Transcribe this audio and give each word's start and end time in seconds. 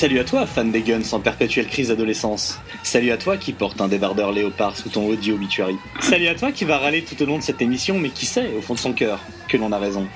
Salut 0.00 0.18
à 0.18 0.24
toi, 0.24 0.46
fan 0.46 0.72
des 0.72 0.80
guns 0.80 1.12
en 1.12 1.20
perpétuelle 1.20 1.66
crise 1.66 1.88
d'adolescence. 1.88 2.58
Salut 2.82 3.10
à 3.10 3.18
toi 3.18 3.36
qui 3.36 3.52
porte 3.52 3.82
un 3.82 3.86
débardeur 3.86 4.32
léopard 4.32 4.74
sous 4.74 4.88
ton 4.88 5.06
audio 5.06 5.34
obituary. 5.34 5.76
Salut 6.00 6.26
à 6.28 6.34
toi 6.34 6.52
qui 6.52 6.64
va 6.64 6.78
râler 6.78 7.04
tout 7.04 7.22
au 7.22 7.26
long 7.26 7.36
de 7.36 7.42
cette 7.42 7.60
émission, 7.60 7.98
mais 7.98 8.08
qui 8.08 8.24
sait, 8.24 8.48
au 8.56 8.62
fond 8.62 8.72
de 8.72 8.78
son 8.78 8.94
cœur, 8.94 9.20
que 9.46 9.58
l'on 9.58 9.72
a 9.72 9.78
raison. 9.78 10.06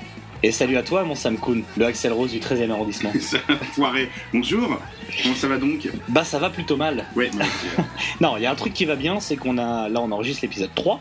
Et 0.41 0.51
salut 0.51 0.75
à 0.77 0.81
toi, 0.81 1.03
mon 1.03 1.13
Sam 1.13 1.37
Kuhn, 1.37 1.61
le 1.77 1.85
Axel 1.85 2.13
Rose 2.13 2.31
du 2.31 2.39
13e 2.39 2.71
arrondissement. 2.71 3.11
Ça 3.19 3.37
foiré. 3.73 4.09
Bonjour, 4.33 4.79
comment 5.21 5.35
ça 5.35 5.47
va 5.47 5.57
donc 5.57 5.87
Bah, 6.07 6.23
ça 6.23 6.39
va 6.39 6.49
plutôt 6.49 6.77
mal. 6.77 7.05
Ouais, 7.15 7.29
Non, 8.19 8.37
il 8.37 8.41
y 8.41 8.47
a 8.47 8.51
un 8.51 8.55
truc 8.55 8.73
qui 8.73 8.85
va 8.85 8.95
bien, 8.95 9.19
c'est 9.19 9.35
qu'on 9.35 9.59
a. 9.59 9.87
Là, 9.87 10.01
on 10.01 10.11
enregistre 10.11 10.41
l'épisode 10.41 10.73
3. 10.73 10.99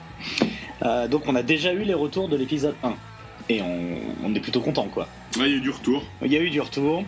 Euh, 0.82 1.08
donc, 1.08 1.22
on 1.26 1.34
a 1.34 1.42
déjà 1.42 1.72
eu 1.72 1.84
les 1.84 1.94
retours 1.94 2.28
de 2.28 2.36
l'épisode 2.36 2.74
1. 2.82 2.92
Et 3.48 3.62
on, 3.62 3.98
on 4.26 4.34
est 4.34 4.40
plutôt 4.40 4.60
content, 4.60 4.88
quoi. 4.92 5.08
ouais, 5.38 5.48
il 5.48 5.52
y 5.52 5.54
a 5.54 5.56
eu 5.56 5.60
du 5.60 5.70
retour. 5.70 6.02
Il 6.22 6.30
y 6.30 6.36
a 6.36 6.40
eu 6.40 6.50
du 6.50 6.60
retour. 6.60 7.02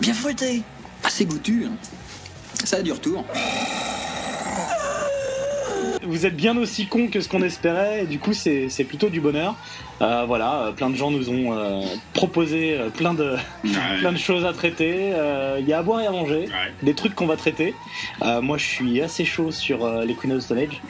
Bien 0.00 0.14
fouetté. 0.14 0.62
Assez 1.04 1.24
goûtu. 1.24 1.66
hein. 1.66 1.76
Ça 2.64 2.76
a 2.78 2.82
du 2.82 2.92
retour. 2.92 3.24
Vous 6.02 6.24
êtes 6.24 6.36
bien 6.36 6.56
aussi 6.56 6.86
con 6.86 7.08
que 7.08 7.20
ce 7.20 7.28
qu'on 7.28 7.42
espérait, 7.42 8.02
et 8.04 8.06
du 8.06 8.18
coup, 8.20 8.32
c'est 8.32 8.68
c'est 8.68 8.84
plutôt 8.84 9.08
du 9.08 9.20
bonheur. 9.20 9.56
Euh, 10.02 10.24
voilà, 10.26 10.66
euh, 10.66 10.72
plein 10.72 10.88
de 10.90 10.94
gens 10.96 11.10
nous 11.10 11.30
ont 11.30 11.52
euh, 11.52 11.82
proposé 12.12 12.78
plein 12.96 13.12
de, 13.12 13.36
Ouais. 13.64 13.70
plein 14.00 14.12
de 14.12 14.18
choses 14.18 14.44
à 14.44 14.52
traiter. 14.52 15.10
Euh, 15.14 15.56
Il 15.60 15.66
y 15.68 15.72
a 15.72 15.78
à 15.78 15.82
boire 15.82 16.00
et 16.00 16.06
à 16.06 16.10
manger, 16.12 16.42
Ouais. 16.46 16.72
des 16.82 16.94
trucs 16.94 17.14
qu'on 17.14 17.26
va 17.26 17.36
traiter. 17.36 17.74
Euh, 18.22 18.40
moi, 18.40 18.56
je 18.56 18.64
suis 18.66 19.00
assez 19.02 19.24
chaud 19.24 19.50
sur 19.50 19.84
euh, 19.84 20.04
les 20.04 20.14
Queen 20.14 20.32
of 20.32 20.38
the 20.40 20.42
Stone 20.44 20.58
Age. 20.58 20.80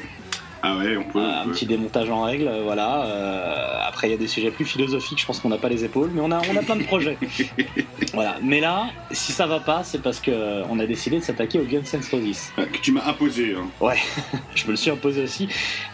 Ah 0.69 0.77
ouais, 0.79 0.97
on 0.97 1.05
peut. 1.05 1.21
Euh, 1.21 1.23
on 1.23 1.41
un 1.43 1.45
peut. 1.45 1.51
petit 1.53 1.67
démontage 1.67 2.11
en 2.11 2.23
règle, 2.23 2.51
voilà. 2.65 3.05
Euh, 3.07 3.79
après, 3.87 4.09
il 4.09 4.11
y 4.11 4.15
a 4.15 4.17
des 4.17 4.27
sujets 4.27 4.51
plus 4.51 4.65
philosophiques, 4.65 5.21
je 5.21 5.27
pense 5.27 5.39
qu'on 5.39 5.49
n'a 5.49 5.59
pas 5.59 5.69
les 5.69 5.85
épaules, 5.85 6.11
mais 6.13 6.21
on 6.21 6.31
a, 6.33 6.41
on 6.53 6.57
a 6.57 6.63
plein 6.63 6.77
de 6.77 6.83
projets. 6.83 7.17
voilà. 8.13 8.37
Mais 8.43 8.61
là, 8.61 8.87
si 9.13 9.31
ça 9.33 9.47
va 9.47 9.61
pas, 9.61 9.85
c'est 9.85 10.03
parce 10.03 10.19
que 10.21 10.31
euh, 10.33 10.65
on 10.69 10.79
a 10.81 10.87
décidé 10.87 11.19
de 11.19 11.23
s'attaquer 11.25 11.61
au 11.61 11.65
Guns 11.65 11.83
N' 11.93 12.01
Roses. 12.11 12.51
Ah, 12.59 12.65
Que 12.65 12.79
tu 12.79 12.91
m'as 12.93 13.07
imposé. 13.07 13.55
Hein. 13.57 13.67
Ouais, 13.81 13.99
je 14.55 14.65
me 14.67 14.71
le 14.73 14.77
suis 14.77 14.91
imposé 14.91 15.23
aussi. 15.23 15.49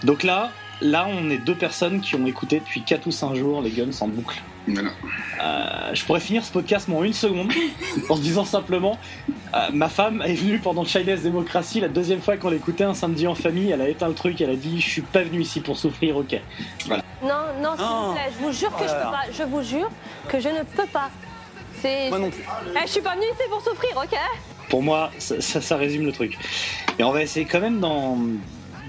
Donc 0.05 0.23
là, 0.23 0.51
là, 0.83 1.07
on 1.09 1.31
est 1.31 1.39
deux 1.39 1.55
personnes 1.55 2.01
qui 2.01 2.15
ont 2.17 2.27
écouté 2.27 2.61
depuis 2.61 2.83
4 2.83 3.07
ou 3.07 3.11
5 3.11 3.35
jours 3.35 3.63
les 3.63 3.71
Guns 3.71 3.91
en 4.01 4.09
boucle. 4.09 4.43
Voilà. 4.69 4.91
Euh, 5.43 5.91
je 5.95 6.05
pourrais 6.05 6.21
finir 6.21 6.45
ce 6.45 6.53
podcast 6.53 6.89
en 6.89 7.03
une 7.03 7.13
seconde 7.13 7.51
en 8.09 8.15
se 8.17 8.21
disant 8.21 8.45
simplement 8.45 8.97
euh, 9.55 9.59
ma 9.73 9.89
femme 9.89 10.23
est 10.25 10.35
venue 10.35 10.59
pendant 10.61 10.85
Chinese 10.85 11.25
Democracy 11.25 11.81
la 11.81 11.89
deuxième 11.89 12.21
fois 12.21 12.37
qu'on 12.37 12.51
l'écoutait 12.51 12.85
un 12.85 12.95
samedi 12.95 13.27
en 13.27 13.35
famille 13.35 13.73
elle 13.73 13.81
a 13.83 13.89
éteint 13.89 14.07
le 14.07 14.15
truc 14.15 14.41
elle 14.41 14.51
a 14.51 14.55
dit 14.55 14.81
je 14.81 14.89
suis 14.89 15.03
pas 15.03 15.25
venu 15.25 15.41
ici 15.41 15.61
pour 15.61 15.77
souffrir 15.77 16.17
ok 16.17 16.41
Non, 16.89 17.35
non, 17.61 17.75
s'il 17.77 17.85
Oh. 17.85 18.05
vous 18.07 18.13
plaît, 18.15 18.31
je 18.39 18.45
vous 18.45 18.53
jure 18.53 18.71
que 18.77 18.85
je 18.85 18.89
peux 18.95 19.11
pas. 19.11 19.23
Je 19.37 19.43
vous 19.43 19.63
jure 19.63 19.91
que 20.29 20.39
je 20.39 20.49
ne 20.49 20.63
peux 20.63 20.87
pas. 20.93 21.11
C'est. 21.81 22.09
moi 22.11 22.21
non 22.21 22.31
plus 22.31 22.45
Eh, 22.77 22.87
je 22.87 22.93
suis 22.93 23.01
pas 23.01 23.15
venue 23.17 23.27
ici 23.27 23.43
pour 23.51 23.61
souffrir, 23.63 23.91
ok 23.97 24.17
pour 24.71 24.81
moi 24.83 25.11
ça, 25.19 25.41
ça- 25.41 25.61
ça 25.61 25.77
résume 25.77 26.07
le 26.07 26.13
truc 26.13 26.39
et 26.99 27.03
on 27.03 27.11
va 27.11 27.21
essayer 27.23 27.47
quand 27.47 27.61
même 27.61 27.81
d'en 27.81 28.17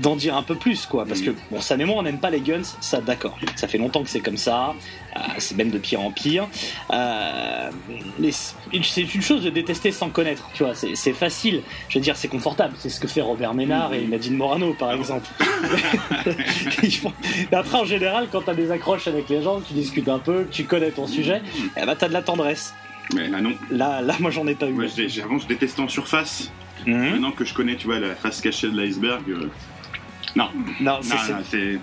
d'en 0.01 0.15
dire 0.15 0.35
un 0.35 0.43
peu 0.43 0.55
plus 0.55 0.85
quoi. 0.85 1.05
Parce 1.05 1.21
que 1.21 1.31
bon 1.51 1.61
Sam 1.61 1.81
et 1.81 1.85
moi 1.85 1.95
on 1.99 2.03
n'aime 2.03 2.19
pas 2.19 2.29
les 2.29 2.41
guns 2.41 2.61
ça 2.81 2.99
d'accord. 3.01 3.37
Ça 3.55 3.67
fait 3.67 3.77
longtemps 3.77 4.03
que 4.03 4.09
c'est 4.09 4.19
comme 4.21 4.37
ça. 4.37 4.73
Euh, 5.15 5.19
c'est 5.37 5.55
même 5.55 5.69
de 5.69 5.77
pire 5.77 6.01
en 6.01 6.09
pire. 6.11 6.47
Euh, 6.91 7.69
c'est 8.31 9.01
une 9.13 9.21
chose 9.21 9.43
de 9.43 9.49
détester 9.49 9.91
sans 9.91 10.09
connaître 10.09 10.49
tu 10.53 10.63
vois. 10.63 10.73
C'est 10.75 11.13
facile. 11.13 11.61
Je 11.89 11.99
veux 11.99 12.03
dire 12.03 12.15
c'est 12.17 12.27
confortable. 12.27 12.73
C'est 12.79 12.89
ce 12.89 12.99
que 12.99 13.07
fait 13.07 13.21
Robert 13.21 13.53
Ménard 13.53 13.93
et 13.93 14.01
Nadine 14.05 14.35
Morano 14.35 14.73
par 14.73 14.91
exemple. 14.93 15.27
Font- 17.01 17.13
mais 17.51 17.57
après 17.57 17.77
en 17.77 17.85
général 17.85 18.27
quand 18.31 18.41
t'as 18.41 18.53
des 18.53 18.71
accroches 18.71 19.07
avec 19.07 19.29
les 19.29 19.41
gens 19.41 19.61
tu 19.61 19.73
discutes 19.73 20.09
un 20.09 20.19
peu 20.19 20.47
tu 20.51 20.63
connais 20.65 20.91
ton 20.91 21.07
sujet 21.07 21.41
eh 21.81 21.85
ben 21.85 21.95
t'as 21.95 22.07
de 22.07 22.13
la 22.13 22.21
tendresse. 22.21 22.73
Mais 23.13 23.27
là, 23.27 23.41
non. 23.41 23.53
là 23.69 24.01
là 24.01 24.15
moi 24.19 24.31
j'en 24.31 24.47
ai 24.47 24.55
pas 24.55 24.67
eu. 24.67 24.71
Moi, 24.71 24.85
avant, 25.23 25.37
je 25.37 25.47
détestais 25.47 25.81
en 25.81 25.87
surface. 25.89 26.51
Maintenant 26.85 27.31
que 27.31 27.45
je 27.45 27.53
connais, 27.53 27.75
tu 27.75 27.87
vois, 27.87 27.99
la 27.99 28.13
face 28.15 28.41
cachée 28.41 28.69
de 28.69 28.77
l'iceberg. 28.79 29.23
euh, 29.29 29.49
Non, 30.35 30.49
non, 30.81 30.99
c'est- 31.03 31.79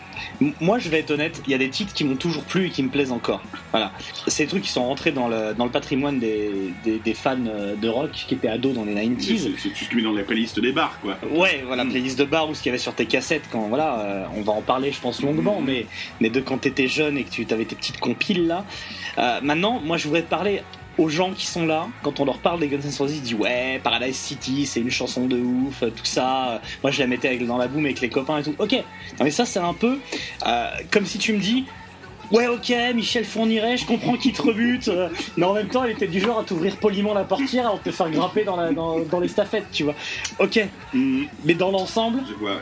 Moi, 0.60 0.78
je 0.80 0.88
vais 0.88 0.98
être 1.00 1.12
honnête, 1.12 1.40
il 1.46 1.52
y 1.52 1.54
a 1.54 1.58
des 1.58 1.68
titres 1.70 1.94
qui 1.94 2.02
m'ont 2.04 2.16
toujours 2.16 2.42
plu 2.42 2.66
et 2.66 2.70
qui 2.70 2.82
me 2.82 2.88
plaisent 2.88 3.12
encore. 3.12 3.40
Voilà. 3.70 3.92
C'est 4.26 4.42
des 4.44 4.48
trucs 4.48 4.62
qui 4.64 4.70
sont 4.70 4.84
rentrés 4.84 5.12
dans 5.12 5.28
le, 5.28 5.54
dans 5.54 5.64
le 5.66 5.70
patrimoine 5.70 6.18
des, 6.18 6.50
des, 6.82 6.98
des 6.98 7.14
fans 7.14 7.36
euh, 7.46 7.76
de 7.76 7.88
rock 7.88 8.10
qui 8.10 8.34
étaient 8.34 8.48
ados 8.48 8.74
dans 8.74 8.84
les 8.84 8.94
90s. 8.94 9.52
C'est 9.56 9.72
tu 9.72 9.86
te 9.86 9.94
mets 9.94 10.02
dans 10.02 10.12
la 10.12 10.24
playlist 10.24 10.58
des 10.58 10.72
bars, 10.72 10.98
quoi. 11.00 11.16
Ouais, 11.32 11.62
voilà, 11.64 11.84
playlist 11.84 12.18
de 12.18 12.24
bar 12.24 12.50
ou 12.50 12.54
ce 12.54 12.62
qu'il 12.62 12.70
y 12.70 12.72
avait 12.72 12.78
sur 12.78 12.94
tes 12.94 13.06
cassettes 13.06 13.44
quand, 13.52 13.68
voilà, 13.68 14.00
euh, 14.00 14.24
on 14.36 14.42
va 14.42 14.52
en 14.52 14.62
parler, 14.62 14.90
je 14.90 15.00
pense, 15.00 15.22
longuement, 15.22 15.60
mais, 15.64 15.86
mais 16.20 16.28
de 16.30 16.40
quand 16.40 16.58
t'étais 16.58 16.88
jeune 16.88 17.18
et 17.18 17.24
que 17.24 17.30
tu 17.30 17.46
avais 17.50 17.64
tes 17.66 17.76
petites 17.76 18.00
compiles 18.00 18.46
là. 18.48 18.64
Euh, 19.18 19.40
maintenant, 19.42 19.80
moi, 19.80 19.96
je 19.96 20.04
voudrais 20.04 20.22
te 20.22 20.28
parler 20.30 20.62
aux 21.00 21.08
gens 21.08 21.32
qui 21.32 21.46
sont 21.46 21.64
là, 21.64 21.88
quand 22.02 22.20
on 22.20 22.26
leur 22.26 22.38
parle 22.38 22.60
des 22.60 22.68
Guns 22.68 22.78
N' 22.78 22.92
Roses, 22.98 23.16
ils 23.16 23.22
disent 23.22 23.34
ouais, 23.34 23.80
Paradise 23.82 24.16
City, 24.16 24.66
c'est 24.66 24.80
une 24.80 24.90
chanson 24.90 25.26
de 25.26 25.38
ouf, 25.38 25.80
tout 25.80 26.04
ça. 26.04 26.60
Moi, 26.82 26.90
je 26.90 27.00
la 27.00 27.06
mettais 27.06 27.38
dans 27.38 27.56
la 27.56 27.68
boum 27.68 27.86
avec 27.86 28.02
les 28.02 28.10
copains 28.10 28.38
et 28.38 28.42
tout. 28.42 28.54
Ok, 28.58 28.72
non, 28.72 29.24
mais 29.24 29.30
ça, 29.30 29.46
c'est 29.46 29.60
un 29.60 29.72
peu 29.72 29.98
euh, 30.46 30.70
comme 30.90 31.06
si 31.06 31.18
tu 31.18 31.32
me 31.32 31.38
dis. 31.38 31.64
Ouais, 32.30 32.46
ok, 32.46 32.72
Michel 32.94 33.24
Fourniret, 33.24 33.76
je 33.76 33.84
comprends 33.86 34.16
qu'il 34.16 34.32
te 34.32 34.40
rebute, 34.42 34.88
mais 35.36 35.44
en 35.44 35.52
même 35.52 35.66
temps, 35.68 35.84
il 35.84 35.90
était 35.90 36.06
du 36.06 36.20
genre 36.20 36.38
à 36.38 36.44
t'ouvrir 36.44 36.76
poliment 36.76 37.12
la 37.12 37.24
portière 37.24 37.66
avant 37.66 37.76
de 37.78 37.82
te 37.82 37.90
faire 37.90 38.08
grimper 38.10 38.44
dans, 38.44 38.56
la, 38.56 38.70
dans, 38.72 39.00
dans 39.00 39.18
les 39.18 39.28
staffettes, 39.28 39.66
tu 39.72 39.82
vois. 39.84 39.94
Ok, 40.38 40.60
Mhm, 40.92 41.26
mais 41.44 41.54
dans 41.54 41.70
l'ensemble, 41.70 42.20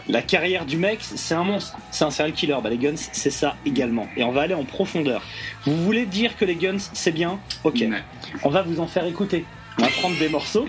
la 0.08 0.22
carrière 0.22 0.64
du 0.66 0.76
mec, 0.78 0.98
c'est 1.02 1.34
un 1.34 1.44
monstre, 1.44 1.76
c'est 1.90 2.04
un 2.04 2.10
serial 2.10 2.32
killer. 2.34 2.56
Bah, 2.62 2.70
les 2.70 2.78
Guns, 2.78 2.94
c'est 3.12 3.30
ça 3.30 3.56
également. 3.66 4.06
Et 4.16 4.24
on 4.24 4.30
va 4.32 4.42
aller 4.42 4.54
en 4.54 4.64
profondeur. 4.64 5.22
Vous 5.64 5.76
voulez 5.76 6.06
dire 6.06 6.36
que 6.36 6.44
les 6.44 6.54
Guns, 6.56 6.78
c'est 6.94 7.12
bien? 7.12 7.38
Ok, 7.64 7.82
on 8.44 8.48
va 8.50 8.62
vous 8.62 8.80
en 8.80 8.86
faire 8.86 9.04
écouter. 9.06 9.44
On 9.78 9.82
va 9.82 9.88
prendre 9.88 10.18
des 10.18 10.28
morceaux, 10.28 10.68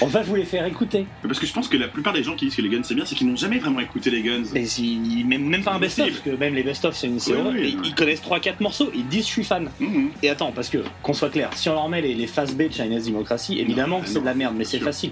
on 0.00 0.06
va 0.06 0.22
vous 0.22 0.34
les 0.34 0.44
faire 0.44 0.64
écouter. 0.64 1.06
Parce 1.22 1.38
que 1.38 1.46
je 1.46 1.52
pense 1.52 1.68
que 1.68 1.76
la 1.76 1.88
plupart 1.88 2.12
des 2.14 2.22
gens 2.22 2.34
qui 2.34 2.46
disent 2.46 2.56
que 2.56 2.62
les 2.62 2.70
guns 2.70 2.82
c'est 2.82 2.94
bien, 2.94 3.04
c'est 3.04 3.14
qu'ils 3.14 3.28
n'ont 3.28 3.36
jamais 3.36 3.58
vraiment 3.58 3.80
écouté 3.80 4.10
les 4.10 4.22
guns. 4.22 4.44
Mais 4.54 4.64
si, 4.64 5.24
même, 5.26 5.44
même 5.44 5.62
pas 5.62 5.72
un 5.72 5.78
best-of, 5.78 6.08
parce 6.08 6.20
que 6.20 6.30
même 6.30 6.54
les 6.54 6.62
best-of, 6.62 6.96
c'est 6.96 7.06
une 7.06 7.20
série. 7.20 7.40
Oui, 7.42 7.48
oui, 7.52 7.60
et 7.60 7.76
oui. 7.76 7.80
Ils 7.84 7.94
connaissent 7.94 8.22
3-4 8.22 8.54
morceaux, 8.60 8.90
ils 8.94 9.06
disent 9.06 9.26
je 9.26 9.32
suis 9.32 9.44
fan. 9.44 9.70
Mhm. 9.78 10.10
Et 10.22 10.30
attends, 10.30 10.52
parce 10.52 10.70
que, 10.70 10.78
qu'on 11.02 11.12
soit 11.12 11.30
clair, 11.30 11.50
si 11.54 11.68
on 11.68 11.74
leur 11.74 11.88
met 11.88 12.00
les, 12.00 12.14
les 12.14 12.26
phases 12.26 12.54
B 12.54 12.62
de 12.68 12.72
Chinese 12.72 13.06
Democracy, 13.06 13.58
évidemment 13.58 13.98
Non, 13.98 14.02
que 14.02 14.06
non, 14.08 14.12
c'est 14.14 14.20
de 14.20 14.24
la 14.24 14.34
merde, 14.34 14.54
mais 14.56 14.64
c'est 14.64 14.80
facile. 14.80 15.10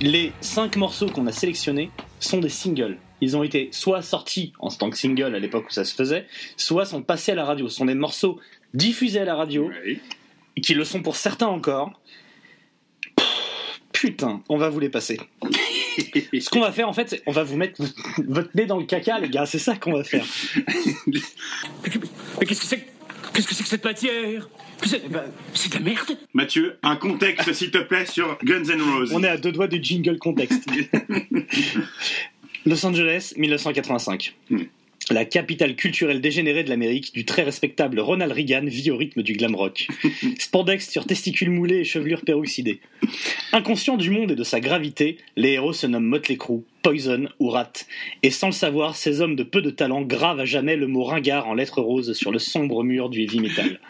Les 0.00 0.32
5 0.40 0.74
morceaux 0.76 1.06
qu'on 1.06 1.26
a 1.28 1.32
sélectionnés 1.32 1.90
sont 2.18 2.38
des 2.38 2.48
singles. 2.48 2.98
Ils 3.20 3.36
ont 3.36 3.44
été 3.44 3.68
soit 3.70 4.02
sortis 4.02 4.52
en 4.58 4.68
tant 4.68 4.90
que 4.90 4.98
single 4.98 5.34
à 5.34 5.38
l'époque 5.38 5.66
où 5.68 5.72
ça 5.72 5.84
se 5.84 5.94
faisait, 5.94 6.26
soit 6.56 6.84
sont 6.84 7.02
passés 7.02 7.32
à 7.32 7.34
la 7.36 7.44
radio. 7.44 7.68
Ce 7.68 7.76
sont 7.76 7.84
des 7.84 7.94
morceaux 7.94 8.40
diffusés 8.74 9.20
à 9.20 9.24
la 9.24 9.36
radio, 9.36 9.70
qui 10.60 10.74
le 10.74 10.84
sont 10.84 11.00
pour 11.00 11.16
certains 11.16 11.46
encore. 11.46 11.92
Putain, 13.94 14.42
on 14.50 14.58
va 14.58 14.68
vous 14.68 14.80
les 14.80 14.88
passer. 14.90 15.18
Ce 16.38 16.50
qu'on 16.50 16.60
va 16.60 16.72
faire 16.72 16.88
en 16.88 16.92
fait, 16.92 17.08
c'est 17.08 17.22
on 17.26 17.32
va 17.32 17.42
vous 17.44 17.56
mettre 17.56 17.80
votre 18.28 18.50
nez 18.54 18.66
dans 18.66 18.78
le 18.78 18.84
caca, 18.84 19.18
les 19.20 19.30
gars. 19.30 19.46
C'est 19.46 19.58
ça 19.58 19.76
qu'on 19.76 19.92
va 19.94 20.04
faire. 20.04 20.24
Mais 21.06 22.46
qu'est-ce 22.46 22.60
que 22.60 22.66
c'est 22.66 22.78
que- 22.78 22.90
Qu'est-ce 23.32 23.48
que 23.48 23.54
c'est 23.54 23.62
que 23.64 23.68
cette 23.68 23.84
matière? 23.84 24.48
C'est 24.84 25.08
ben, 25.08 25.24
c'est 25.54 25.70
de 25.70 25.74
la 25.76 25.80
merde 25.80 26.16
Mathieu, 26.34 26.76
un 26.84 26.94
contexte 26.94 27.52
s'il 27.52 27.70
te 27.72 27.78
plaît 27.78 28.06
sur 28.06 28.38
Guns 28.44 28.62
N' 28.64 28.80
Roses. 28.82 29.12
On 29.12 29.22
est 29.24 29.28
à 29.28 29.36
deux 29.36 29.50
doigts 29.50 29.66
du 29.66 29.82
jingle 29.82 30.18
contexte. 30.18 30.62
Los 32.66 32.84
Angeles, 32.86 33.32
1985. 33.36 34.34
La 35.10 35.26
capitale 35.26 35.76
culturelle 35.76 36.22
dégénérée 36.22 36.64
de 36.64 36.70
l'Amérique 36.70 37.12
du 37.12 37.26
très 37.26 37.42
respectable 37.42 38.00
Ronald 38.00 38.32
Reagan 38.32 38.64
vit 38.64 38.90
au 38.90 38.96
rythme 38.96 39.22
du 39.22 39.34
glam 39.34 39.54
rock. 39.54 39.86
Spandex 40.38 40.88
sur 40.88 41.06
testicules 41.06 41.50
moulés 41.50 41.80
et 41.80 41.84
chevelure 41.84 42.22
peroxydée. 42.22 42.80
Inconscient 43.52 43.98
du 43.98 44.08
monde 44.08 44.30
et 44.30 44.34
de 44.34 44.44
sa 44.44 44.60
gravité, 44.60 45.18
les 45.36 45.52
héros 45.52 45.74
se 45.74 45.86
nomment 45.86 46.06
Motley 46.06 46.36
Crue, 46.36 46.62
Poison 46.82 47.28
ou 47.38 47.50
Rat. 47.50 47.72
Et 48.22 48.30
sans 48.30 48.46
le 48.46 48.52
savoir, 48.52 48.96
ces 48.96 49.20
hommes 49.20 49.36
de 49.36 49.42
peu 49.42 49.60
de 49.60 49.70
talent 49.70 50.00
gravent 50.00 50.40
à 50.40 50.46
jamais 50.46 50.76
le 50.76 50.86
mot 50.86 51.04
ringard 51.04 51.48
en 51.48 51.54
lettres 51.54 51.82
roses 51.82 52.14
sur 52.14 52.32
le 52.32 52.38
sombre 52.38 52.82
mur 52.82 53.10
du 53.10 53.20
heavy 53.20 53.40
metal. 53.40 53.80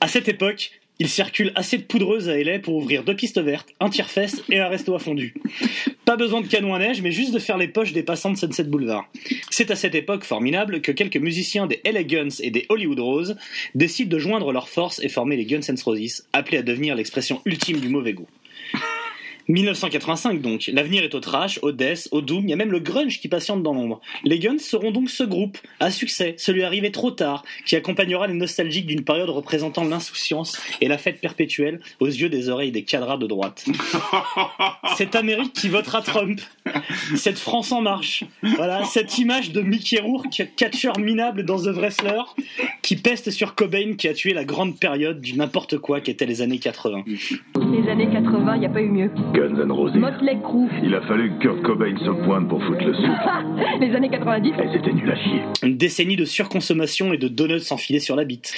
À 0.00 0.08
cette 0.08 0.28
époque, 0.28 0.72
il 0.98 1.08
circule 1.08 1.52
assez 1.54 1.78
de 1.78 1.82
poudreuse 1.82 2.28
à 2.28 2.36
LA 2.36 2.60
pour 2.60 2.76
ouvrir 2.76 3.02
deux 3.02 3.16
pistes 3.16 3.40
vertes, 3.40 3.68
un 3.80 3.90
tire-fesse 3.90 4.42
et 4.48 4.60
un 4.60 4.68
resto 4.68 4.94
à 4.94 4.98
fondu. 4.98 5.34
Pas 6.04 6.16
besoin 6.16 6.40
de 6.40 6.46
canon 6.46 6.74
à 6.74 6.78
neige, 6.78 7.02
mais 7.02 7.10
juste 7.10 7.32
de 7.32 7.38
faire 7.38 7.58
les 7.58 7.68
poches 7.68 7.92
des 7.92 8.02
passants 8.02 8.30
de 8.30 8.36
Sunset 8.36 8.64
Boulevard. 8.64 9.08
C'est 9.50 9.70
à 9.70 9.76
cette 9.76 9.94
époque 9.94 10.24
formidable 10.24 10.80
que 10.80 10.92
quelques 10.92 11.16
musiciens 11.16 11.66
des 11.66 11.80
LA 11.84 12.04
Guns 12.04 12.28
et 12.40 12.50
des 12.50 12.66
Hollywood 12.68 13.00
Rose 13.00 13.36
décident 13.74 14.10
de 14.10 14.18
joindre 14.18 14.52
leurs 14.52 14.68
forces 14.68 15.00
et 15.02 15.08
former 15.08 15.36
les 15.36 15.46
Guns 15.46 15.60
N' 15.68 15.76
Roses, 15.84 16.26
appelés 16.32 16.58
à 16.58 16.62
devenir 16.62 16.94
l'expression 16.94 17.40
ultime 17.44 17.80
du 17.80 17.88
mauvais 17.88 18.12
goût. 18.12 18.28
1985 19.48 20.40
donc, 20.40 20.70
l'avenir 20.72 21.02
est 21.04 21.14
au 21.14 21.20
trash, 21.20 21.58
au 21.62 21.72
death, 21.72 22.08
au 22.10 22.20
doom, 22.20 22.44
il 22.44 22.50
y 22.50 22.52
a 22.52 22.56
même 22.56 22.70
le 22.70 22.80
grunge 22.80 23.20
qui 23.20 23.28
patiente 23.28 23.62
dans 23.62 23.74
l'ombre. 23.74 24.00
Les 24.24 24.38
Guns 24.38 24.58
seront 24.58 24.90
donc 24.90 25.10
ce 25.10 25.24
groupe, 25.24 25.58
à 25.80 25.90
succès, 25.90 26.34
celui 26.38 26.62
arrivé 26.64 26.90
trop 26.90 27.10
tard, 27.10 27.44
qui 27.66 27.76
accompagnera 27.76 28.26
les 28.26 28.34
nostalgiques 28.34 28.86
d'une 28.86 29.04
période 29.04 29.30
représentant 29.30 29.84
l'insouciance 29.84 30.58
et 30.80 30.88
la 30.88 30.98
fête 30.98 31.20
perpétuelle 31.20 31.80
aux 32.00 32.06
yeux 32.06 32.28
des 32.28 32.48
oreilles 32.48 32.72
des 32.72 32.84
cadras 32.84 33.16
de 33.16 33.26
droite. 33.26 33.64
Cette 34.96 35.14
Amérique 35.14 35.52
qui 35.52 35.68
votera 35.68 36.02
Trump, 36.02 36.40
cette 37.16 37.38
France 37.38 37.72
en 37.72 37.80
marche, 37.80 38.24
voilà, 38.42 38.84
cette 38.84 39.18
image 39.18 39.50
de 39.52 39.60
Mickey 39.60 39.98
Rourke, 39.98 40.48
catcheur 40.56 40.98
minable 40.98 41.44
dans 41.44 41.58
The 41.58 41.68
Wrestler, 41.68 42.22
qui 42.84 42.96
peste 42.96 43.30
sur 43.30 43.54
Cobain 43.54 43.94
qui 43.96 44.08
a 44.08 44.12
tué 44.12 44.34
la 44.34 44.44
grande 44.44 44.78
période 44.78 45.18
du 45.18 45.38
n'importe 45.38 45.78
quoi 45.78 46.02
qu'étaient 46.02 46.26
les 46.26 46.42
années 46.42 46.58
80. 46.58 47.04
Les 47.06 47.90
années 47.90 48.10
80, 48.12 48.56
il 48.56 48.60
n'y 48.60 48.66
a 48.66 48.68
pas 48.68 48.82
eu 48.82 48.90
mieux. 48.90 49.10
Guns 49.32 49.58
N' 49.58 49.72
Roses. 49.72 49.94
Motley 49.94 50.36
Crue. 50.42 50.68
Il 50.82 50.94
a 50.94 51.00
fallu 51.00 51.32
que 51.38 51.44
Kurt 51.44 51.62
Cobain 51.62 51.96
se 51.96 52.24
pointe 52.26 52.46
pour 52.46 52.62
foutre 52.62 52.84
le 52.84 52.92
souffle. 52.92 53.80
Les 53.80 53.96
années 53.96 54.10
90. 54.10 54.52
Elles 54.58 54.76
étaient 54.76 54.92
nulles 54.92 55.10
à 55.10 55.16
chier. 55.16 55.40
Une 55.62 55.78
décennie 55.78 56.16
de 56.16 56.26
surconsommation 56.26 57.14
et 57.14 57.16
de 57.16 57.26
donuts 57.26 57.60
s'enfiler 57.60 58.00
sur 58.00 58.16
la 58.16 58.24
bite. 58.24 58.54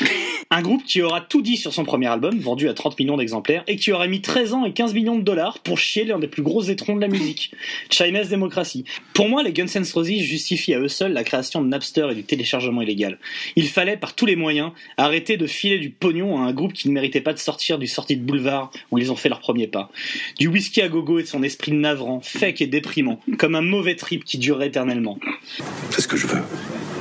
Un 0.50 0.60
groupe 0.60 0.82
qui 0.82 1.02
aura 1.02 1.20
tout 1.20 1.40
dit 1.40 1.56
sur 1.56 1.72
son 1.72 1.84
premier 1.84 2.08
album, 2.08 2.36
vendu 2.36 2.68
à 2.68 2.74
30 2.74 2.98
millions 2.98 3.16
d'exemplaires, 3.16 3.62
et 3.68 3.76
qui 3.76 3.92
aura 3.92 4.08
mis 4.08 4.22
13 4.22 4.54
ans 4.54 4.64
et 4.64 4.72
15 4.72 4.92
millions 4.94 5.18
de 5.18 5.22
dollars 5.22 5.60
pour 5.60 5.78
chier 5.78 6.04
l'un 6.04 6.18
des 6.18 6.26
plus 6.26 6.42
gros 6.42 6.62
étrons 6.62 6.96
de 6.96 7.00
la 7.00 7.08
musique. 7.08 7.52
Chinese 7.90 8.28
Democracy. 8.28 8.84
Pour 9.14 9.28
moi, 9.28 9.44
les 9.44 9.52
Guns 9.52 9.66
N' 9.66 9.84
Roses 9.94 10.08
justifient 10.08 10.74
à 10.74 10.80
eux 10.80 10.88
seuls 10.88 11.12
la 11.12 11.22
création 11.22 11.62
de 11.62 11.68
Napster 11.68 12.08
et 12.10 12.14
du 12.16 12.24
téléchargement 12.24 12.82
illégal. 12.82 13.18
Il 13.54 13.68
fallait, 13.68 13.96
par 13.96 14.15
tous 14.16 14.26
les 14.26 14.36
moyens, 14.36 14.72
arrêter 14.96 15.36
de 15.36 15.46
filer 15.46 15.78
du 15.78 15.90
pognon 15.90 16.38
à 16.38 16.46
un 16.46 16.52
groupe 16.52 16.72
qui 16.72 16.88
ne 16.88 16.94
méritait 16.94 17.20
pas 17.20 17.32
de 17.32 17.38
sortir 17.38 17.78
du 17.78 17.86
sortie 17.86 18.16
de 18.16 18.22
boulevard 18.22 18.70
où 18.90 18.98
ils 18.98 19.12
ont 19.12 19.16
fait 19.16 19.28
leur 19.28 19.40
premier 19.40 19.66
pas. 19.66 19.90
Du 20.38 20.48
whisky 20.48 20.82
à 20.82 20.88
gogo 20.88 21.18
et 21.18 21.22
de 21.22 21.28
son 21.28 21.42
esprit 21.42 21.72
navrant, 21.72 22.20
fake 22.20 22.62
et 22.62 22.66
déprimant, 22.66 23.20
comme 23.38 23.54
un 23.54 23.62
mauvais 23.62 23.94
trip 23.94 24.24
qui 24.24 24.38
durerait 24.38 24.68
éternellement. 24.68 25.18
C'est 25.90 26.00
ce 26.00 26.08
que 26.08 26.16
je 26.16 26.26
veux. 26.26 26.42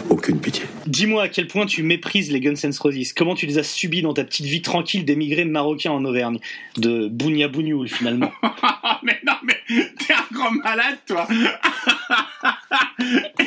Aucune 0.09 0.39
pitié. 0.39 0.64
Dis-moi 0.87 1.23
à 1.23 1.29
quel 1.29 1.47
point 1.47 1.65
tu 1.65 1.83
méprises 1.83 2.31
les 2.31 2.39
Guns 2.39 2.55
N' 2.63 2.73
Roses. 2.79 3.13
Comment 3.13 3.35
tu 3.35 3.45
les 3.45 3.57
as 3.57 3.63
subis 3.63 4.01
dans 4.01 4.13
ta 4.13 4.23
petite 4.23 4.45
vie 4.45 4.61
tranquille 4.61 5.05
d'émigré 5.05 5.45
marocain 5.45 5.91
en 5.91 6.03
Auvergne. 6.05 6.39
De 6.77 7.07
Bounia 7.07 7.47
Bougnoul, 7.47 7.87
finalement? 7.87 8.31
mais 9.03 9.19
non, 9.25 9.33
mais 9.43 9.57
t'es 9.67 10.13
un 10.13 10.25
grand 10.31 10.51
malade, 10.51 10.97
toi 11.07 11.27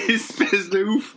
Espèce 0.08 0.70
de 0.70 0.85
ouf 0.85 1.14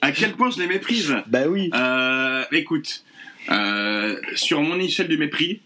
À 0.00 0.12
quel 0.12 0.32
point 0.32 0.50
je 0.50 0.60
les 0.60 0.66
méprise? 0.66 1.14
Bah 1.26 1.48
oui. 1.48 1.70
Euh, 1.74 2.44
écoute, 2.52 3.04
euh, 3.50 4.16
sur 4.34 4.60
mon 4.60 4.78
échelle 4.78 5.08
de 5.08 5.16
mépris, 5.16 5.60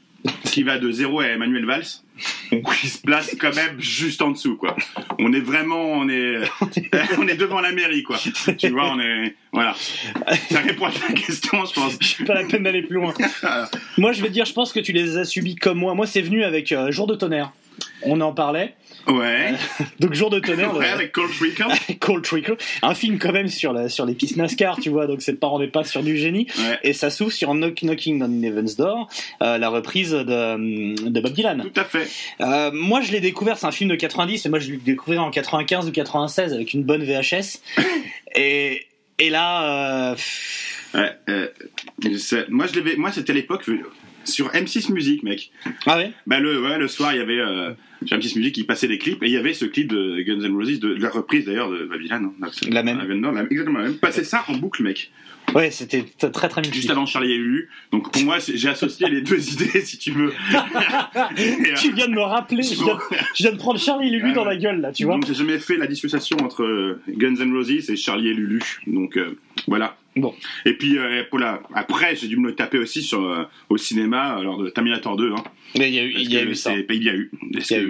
qui 0.44 0.62
va 0.62 0.78
de 0.78 0.90
0 0.90 1.20
à 1.20 1.26
Emmanuel 1.26 1.66
Valls, 1.66 1.86
il 2.50 2.88
se 2.88 3.00
place 3.00 3.36
quand 3.40 3.54
même 3.54 3.80
juste 3.80 4.22
en 4.22 4.30
dessous, 4.30 4.56
quoi. 4.56 4.76
On 5.18 5.32
est 5.32 5.40
vraiment, 5.40 5.82
on 5.92 6.08
est, 6.08 6.38
on 7.18 7.28
est 7.28 7.36
devant 7.36 7.60
la 7.60 7.72
mairie, 7.72 8.02
quoi. 8.02 8.18
Tu 8.58 8.68
vois, 8.70 8.90
on 8.92 9.00
est, 9.00 9.34
voilà. 9.52 9.74
Ça 10.50 10.60
répond 10.60 10.86
à 10.86 10.92
ta 10.92 11.12
question, 11.12 11.64
je 11.64 11.74
pense. 11.74 11.98
Pas 12.26 12.34
la 12.34 12.44
peine 12.44 12.62
d'aller 12.62 12.82
plus 12.82 12.96
loin. 12.96 13.12
moi, 13.98 14.12
je 14.12 14.22
vais 14.22 14.28
te 14.28 14.32
dire, 14.32 14.44
je 14.44 14.52
pense 14.52 14.72
que 14.72 14.80
tu 14.80 14.92
les 14.92 15.16
as 15.16 15.24
subis 15.24 15.56
comme 15.56 15.78
moi. 15.78 15.94
Moi, 15.94 16.06
c'est 16.06 16.22
venu 16.22 16.44
avec 16.44 16.72
euh, 16.72 16.90
Jour 16.90 17.06
de 17.06 17.14
tonnerre. 17.14 17.52
On 18.02 18.20
en 18.20 18.32
parlait. 18.32 18.74
Ouais. 19.08 19.52
Donc 20.00 20.14
Jour 20.14 20.30
de 20.30 20.40
tonnerre. 20.40 20.74
Ouais, 20.74 20.86
le- 20.86 20.92
avec 20.92 21.12
Cold 21.12 21.32
Trickle. 21.32 21.66
Cold 22.00 22.24
Trickle, 22.24 22.56
un 22.82 22.94
film 22.94 23.18
quand 23.18 23.32
même 23.32 23.48
sur 23.48 23.72
la, 23.72 23.88
sur 23.88 24.06
les 24.06 24.14
pistes 24.14 24.36
NASCAR, 24.36 24.78
tu 24.80 24.90
vois, 24.90 25.06
donc 25.06 25.22
c'est 25.22 25.34
pas 25.38 25.48
on 25.48 25.58
n'est 25.58 25.68
pas 25.68 25.84
sur 25.84 26.02
du 26.02 26.16
génie. 26.16 26.46
Ouais. 26.58 26.78
Et 26.82 26.92
ça 26.92 27.10
s'ouvre 27.10 27.32
sur 27.32 27.54
Knock 27.54 27.82
Knocking 27.82 28.22
on 28.22 28.42
Heaven's 28.42 28.76
Door, 28.76 29.08
euh, 29.42 29.58
la 29.58 29.68
reprise 29.68 30.10
de, 30.10 31.08
de 31.08 31.20
Bob 31.20 31.32
Dylan. 31.32 31.62
Tout 31.72 31.80
à 31.80 31.84
fait. 31.84 32.08
Euh, 32.40 32.70
moi, 32.72 33.00
je 33.00 33.12
l'ai 33.12 33.20
découvert, 33.20 33.58
c'est 33.58 33.66
un 33.66 33.72
film 33.72 33.90
de 33.90 33.96
90, 33.96 34.44
et 34.44 34.48
moi, 34.48 34.58
je 34.58 34.72
l'ai 34.72 34.76
découvert 34.78 35.22
en 35.22 35.30
95 35.30 35.88
ou 35.88 35.92
96 35.92 36.52
avec 36.52 36.74
une 36.74 36.82
bonne 36.82 37.04
VHS. 37.04 37.60
et, 38.34 38.86
et 39.18 39.30
là, 39.30 40.10
euh, 40.12 40.16
Ouais, 40.94 41.10
euh, 41.28 41.48
moi, 42.48 42.66
je 42.72 42.96
moi, 42.96 43.12
c'était 43.12 43.32
l'époque 43.32 43.68
euh, 43.68 43.82
sur 44.26 44.48
M6 44.50 44.92
Musique, 44.92 45.22
mec. 45.22 45.50
ah 45.86 45.96
ouais, 45.96 46.12
Bah 46.26 46.40
le, 46.40 46.60
ouais, 46.62 46.78
le 46.78 46.88
soir, 46.88 47.12
il 47.14 47.18
y 47.18 47.20
avait 47.20 47.38
euh, 47.38 47.72
sur 48.04 48.18
M6 48.18 48.36
Musique 48.38 48.54
qui 48.54 48.64
passait 48.64 48.88
des 48.88 48.98
clips 48.98 49.22
et 49.22 49.26
il 49.26 49.32
y 49.32 49.36
avait 49.36 49.54
ce 49.54 49.64
clip 49.64 49.88
de 49.88 50.20
Guns 50.22 50.40
N' 50.44 50.54
Roses, 50.54 50.78
de, 50.80 50.94
de 50.94 51.02
la 51.02 51.10
reprise 51.10 51.44
d'ailleurs 51.46 51.70
de 51.70 51.84
Babylon. 51.84 52.32
hein, 52.42 52.48
La 52.68 52.82
même. 52.82 52.98
La- 52.98 53.42
exactement 53.44 53.78
la 53.78 53.84
même. 53.86 53.96
Passait 53.98 54.24
ça 54.24 54.44
en 54.48 54.56
boucle, 54.56 54.82
mec. 54.82 55.10
ouais, 55.54 55.70
c'était 55.70 56.04
très 56.32 56.48
très. 56.48 56.62
Juste 56.64 56.90
avant 56.90 57.06
Charlie 57.06 57.32
et 57.32 57.36
Lulu. 57.38 57.68
Donc 57.92 58.12
pour 58.12 58.22
moi, 58.22 58.38
j'ai 58.40 58.68
associé 58.68 59.08
les 59.08 59.20
deux 59.22 59.38
idées, 59.52 59.80
si 59.82 59.96
tu 59.98 60.10
veux. 60.10 60.32
Et, 61.38 61.74
Tu 61.80 61.92
viens 61.92 62.08
de 62.08 62.14
me 62.14 62.20
rappeler, 62.22 62.62
je 62.62 62.74
viens, 62.82 62.98
je 63.34 63.42
viens 63.44 63.52
de 63.52 63.56
prendre 63.58 63.78
Charlie 63.78 64.08
et 64.08 64.10
Lulu 64.10 64.32
dans 64.32 64.44
la 64.44 64.56
gueule 64.56 64.80
là, 64.80 64.92
tu 64.92 65.04
vois. 65.04 65.14
Donc 65.14 65.26
j'ai 65.26 65.34
jamais 65.34 65.58
fait 65.58 65.76
la 65.76 65.86
dissociation 65.86 66.36
entre 66.42 66.62
euh, 66.64 67.00
Guns 67.08 67.36
N' 67.36 67.52
Roses 67.52 67.70
et 67.90 67.96
Charlie 67.96 68.28
et 68.28 68.34
Lulu. 68.34 68.60
Donc 68.86 69.16
euh, 69.16 69.38
voilà. 69.66 69.96
Bon. 70.16 70.34
Et 70.64 70.72
puis 70.72 70.96
euh, 70.98 71.22
pour 71.28 71.38
la... 71.38 71.60
après, 71.74 72.16
j'ai 72.16 72.26
dû 72.28 72.36
me 72.38 72.48
le 72.48 72.54
taper 72.54 72.78
aussi 72.78 73.02
sur, 73.02 73.22
euh, 73.22 73.44
au 73.68 73.76
cinéma 73.76 74.40
lors 74.42 74.56
de 74.58 74.70
Terminator 74.70 75.16
2. 75.16 75.32
Hein, 75.32 75.44
Mais 75.78 75.88
il 75.88 75.94
y 75.94 75.98
a 75.98 76.04
eu, 76.04 76.14
il 76.16 76.32
y 76.32 76.38
a 76.38 76.42
eu 76.42 76.54
ça. 76.54 76.72
Il 76.74 77.02
y 77.04 77.10
a 77.10 77.14
eu. 77.14 77.30
Y 77.52 77.74
a 77.74 77.80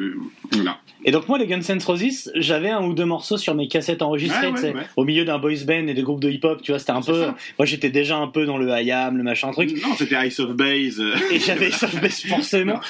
voilà. 0.52 0.78
Et 1.05 1.12
donc 1.12 1.28
moi 1.28 1.38
les 1.38 1.46
Guns 1.46 1.61
N' 1.69 1.78
Roses, 1.87 2.32
j'avais 2.34 2.70
un 2.70 2.82
ou 2.84 2.93
deux 2.94 3.05
morceaux 3.05 3.37
sur 3.37 3.55
mes 3.55 3.69
cassettes 3.69 4.02
enregistrées, 4.02 4.46
Ouais, 4.49 4.52
ouais, 4.52 4.55
tu 4.55 4.61
sais, 4.67 4.75
ouais. 4.75 4.82
au 4.96 5.05
milieu 5.05 5.25
d'un 5.25 5.38
boys 5.38 5.52
band 5.64 5.87
et 5.87 5.94
des 5.94 6.02
groupes 6.02 6.20
de 6.20 6.28
hip-hop, 6.31 6.61
tu 6.62 6.73
vois, 6.73 6.81
c'était 6.81 6.90
un 6.93 7.02
peu. 7.02 7.14
ça. 7.23 7.37
Moi 7.61 7.67
j'étais 7.67 7.90
déjà 7.90 8.17
un 8.17 8.26
peu 8.26 8.44
dans 8.44 8.58
le 8.58 8.69
IAM, 8.82 9.17
le 9.17 9.23
machin 9.23 9.52
truc. 9.52 9.70
Non, 9.82 9.94
c'était 9.96 10.26
Ice 10.26 10.40
of 10.40 10.52
Base. 10.56 10.99
euh, 11.00 11.14
Et 11.31 11.38
j'avais 11.38 11.70
ça 11.70 11.87
forcément. 12.28 12.81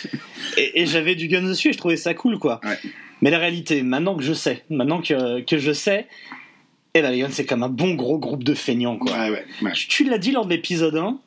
Et, 0.56 0.80
et 0.80 0.86
j'avais 0.86 1.14
du 1.14 1.28
Guns 1.28 1.42
dessus 1.46 1.68
et 1.68 1.72
je 1.72 1.78
trouvais 1.78 1.96
ça 1.98 2.14
cool 2.14 2.38
quoi. 2.38 2.60
Mais 3.22 3.30
la 3.30 3.38
réalité, 3.38 3.82
maintenant 3.82 4.14
que 4.16 4.22
je 4.22 4.32
sais, 4.32 4.64
maintenant 4.70 5.00
que, 5.02 5.40
que 5.42 5.58
je 5.58 5.72
sais, 5.72 6.06
ben 7.02 7.10
les 7.10 7.18
Guns 7.20 7.28
c'est 7.30 7.46
comme 7.46 7.62
un 7.62 7.68
bon 7.68 7.94
gros 7.94 8.18
groupe 8.18 8.44
de 8.44 8.54
feignants 8.54 8.96
quoi. 8.98 9.12
Ouais, 9.12 9.30
ouais, 9.30 9.44
ouais. 9.62 9.72
Tu, 9.72 9.88
tu 9.88 10.04
l'as 10.04 10.18
dit 10.18 10.30
lors 10.32 10.44
de 10.46 10.50
l'épisode 10.50 10.96
1. 10.96 11.18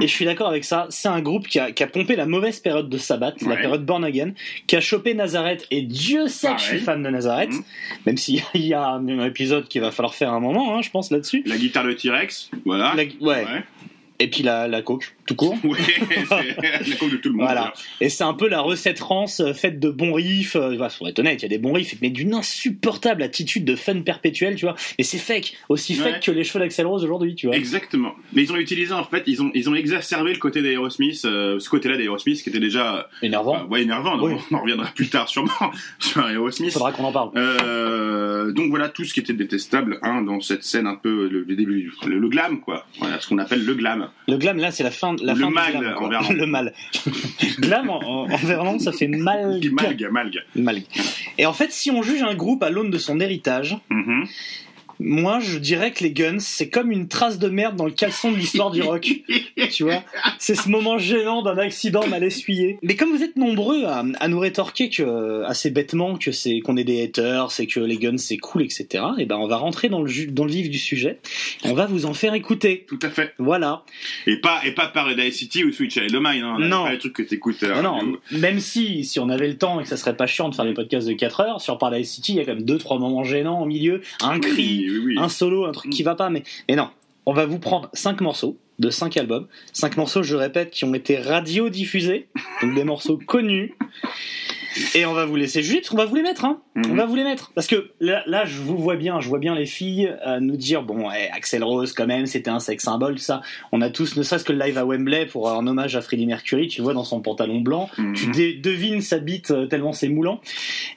Et 0.00 0.08
je 0.08 0.12
suis 0.12 0.24
d'accord 0.24 0.48
avec 0.48 0.64
ça, 0.64 0.86
c'est 0.88 1.08
un 1.08 1.20
groupe 1.20 1.46
qui 1.46 1.58
a, 1.58 1.70
qui 1.70 1.82
a 1.82 1.86
pompé 1.86 2.16
la 2.16 2.24
mauvaise 2.24 2.58
période 2.60 2.88
de 2.88 2.96
Sabbath, 2.96 3.42
la 3.42 3.56
période 3.56 3.84
Born 3.84 4.02
Again, 4.04 4.32
qui 4.66 4.74
a 4.74 4.80
chopé 4.80 5.12
Nazareth, 5.12 5.66
et 5.70 5.82
Dieu 5.82 6.28
sait 6.28 6.54
que 6.54 6.58
je 6.58 6.62
suis 6.62 6.70
Pareil. 6.78 6.84
fan 6.84 7.02
de 7.02 7.10
Nazareth, 7.10 7.50
Mhm. 7.50 7.62
même 8.06 8.16
s'il 8.16 8.40
y 8.54 8.72
a 8.72 8.86
un 8.88 9.06
épisode 9.26 9.68
qu'il 9.68 9.82
va 9.82 9.90
falloir 9.90 10.14
faire 10.14 10.32
un 10.32 10.40
moment, 10.40 10.74
hein, 10.74 10.80
je 10.80 10.88
pense, 10.88 11.10
là-dessus. 11.10 11.42
La 11.44 11.58
guitare 11.58 11.84
de 11.84 11.92
T-Rex, 11.92 12.50
voilà. 12.64 12.94
La- 12.96 13.02
ouais. 13.04 13.44
Et 14.22 14.28
puis 14.30 14.42
la, 14.44 14.68
la 14.68 14.82
coke, 14.82 15.14
tout 15.26 15.34
court. 15.34 15.56
C'est 15.88 16.90
la 16.90 16.96
coupe 16.96 17.10
de 17.10 17.16
tout 17.16 17.28
le 17.30 17.34
monde. 17.34 17.46
Voilà. 17.46 17.72
Et 18.00 18.08
c'est 18.08 18.22
un 18.24 18.34
peu 18.34 18.48
la 18.48 18.60
recette 18.60 19.00
rance 19.00 19.40
euh, 19.40 19.52
faite 19.52 19.80
de 19.80 19.90
bons 19.90 20.12
riffs. 20.12 20.54
Euh, 20.56 20.76
bah, 20.76 20.88
faut 20.90 21.06
être 21.08 21.18
honnête, 21.18 21.40
il 21.40 21.42
y 21.42 21.46
a 21.46 21.48
des 21.48 21.58
bons 21.58 21.72
riffs, 21.72 21.96
mais 22.00 22.10
d'une 22.10 22.34
insupportable 22.34 23.22
attitude 23.22 23.64
de 23.64 23.74
fun 23.74 24.00
perpétuel, 24.02 24.54
tu 24.54 24.64
vois. 24.66 24.76
Et 24.98 25.02
c'est 25.02 25.18
fake, 25.18 25.56
aussi 25.68 25.94
Ouais. 26.00 26.12
fake 26.12 26.22
que 26.22 26.30
les 26.30 26.44
cheveux 26.44 26.60
d'Axel 26.60 26.86
Rose 26.86 27.02
aujourd'hui, 27.04 27.34
tu 27.34 27.46
vois. 27.48 27.56
Exactement. 27.56 28.14
Mais 28.32 28.42
ils 28.42 28.52
ont 28.52 28.56
utilisé 28.56 28.92
en 28.92 29.04
fait, 29.04 29.24
ils 29.26 29.42
ont 29.42 29.50
ils 29.54 29.68
ont 29.68 29.74
exacerbé 29.74 30.32
le 30.32 30.38
côté 30.38 30.62
d'Aerosmith, 30.62 31.24
euh, 31.24 31.58
ce 31.58 31.68
côté-là 31.68 31.96
d'Aerosmith 31.96 32.42
qui 32.42 32.48
était 32.48 32.60
déjà 32.60 33.08
Énervant. 33.22 33.60
euh, 33.60 33.64
ouais 33.66 33.82
énervant. 33.82 34.16
donc 34.16 34.28
Oui. 34.28 34.34
On 34.50 34.54
en 34.56 34.60
reviendra 34.62 34.86
plus 34.94 35.08
tard 35.08 35.28
sûrement 35.28 35.50
sur 35.98 36.26
Aerosmith. 36.28 36.70
Faudra 36.72 36.92
qu'on 36.92 37.04
en 37.04 37.12
parle. 37.12 37.30
Euh, 37.36 38.52
donc 38.52 38.70
voilà 38.70 38.88
tout 38.88 39.04
ce 39.04 39.12
qui 39.14 39.20
était 39.20 39.32
détestable 39.32 39.98
hein, 40.02 40.22
dans 40.22 40.40
cette 40.40 40.62
scène 40.64 40.86
un 40.86 40.94
peu 40.96 41.28
le, 41.28 41.42
le 41.42 41.54
le, 42.06 42.18
le 42.18 42.28
glam 42.28 42.60
quoi. 42.60 42.86
Voilà 42.98 43.18
ce 43.20 43.28
qu'on 43.28 43.38
appelle 43.38 43.64
le 43.64 43.74
glam. 43.74 44.08
Le 44.28 44.36
glam, 44.36 44.56
là, 44.58 44.70
c'est 44.70 44.84
la 44.84 44.90
fin, 44.92 45.16
la 45.20 45.34
Le 45.34 45.40
fin 45.40 45.50
mal 45.50 45.72
du 45.72 45.78
glam, 45.80 45.96
en 45.96 46.08
verlan. 46.08 46.28
Le 46.34 46.46
mal. 46.46 46.72
glam 47.58 47.90
en, 47.90 48.00
en, 48.30 48.36
verlan, 48.36 48.78
ça 48.78 48.92
fait 48.92 49.08
mal. 49.08 49.60
Malgue 49.72 50.08
malgue. 50.12 50.38
Mal. 50.54 50.82
Et 51.38 51.46
en 51.46 51.52
fait, 51.52 51.72
si 51.72 51.90
on 51.90 52.02
juge 52.02 52.22
un 52.22 52.34
groupe 52.34 52.62
à 52.62 52.70
l'aune 52.70 52.90
de 52.90 52.98
son 52.98 53.18
héritage, 53.20 53.76
Mhm. 53.90 54.26
Moi, 55.02 55.40
je 55.40 55.58
dirais 55.58 55.90
que 55.92 56.02
les 56.04 56.12
Guns, 56.12 56.38
c'est 56.40 56.68
comme 56.68 56.90
une 56.92 57.08
trace 57.08 57.38
de 57.38 57.48
merde 57.48 57.76
dans 57.76 57.84
le 57.86 57.90
caleçon 57.92 58.30
de 58.32 58.36
l'histoire 58.36 58.70
du 58.70 58.82
rock. 58.82 59.08
tu 59.72 59.82
vois? 59.84 60.02
C'est 60.38 60.54
ce 60.54 60.68
moment 60.68 60.98
gênant 60.98 61.42
d'un 61.42 61.58
accident 61.58 62.06
mal 62.06 62.24
essuyé. 62.24 62.78
Mais 62.82 62.96
comme 62.96 63.10
vous 63.10 63.22
êtes 63.22 63.36
nombreux 63.36 63.84
à, 63.84 64.04
à 64.20 64.28
nous 64.28 64.38
rétorquer 64.38 64.88
que, 64.90 65.42
assez 65.44 65.70
bêtement 65.70 66.16
que 66.16 66.32
c'est 66.32 66.60
qu'on 66.60 66.76
est 66.76 66.84
des 66.84 67.02
haters, 67.02 67.50
c'est 67.50 67.66
que 67.66 67.80
les 67.80 67.96
Guns 67.96 68.18
c'est 68.18 68.36
cool, 68.38 68.62
etc. 68.62 69.04
Et 69.18 69.26
ben, 69.26 69.36
on 69.36 69.46
va 69.48 69.56
rentrer 69.56 69.88
dans 69.88 70.02
le, 70.02 70.26
dans 70.26 70.44
le 70.44 70.50
vif 70.52 70.70
du 70.70 70.78
sujet. 70.78 71.18
On 71.64 71.74
va 71.74 71.86
vous 71.86 72.06
en 72.06 72.14
faire 72.14 72.34
écouter. 72.34 72.84
Tout 72.88 72.98
à 73.02 73.10
fait. 73.10 73.34
Voilà. 73.38 73.84
Et 74.26 74.36
pas 74.36 74.60
et 74.64 74.72
pas 74.72 74.86
Paradise 74.88 75.34
City 75.34 75.64
ou 75.64 75.72
Switch 75.72 75.94
Child 75.94 76.14
of 76.14 76.22
Mine. 76.22 76.42
Hein, 76.42 76.56
Non. 76.60 76.84
Pas 76.84 76.92
les 76.92 76.98
trucs 76.98 77.12
que 77.14 77.22
t'écoutes. 77.22 77.62
euh, 77.62 77.82
Non, 77.82 78.02
non, 78.02 78.16
même 78.32 78.60
si, 78.60 79.04
si 79.04 79.18
on 79.20 79.28
avait 79.28 79.48
le 79.48 79.56
temps 79.58 79.80
et 79.80 79.82
que 79.84 79.88
ça 79.88 79.96
serait 79.96 80.16
pas 80.16 80.26
chiant 80.26 80.48
de 80.48 80.54
faire 80.54 80.64
des 80.64 80.74
podcasts 80.74 81.06
de 81.08 81.12
4 81.12 81.40
heures, 81.40 81.60
sur 81.60 81.78
Paradise 81.78 82.08
City, 82.10 82.32
il 82.32 82.36
y 82.36 82.40
a 82.40 82.44
quand 82.44 82.54
même 82.54 82.64
deux, 82.64 82.78
trois 82.78 82.98
moments 82.98 83.24
gênants 83.24 83.60
au 83.62 83.66
milieu, 83.66 84.00
un 84.22 84.38
cri, 84.38 84.86
Oui, 84.92 84.98
oui, 84.98 85.14
oui. 85.16 85.18
un 85.18 85.28
solo, 85.28 85.64
un 85.64 85.72
truc 85.72 85.90
qui 85.90 86.02
va 86.02 86.14
pas, 86.14 86.30
mais, 86.30 86.42
mais 86.68 86.76
non. 86.76 86.88
On 87.24 87.32
va 87.32 87.46
vous 87.46 87.58
prendre 87.58 87.88
cinq 87.92 88.20
morceaux 88.20 88.58
de 88.78 88.90
cinq 88.90 89.16
albums. 89.16 89.46
Cinq 89.72 89.96
morceaux, 89.96 90.22
je 90.22 90.34
répète, 90.34 90.70
qui 90.70 90.84
ont 90.84 90.94
été 90.94 91.16
radiodiffusés. 91.18 92.26
Donc 92.62 92.74
des 92.74 92.84
morceaux 92.84 93.18
connus. 93.26 93.74
Et 94.94 95.04
on 95.04 95.12
va 95.12 95.26
vous 95.26 95.36
laisser 95.36 95.62
juger, 95.62 95.80
parce 95.80 95.90
qu'on 95.90 95.98
va 95.98 96.06
vous 96.06 96.14
les 96.14 96.22
mettre, 96.22 96.46
hein. 96.46 96.60
Mhm. 96.74 96.92
On 96.92 96.94
va 96.94 97.04
vous 97.04 97.14
les 97.14 97.24
mettre. 97.24 97.52
Parce 97.54 97.66
que 97.66 97.90
là, 98.00 98.22
là, 98.26 98.46
je 98.46 98.56
vous 98.56 98.78
vois 98.78 98.96
bien, 98.96 99.20
je 99.20 99.28
vois 99.28 99.38
bien 99.38 99.54
les 99.54 99.66
filles 99.66 100.16
euh, 100.26 100.40
nous 100.40 100.56
dire, 100.56 100.82
bon, 100.82 101.08
Axel 101.08 101.62
Rose, 101.62 101.92
quand 101.92 102.06
même, 102.06 102.26
c'était 102.26 102.50
un 102.50 102.58
sex 102.58 102.82
symbole, 102.82 103.16
tout 103.16 103.20
ça. 103.20 103.42
On 103.70 103.82
a 103.82 103.90
tous, 103.90 104.16
ne 104.16 104.22
serait-ce 104.22 104.44
que 104.44 104.52
le 104.52 104.58
live 104.58 104.78
à 104.78 104.84
Wembley 104.86 105.26
pour 105.26 105.50
un 105.50 105.66
hommage 105.66 105.94
à 105.94 106.00
Freddie 106.00 106.26
Mercury, 106.26 106.68
tu 106.68 106.80
vois, 106.80 106.94
dans 106.94 107.04
son 107.04 107.20
pantalon 107.20 107.60
blanc. 107.60 107.90
Mhm. 107.98 108.14
Tu 108.14 108.54
devines 108.60 109.02
sa 109.02 109.18
bite 109.18 109.50
euh, 109.50 109.66
tellement 109.66 109.92
c'est 109.92 110.08
moulant. 110.08 110.40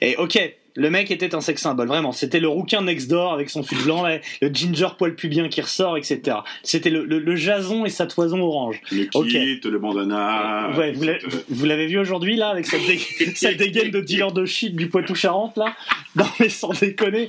Et 0.00 0.16
ok. 0.16 0.38
Le 0.76 0.90
mec 0.90 1.10
était 1.10 1.34
un 1.34 1.40
sex 1.40 1.60
symbole, 1.62 1.88
vraiment. 1.88 2.12
C'était 2.12 2.40
le 2.40 2.48
rouquin 2.48 2.82
next 2.82 3.08
door 3.10 3.32
avec 3.32 3.50
son 3.50 3.62
fil 3.62 3.78
blanc, 3.82 4.02
là, 4.02 4.18
le 4.42 4.48
ginger 4.52 4.88
poil 4.98 5.14
pubien 5.14 5.48
qui 5.48 5.60
ressort, 5.60 5.96
etc. 5.96 6.38
C'était 6.62 6.90
le, 6.90 7.04
le- 7.04 7.18
le 7.18 7.36
jason 7.36 7.84
et 7.86 7.90
sa 7.90 8.06
toison 8.06 8.40
orange. 8.42 8.80
Le 8.92 9.04
kit, 9.06 9.60
le 9.64 9.78
bandana. 9.78 10.70
Ouais, 10.76 10.92
vous 10.92 11.64
l'avez- 11.66 11.86
vu 11.86 11.98
aujourd'hui 11.98 12.36
là 12.36 12.48
avec 12.50 12.66
cette, 12.66 12.86
dé- 12.86 12.98
cette 13.34 13.56
dégaine 13.58 13.90
de 13.90 14.00
dealer 14.00 14.32
de 14.32 14.44
shit 14.44 14.74
du 14.76 14.88
Poitou-Charentes 14.88 15.56
là? 15.56 15.74
Non 16.14 16.26
mais 16.40 16.48
sans 16.48 16.70
déconner. 16.78 17.28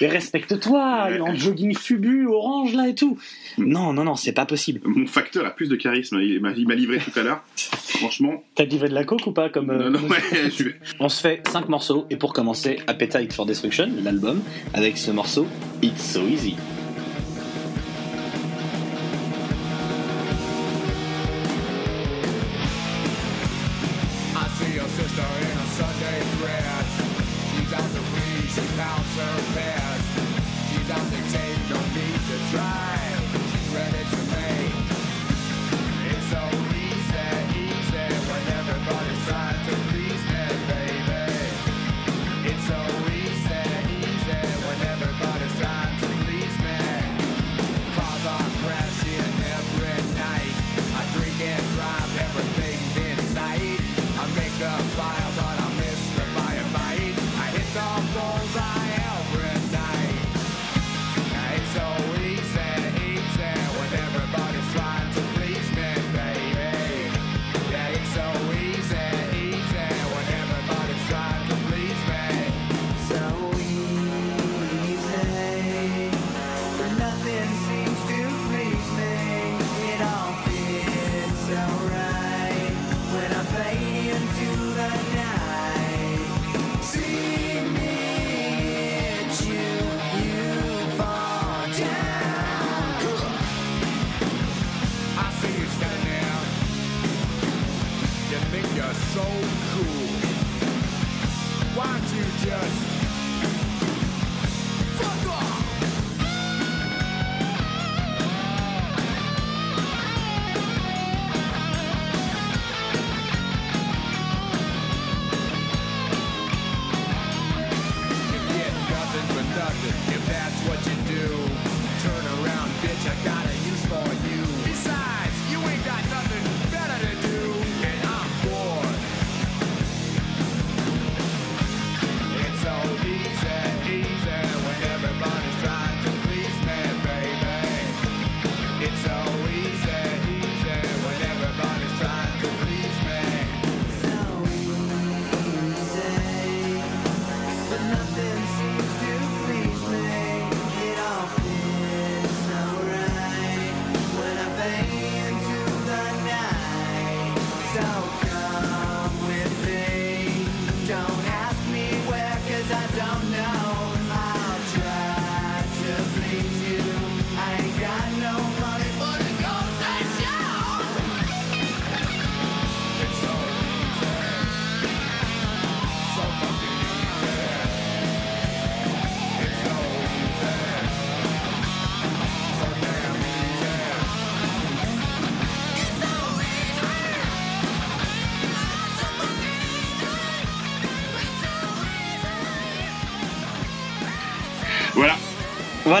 Mais 0.00 0.08
respecte-toi, 0.08 1.08
en 1.20 1.34
jogging 1.34 1.74
fubu, 1.76 2.26
orange 2.26 2.74
là 2.74 2.88
et 2.88 2.94
tout. 2.94 3.18
Non, 3.58 3.92
non, 3.92 4.04
non, 4.04 4.14
c'est 4.14 4.32
pas 4.32 4.46
possible. 4.46 4.80
Mon 4.84 5.06
facteur 5.06 5.44
a 5.46 5.50
plus 5.50 5.68
de 5.68 5.76
charisme. 5.76 6.20
Il 6.20 6.40
m'a 6.40 6.52
livré 6.52 6.98
tout 6.98 7.18
à 7.18 7.22
l'heure. 7.22 7.42
Franchement. 7.56 8.42
T'as 8.54 8.64
livré 8.64 8.88
de 8.88 8.94
la 8.94 9.04
coke 9.04 9.26
ou 9.26 9.32
pas 9.32 9.48
comme 9.48 9.70
euh, 9.70 9.90
non, 9.90 9.90
non, 9.90 9.98
comme- 10.00 10.10
ouais, 10.10 10.50
je- 10.56 10.68
On 11.00 11.08
se 11.08 11.20
fait 11.20 11.42
5 11.48 11.68
morceaux 11.68 12.06
et 12.10 12.16
pour 12.16 12.32
commencer, 12.32 12.69
Appetite 12.86 13.32
for 13.32 13.46
Destruction, 13.46 13.90
l'album, 14.02 14.42
avec 14.74 14.96
ce 14.98 15.10
morceau 15.10 15.46
It's 15.82 16.02
So 16.02 16.20
Easy. 16.26 16.56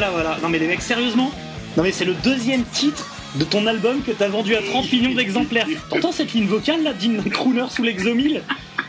Voilà, 0.00 0.14
voilà. 0.14 0.38
Non 0.42 0.48
mais 0.48 0.58
les 0.58 0.66
mecs, 0.66 0.80
sérieusement 0.80 1.30
Non 1.76 1.82
mais 1.82 1.92
c'est 1.92 2.06
le 2.06 2.14
deuxième 2.14 2.64
titre 2.64 3.06
de 3.34 3.44
ton 3.44 3.66
album 3.66 4.00
que 4.00 4.12
t'as 4.12 4.28
vendu 4.28 4.56
à 4.56 4.62
30 4.62 4.90
millions 4.90 5.14
d'exemplaires. 5.14 5.66
T'entends 5.90 6.10
cette 6.10 6.32
ligne 6.32 6.46
vocale 6.46 6.82
là 6.82 6.94
d'une 6.94 7.22
crooner 7.24 7.66
sous 7.68 7.82
l'exomile 7.82 8.40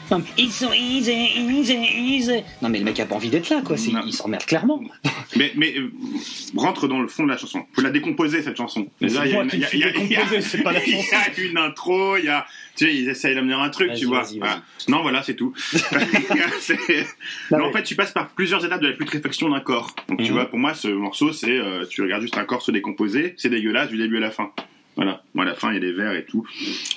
Non, 0.10 0.20
mais 0.20 0.42
It's 0.42 0.56
so 0.56 0.72
easy, 0.72 1.12
easy, 1.36 1.74
easy. 1.98 2.44
Non 2.62 2.70
mais 2.70 2.80
le 2.80 2.86
mec 2.86 2.98
a 3.02 3.06
pas 3.06 3.16
envie 3.16 3.30
d'être 3.30 3.50
là 3.50 3.62
quoi, 3.62 3.76
il 3.78 4.14
s'emmerde 4.14 4.46
clairement. 4.46 4.80
Mais, 5.36 5.52
mais 5.58 5.74
euh, 5.78 5.92
rentre 6.56 6.88
dans 6.88 7.02
le 7.02 7.08
fond 7.08 7.24
de 7.24 7.30
la 7.30 7.38
chanson. 7.38 7.66
Faut 7.74 7.82
la 7.82 7.90
décomposer 7.92 8.42
cette 8.42 8.58
chanson. 8.58 8.88
C'est 9.00 9.14
pas 9.14 9.26
la 9.26 9.26
Il 10.86 10.94
y 10.94 11.02
chanson. 11.04 11.16
a 11.16 11.42
une 11.42 11.58
intro, 11.58 12.18
il 12.18 12.26
y 12.26 12.30
a, 12.30 12.46
tu 12.76 12.86
sais, 12.86 12.96
ils 12.96 13.10
essayent 13.10 13.36
d'amener 13.36 13.54
un 13.54 13.70
truc, 13.70 13.94
tu 13.96 14.06
vois. 14.06 14.24
Non, 14.88 15.02
voilà, 15.02 15.24
c'est 15.24 15.36
tout. 15.36 15.54
C'est- 16.60 17.06
Non, 17.52 17.58
mais 17.60 17.64
en 17.66 17.72
fait, 17.72 17.84
tu 17.84 17.96
passes 17.96 18.12
par 18.12 18.30
plusieurs 18.30 18.64
étapes 18.66 18.82
de 18.82 18.88
la 18.88 18.94
putréfaction 18.94 19.50
d'un 19.50 19.60
corps. 19.60 19.96
Donc, 20.10 20.20
tu 20.20 20.26
Mhm. 20.28 20.32
vois, 20.34 20.46
pour 20.50 20.60
moi, 20.60 20.74
ce 20.74 20.88
morceau, 20.88 21.32
c'est, 21.34 21.58
euh, 21.58 21.86
tu 21.90 22.02
regardes 22.02 22.22
juste 22.22 22.38
un 22.38 22.46
corps 22.46 22.62
se 22.62 22.72
décomposer, 22.72 23.34
c'est 23.38 23.50
dégueulasse 23.50 23.90
du 23.90 23.98
début 23.98 24.18
à 24.18 24.22
la 24.22 24.32
fin. 24.32 24.52
Voilà. 24.96 25.24
Moi, 25.34 25.46
à 25.46 25.48
la 25.48 25.56
fin, 25.56 25.72
il 25.72 25.76
y 25.76 25.78
a 25.78 25.80
des 25.80 25.94
vers 25.94 26.14
et 26.14 26.26
tout. 26.26 26.46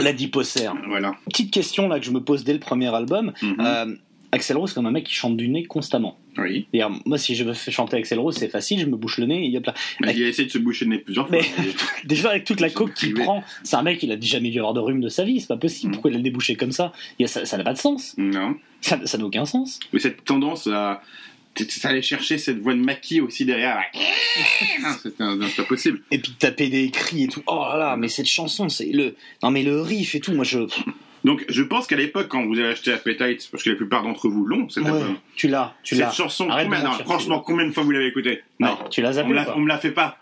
La 0.01 0.13
dipocère. 0.13 0.75
Voilà. 0.89 1.15
Petite 1.27 1.53
question 1.53 1.89
là 1.89 2.01
que 2.01 2.05
je 2.07 2.11
me 2.11 2.21
pose 2.21 2.43
dès 2.45 2.53
le 2.53 2.59
premier 2.59 2.93
album. 2.95 3.33
Mhm. 3.41 3.57
Euh, 3.61 3.95
Axel 4.33 4.57
Rose 4.57 4.73
comme 4.73 4.87
un 4.87 4.91
mec 4.91 5.05
qui 5.05 5.15
chante 5.15 5.37
du 5.37 5.49
nez 5.49 5.65
constamment. 5.65 6.19
Oui. 6.37 6.67
C'est-à-dire, 6.73 6.99
moi 7.07 7.19
si 7.19 7.35
je 7.35 7.45
veux 7.45 7.55
chanter 7.55 7.97
Axel 7.97 8.19
Rose, 8.19 8.37
c'est 8.37 8.49
facile, 8.49 8.81
je 8.81 8.87
me 8.87 8.97
bouche 8.97 9.19
le 9.19 9.27
nez 9.27 9.51
et 9.51 9.57
hop 9.57 9.67
là. 9.67 9.75
Mais 10.01 10.13
il 10.17 10.25
a 10.25 10.29
essayé 10.29 10.47
de 10.47 10.53
se 10.53 10.59
boucher 10.59 10.85
le 10.85 10.93
nez 10.93 10.99
plusieurs 10.99 11.29
fois. 11.29 11.39
Mais- 11.39 11.65
Déjà 12.05 12.31
avec 12.31 12.45
toute 12.45 12.61
la 12.61 12.71
coke 12.71 12.95
qu'il 12.95 13.15
prend, 13.15 13.45
c'est 13.63 13.77
un 13.77 13.83
mec 13.83 14.03
il 14.03 14.11
a 14.13 14.21
jamais 14.21 14.51
dû 14.51 14.59
avoir 14.59 14.75
de 14.75 14.81
rhume 14.81 15.01
de 15.01 15.09
sa 15.09 15.25
vie, 15.25 15.41
c'est 15.41 15.47
pas 15.49 15.57
possible. 15.57 15.89
Mhm. 15.89 15.93
Pourquoi 15.95 16.11
il 16.11 16.17
a 16.17 16.21
débouché 16.21 16.57
comme 16.57 16.73
ça? 16.73 16.93
Il 17.19 17.23
y 17.23 17.25
a- 17.25 17.29
Ça 17.47 17.57
n'a 17.57 17.65
pas 17.65 17.73
de 17.75 17.79
sens. 17.79 18.15
Non. 18.19 18.57
Ça 18.81 18.97
n'a 18.99 19.25
aucun 19.25 19.45
sens. 19.47 19.79
Mais 19.93 19.99
cette 20.01 20.25
tendance 20.25 20.67
à. 20.67 21.03
t- 21.55 21.65
t- 21.67 21.87
aller 21.87 22.03
chercher 22.03 22.37
cette 22.39 22.59
voix 22.59 22.75
de 22.75 22.81
maquis 22.81 23.21
aussi 23.21 23.45
derrière. 23.45 23.81
Un- 24.85 24.97
c'est 25.03 25.57
pas 25.57 25.63
possible. 25.69 26.03
Et 26.11 26.19
puis 26.19 26.33
taper 26.33 26.69
des 26.69 26.91
cris 26.91 27.25
et 27.25 27.29
tout. 27.29 27.43
Oh 27.47 27.65
là 27.71 27.79
là, 27.79 27.97
mais 27.97 28.09
cette 28.09 28.29
chanson, 28.29 28.69
c'est 28.69 28.87
le. 28.93 29.15
Non 29.43 29.51
mais 29.51 29.63
le 29.63 29.81
riff 29.81 30.15
et 30.15 30.21
tout, 30.21 30.33
moi 30.35 30.45
je. 30.45 30.59
Donc, 31.25 31.45
je 31.49 31.63
pense 31.63 31.87
qu'à 31.87 31.97
l'époque, 31.97 32.29
quand 32.29 32.45
vous 32.45 32.59
avez 32.59 32.69
acheté 32.69 32.93
Appetite, 32.93 33.49
parce 33.51 33.63
que 33.63 33.71
la 33.71 33.77
plupart 33.77 34.03
d'entre 34.03 34.29
vous 34.29 34.45
l'ont, 34.45 34.69
cet 34.69 34.85
Ouais, 34.85 34.91
tu 35.37 35.49
l'as, 35.49 35.75
tu 35.83 35.95
Cette 35.97 36.05
l'as. 36.05 36.13
chanson, 36.13 36.49
Arrête 36.51 36.69
de 36.69 36.75
combien- 36.75 36.89
non, 36.91 36.95
franchement, 37.05 37.41
combien 37.41 37.67
de 37.67 37.73
fois 37.73 37.83
vous 37.83 37.91
l'avez 37.93 38.07
écouté 38.09 38.43
Non, 38.61 38.69
Ouais, 38.69 38.89
tu 38.91 39.01
l'as 39.01 39.19
on 39.19 39.31
on 39.57 39.61
me 39.61 39.69
la 39.69 39.79
fait 39.79 39.91
pas. 39.93 40.19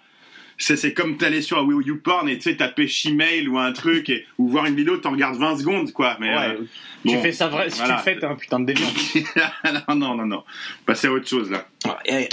C'est, 0.59 0.95
comme 0.95 1.17
t'aller 1.17 1.43
sur 1.43 1.65
Will 1.65 1.85
You 1.85 1.97
Porn 2.05 2.29
et 2.29 2.37
tu 2.37 2.43
sais 2.43 2.57
taper 2.57 2.87
Shemale 2.87 3.49
ou 3.49 3.59
un 3.59 3.73
truc 3.73 4.09
et, 4.11 4.27
ou 4.39 4.47
voir 4.49 4.67
une 4.67 4.77
vidéo, 4.77 4.97
t'en 4.99 5.11
regardes 5.11 5.37
20 5.37 5.59
secondes 5.59 5.93
quoi. 5.93 6.17
Mais 6.21 6.29
Ouais, 6.37 6.49
euh, 6.51 6.57
tu 7.05 7.17
bon, 7.17 7.23
fais 7.23 7.33
ça 7.33 7.49
vrai, 7.49 7.69
si 7.69 7.79
voilà. 7.79 7.95
tu 7.95 7.99
le 7.99 8.03
fais, 8.15 8.21
t'es 8.21 8.27
un 8.27 8.37
putain 8.37 8.61
de 8.61 8.67
déviant. 8.67 8.87
non 9.89 9.95
non 9.97 10.15
non 10.15 10.27
non. 10.27 10.45
Passez 10.87 11.09
à 11.09 11.13
autre 11.13 11.27
chose 11.27 11.51
là. 11.51 11.67
Et 12.05 12.29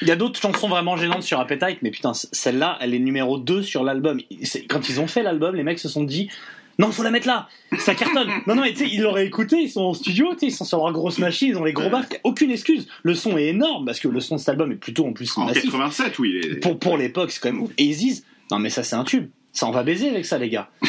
Il 0.00 0.06
y 0.06 0.12
a 0.12 0.16
d'autres 0.16 0.38
chansons 0.40 0.68
vraiment 0.68 0.96
gênantes 0.96 1.22
sur 1.24 1.40
Appetite, 1.40 1.78
mais 1.82 1.90
putain, 1.90 2.12
celle-là, 2.14 2.78
elle 2.80 2.94
est 2.94 2.98
numéro 3.00 3.38
2 3.38 3.62
sur 3.62 3.82
l'album. 3.82 4.20
Quand 4.68 4.88
ils 4.88 5.00
ont 5.00 5.08
fait 5.08 5.24
l'album, 5.24 5.56
les 5.56 5.64
mecs 5.64 5.80
se 5.80 5.88
sont 5.88 6.04
dit 6.04 6.30
Non, 6.78 6.90
faut 6.90 7.02
la 7.02 7.10
mettre 7.10 7.26
là 7.26 7.48
Ça 7.78 7.94
cartonne 7.94 8.28
Non, 8.46 8.54
non, 8.54 8.62
mais 8.62 8.70
tu 8.72 8.78
sais, 8.78 8.88
ils 8.90 9.00
l'auraient 9.02 9.26
écouté, 9.26 9.56
ils 9.60 9.68
sont 9.70 9.82
en 9.82 9.94
studio, 9.94 10.32
tu 10.32 10.38
sais, 10.40 10.46
ils 10.46 10.52
sont 10.52 10.64
sur 10.64 10.78
leur 10.78 10.92
grosse 10.92 11.18
machine, 11.18 11.48
ils 11.50 11.56
ont 11.58 11.64
les 11.64 11.72
gros 11.72 11.94
a 11.94 12.02
aucune 12.24 12.50
excuse. 12.50 12.88
Le 13.02 13.14
son 13.14 13.36
est 13.36 13.48
énorme, 13.48 13.84
parce 13.86 14.00
que 14.00 14.08
le 14.08 14.20
son 14.20 14.36
de 14.36 14.40
cet 14.40 14.48
album 14.48 14.72
est 14.72 14.76
plutôt 14.76 15.06
en 15.06 15.12
plus 15.12 15.36
En 15.36 15.44
massif. 15.44 15.64
87 15.64 16.18
oui. 16.18 16.40
il 16.42 16.50
est- 16.52 16.54
Pour, 16.60 16.78
pour 16.78 16.96
l'époque, 16.96 17.30
c'est 17.30 17.40
quand 17.40 17.52
même 17.52 17.62
ouf. 17.62 17.70
Et 17.78 17.84
ils 17.84 17.96
disent 17.96 18.24
Non, 18.50 18.58
mais 18.58 18.70
ça, 18.70 18.82
c'est 18.82 18.96
un 18.96 19.04
tube. 19.04 19.28
Ça, 19.52 19.66
on 19.66 19.70
va 19.70 19.82
baiser 19.82 20.08
avec 20.08 20.24
ça, 20.24 20.38
les 20.38 20.48
gars. 20.48 20.70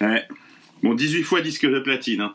ouais. 0.00 0.26
Bon 0.82 0.94
18 0.94 1.22
fois 1.22 1.40
disque 1.40 1.66
de 1.66 1.78
platine. 1.80 2.20
hein. 2.20 2.32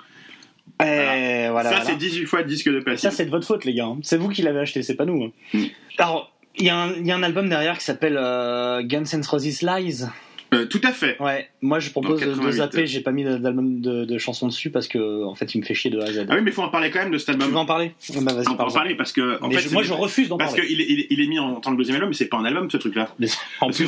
Et 0.82 1.50
voilà. 1.50 1.70
ça 1.70 1.76
voilà. 1.80 1.86
c'est 1.86 1.96
18 1.98 2.26
fois 2.26 2.44
disque 2.44 2.70
de 2.70 2.80
platine. 2.80 3.10
Ça, 3.10 3.16
c'est 3.16 3.26
de 3.26 3.30
votre 3.30 3.46
faute, 3.46 3.66
les 3.66 3.74
gars. 3.74 3.86
hein. 3.86 4.00
C'est 4.02 4.18
vous 4.18 4.30
qui 4.30 4.42
l'avez 4.42 4.60
acheté, 4.62 4.82
c'est 4.82 4.96
pas 4.96 5.06
nous. 5.06 5.24
hein. 5.26 5.32
Mm. 5.54 5.64
Alors, 6.00 6.32
il 6.58 6.66
y, 6.66 6.70
a 6.70 6.78
un- 6.78 6.94
il 6.94 7.06
y 7.06 7.12
a 7.12 7.16
un 7.16 7.24
album 7.24 7.50
derrière 7.50 7.78
qui 7.78 7.84
s'appelle 7.86 8.18
euh, 8.20 8.82
Guns 8.84 9.04
N' 9.14 9.22
Roses 9.30 9.62
Lies. 9.62 10.06
Euh, 10.54 10.66
tout 10.66 10.82
à 10.84 10.92
fait. 10.92 11.16
Ouais, 11.22 11.48
moi 11.62 11.80
je 11.80 11.92
propose 11.92 12.20
de- 12.20 12.26
de 12.26 12.32
88. 12.32 12.52
zapper, 12.54 12.88
j'ai 12.88 13.02
pas 13.02 13.12
mis 13.12 13.24
d'album 13.24 13.82
de, 13.82 14.06
de 14.06 14.18
chansons 14.18 14.48
dessus 14.48 14.72
parce 14.72 14.88
que 14.88 15.24
en 15.24 15.36
fait 15.36 15.54
il 15.54 15.60
me 15.62 15.64
fait 15.66 15.76
chier 15.76 15.92
de 15.92 16.00
A 16.00 16.06
à 16.06 16.12
Z. 16.12 16.26
Ah 16.28 16.34
oui 16.36 16.42
mais 16.44 16.52
faut 16.52 16.64
en 16.64 16.70
parler 16.70 16.90
quand 16.90 17.00
même 17.00 17.12
de 17.12 17.18
cet 17.20 17.28
Tu 17.28 17.32
album. 17.34 17.50
veux 17.52 17.58
en 17.58 17.66
parler? 17.68 17.92
Bah 18.22 18.34
vas-y, 18.34 18.40
On 18.42 18.44
peut 18.46 18.52
en 18.52 18.56
parle 18.56 18.74
parler 18.74 18.96
parce 18.96 19.12
que 19.12 19.38
en 19.44 19.50
fait, 19.52 19.58
je- 19.60 19.68
c'est- 19.68 19.74
moi 19.74 19.84
je 19.84 19.94
refuse 19.94 20.28
d'en 20.28 20.38
parce 20.38 20.56
parler. 20.56 20.68
qu'il 20.68 20.82
est, 20.82 20.86
il 20.90 21.00
est- 21.02 21.08
il 21.12 21.22
est 21.22 21.28
mis 21.28 21.38
en 21.40 21.56
tant 21.62 21.72
que 21.72 21.78
deuxième 21.78 21.96
album, 21.98 22.10
mais 22.10 22.16
c'est 22.16 22.26
pas 22.30 22.38
un 22.38 22.46
album 22.46 22.70
ce 22.72 22.78
truc-là. 22.78 23.10
Parce. 23.60 23.82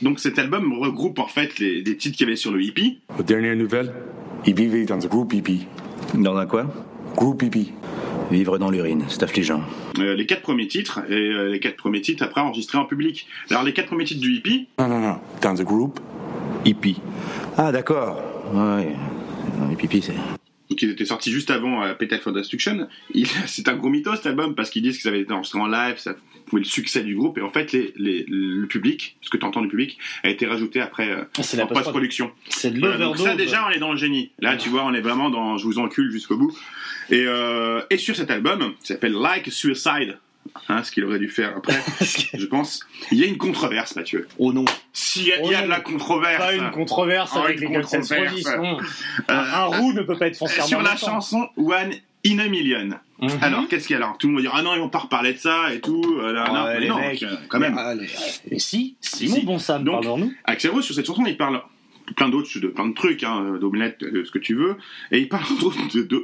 Donc 0.00 0.18
cet 0.18 0.38
album 0.38 0.72
regroupe 0.78 1.18
en 1.18 1.26
fait 1.26 1.58
les, 1.58 1.82
des 1.82 1.96
titres 1.96 2.16
qu'il 2.16 2.26
y 2.26 2.30
avait 2.30 2.36
sur 2.36 2.52
le 2.52 2.62
hippie. 2.62 3.00
Aux 3.18 3.22
dernières 3.22 3.56
nouvelles, 3.56 3.92
il 4.46 4.54
vivait 4.54 4.84
dans 4.84 4.94
un 5.04 5.08
groupe 5.08 5.32
hippie. 5.34 5.66
Dans 6.14 6.36
un 6.36 6.46
quoi? 6.46 6.66
Groupe 7.16 7.42
hippie. 7.42 7.72
Vivre 8.30 8.58
dans 8.58 8.70
l'urine, 8.70 9.04
c'est 9.08 9.22
affligeant. 9.22 9.60
Euh, 9.98 10.14
les 10.14 10.24
quatre 10.26 10.40
premiers 10.42 10.66
titres 10.66 11.00
et 11.10 11.12
euh, 11.12 11.50
les 11.50 11.60
quatre 11.60 11.76
premiers 11.76 12.00
titres 12.00 12.22
après 12.24 12.40
enregistrés 12.40 12.78
en 12.78 12.86
public. 12.86 13.26
Alors 13.50 13.62
les 13.62 13.72
quatre 13.74 13.88
premiers 13.88 14.04
titres 14.04 14.22
du 14.22 14.32
hippie, 14.36 14.68
Non, 14.78 14.88
non, 14.88 15.00
non. 15.00 15.16
Dans 15.42 15.60
un 15.60 15.64
groupe 15.64 16.00
hippie. 16.64 17.00
Ah, 17.58 17.70
d'accord. 17.72 18.20
Ouais. 18.54 18.94
Non, 19.60 19.68
Les 19.68 19.76
pipis, 19.76 20.02
c'est. 20.02 20.14
Donc 20.72 20.82
ils 20.82 20.90
étaient 20.90 21.04
sortis 21.04 21.30
juste 21.30 21.50
avant 21.50 21.82
euh, 21.82 21.90
Appetite 21.92 22.20
for 22.22 22.32
Destruction, 22.32 22.88
c'est 23.46 23.68
un 23.68 23.74
gros 23.76 23.90
mytho 23.90 24.14
cet 24.16 24.26
album 24.26 24.54
parce 24.54 24.70
qu'ils 24.70 24.82
disent 24.82 24.96
que 24.96 25.02
ça 25.02 25.08
avait 25.10 25.20
été 25.20 25.32
enregistré 25.32 25.58
en 25.60 25.66
live, 25.66 25.98
ça 25.98 26.14
pouvait 26.46 26.62
le 26.62 26.68
succès 26.68 27.02
du 27.02 27.14
groupe 27.14 27.38
et 27.38 27.42
en 27.42 27.50
fait 27.50 27.72
les, 27.72 27.92
les- 27.96 28.24
le 28.28 28.66
public, 28.66 29.16
ce 29.20 29.30
que 29.30 29.36
tu 29.36 29.44
entends 29.44 29.62
du 29.62 29.68
public, 29.68 29.98
a 30.24 30.28
été 30.30 30.46
rajouté 30.46 30.80
après 30.80 31.10
euh, 31.10 31.24
Ah, 31.38 31.62
en 31.62 31.66
post-production. 31.66 32.30
C'est 32.48 32.70
de 32.72 32.78
Voilà, 32.80 32.94
donc 32.96 33.16
l'overdose. 33.18 33.26
ça 33.26 33.36
déjà 33.36 33.66
on 33.68 33.70
est 33.70 33.78
dans 33.78 33.92
le 33.92 33.98
génie. 33.98 34.30
Là 34.40 34.56
tu 34.56 34.68
vois 34.68 34.84
on 34.84 34.94
est 34.94 35.00
vraiment 35.00 35.30
dans 35.30 35.58
je 35.58 35.64
vous 35.64 35.78
encule 35.78 36.10
jusqu'au 36.10 36.36
bout. 36.36 36.56
Et, 37.10 37.24
euh, 37.26 37.82
et 37.90 37.96
sur 37.98 38.16
cet 38.16 38.30
album 38.30 38.74
qui 38.80 38.86
s'appelle 38.86 39.12
Like 39.12 39.50
Suicide, 39.52 40.18
hein, 40.68 40.82
ce 40.82 40.90
qu'il 40.92 41.04
aurait 41.04 41.18
dû 41.18 41.28
faire 41.28 41.54
après, 41.56 41.74
je 42.34 42.46
pense, 42.46 42.80
il 43.10 43.18
y 43.18 43.24
a 43.24 43.26
une 43.26 43.38
controverse 43.38 43.96
Mathieu. 43.96 44.26
Oh 44.38 44.52
non. 44.52 44.64
S'il 44.92 45.26
y 45.26 45.32
a, 45.32 45.36
Oh 45.42 45.50
y 45.50 45.62
de 45.62 45.68
la 45.68 45.80
controverse. 45.80 46.38
Pas 46.38 46.54
une 46.54 46.70
controverse 46.70 47.32
Oh, 47.34 47.40
avec 47.40 47.60
une 47.60 47.68
les 47.68 47.74
controverse. 47.82 48.56
Non. 48.56 48.78
Euh, 48.78 48.82
Un, 49.28 49.34
un 49.38 49.64
roux 49.64 49.92
ne 49.92 50.02
peut 50.02 50.16
pas 50.16 50.26
être 50.28 50.36
foncièrement 50.36 50.66
sur 50.68 50.82
la 50.82 50.96
chanson 50.96 51.48
One 51.56 51.92
in 52.26 52.38
a 52.38 52.48
Million. 52.48 52.90
Mhm. 53.20 53.30
Alors, 53.40 53.68
qu'est-ce 53.68 53.86
qu'il 53.86 53.94
y 53.94 54.00
a 54.00 54.02
alors 54.04 54.18
Tout 54.18 54.26
le 54.28 54.34
monde 54.34 54.42
va 54.42 54.48
dire 54.50 54.56
Ah 54.58 54.62
non, 54.62 54.74
ils 54.74 54.80
vont 54.80 54.88
pas 54.88 54.98
reparler 55.00 55.32
de 55.32 55.38
ça 55.38 55.72
et 55.72 55.80
tout. 55.80 56.02
euh, 56.20 56.32
là, 56.32 56.44
Ah 56.46 56.52
non, 56.52 56.64
ouais, 56.64 56.74
mais 56.74 56.80
les 56.80 56.88
non, 56.88 56.98
mecs. 56.98 57.22
euh, 57.22 57.36
quand 57.48 57.58
même. 57.60 57.74
Mais, 57.74 57.80
allez, 57.80 58.08
Et 58.50 58.58
si, 58.58 58.96
si, 59.00 59.28
Si. 59.28 59.38
mon 59.40 59.42
bon 59.54 59.58
Sam, 59.58 59.84
Donc, 59.84 60.02
parle-nous. 60.04 60.32
Axel 60.44 60.70
Rose, 60.72 60.84
sur 60.84 60.94
cette 60.94 61.06
chanson, 61.06 61.24
il 61.26 61.36
parle 61.36 61.62
plein 62.16 62.28
d'autres, 62.28 62.58
de 62.58 62.66
plein 62.68 62.88
de 62.88 62.94
trucs, 62.94 63.22
hein, 63.22 63.58
d'omelette, 63.60 64.00
de 64.00 64.24
ce 64.24 64.30
que 64.32 64.38
tu 64.38 64.54
veux, 64.54 64.76
et 65.12 65.18
il 65.20 65.28
parle 65.28 65.44
autres 65.62 65.78
de- 65.94 66.22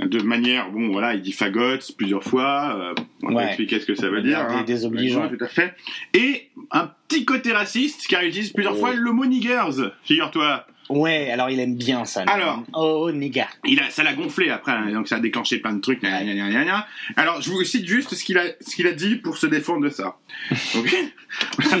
de- 0.00 0.22
manière, 0.22 0.70
bon 0.70 0.90
voilà, 0.92 1.14
il 1.14 1.20
dit 1.22 1.32
fagots 1.32 1.78
plusieurs 1.96 2.24
fois, 2.24 2.76
euh, 2.76 3.02
on 3.22 3.28
va 3.32 3.34
Ouais. 3.36 3.46
expliquer 3.46 3.80
ce 3.80 3.86
que 3.86 3.94
ça 3.94 4.08
veut 4.08 4.22
dire. 4.22 4.38
manière 4.42 4.58
hein. 4.58 4.64
désobligeante. 4.66 5.30
Ouais, 5.30 5.36
tout 5.38 5.44
à 5.44 5.48
fait. 5.48 5.74
Et 6.14 6.50
un 6.70 6.90
petit 7.08 7.24
côté 7.24 7.52
raciste, 7.52 8.06
car 8.08 8.22
il 8.22 8.28
utilise 8.30 8.52
plusieurs 8.52 8.74
Oh. 8.74 8.80
fois 8.80 8.94
le 8.94 9.12
mot 9.12 9.24
niggers, 9.26 9.62
figure-toi. 10.04 10.66
Ouais, 10.90 11.30
alors 11.30 11.48
il 11.48 11.58
aime 11.60 11.76
bien 11.76 12.04
ça. 12.04 12.24
Alors. 12.26 12.62
Oh, 12.74 13.10
nigga. 13.10 13.46
Il 13.64 13.80
a, 13.80 13.88
ça 13.88 14.02
l'a 14.02 14.12
gonflé 14.12 14.50
après, 14.50 14.72
hein, 14.72 14.90
donc 14.92 15.08
ça 15.08 15.16
a 15.16 15.20
déclenché 15.20 15.58
plein 15.58 15.72
de 15.72 15.80
trucs. 15.80 16.02
gna, 16.02 16.22
gna, 16.22 16.34
gna, 16.34 16.50
gna, 16.50 16.64
gna. 16.64 16.86
Alors, 17.16 17.40
je 17.40 17.48
vous 17.50 17.64
cite 17.64 17.86
juste 17.86 18.14
ce 18.14 18.22
qu'il 18.22 18.36
a, 18.36 18.42
ce 18.60 18.76
qu'il 18.76 18.86
a 18.86 18.92
dit 18.92 19.16
pour 19.16 19.38
se 19.38 19.46
défendre 19.46 19.82
de 19.84 19.88
ça. 19.88 20.18
Donc, 20.74 20.94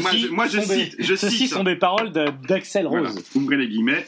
moi, 0.00 0.10
je, 0.16 0.26
moi, 0.28 0.46
je 0.46 0.60
sont 0.60 0.68
des- 0.74 0.84
cite, 0.84 0.96
je 1.00 1.14
Ceci 1.16 1.36
cite. 1.36 1.50
sont 1.52 1.64
des 1.64 1.76
paroles 1.76 2.12
de- 2.12 2.30
d'Axel 2.48 2.86
Voilà, 2.86 3.10
Rose. 3.10 3.22
ouvrez 3.34 3.58
les 3.58 3.68
guillemets. 3.68 4.06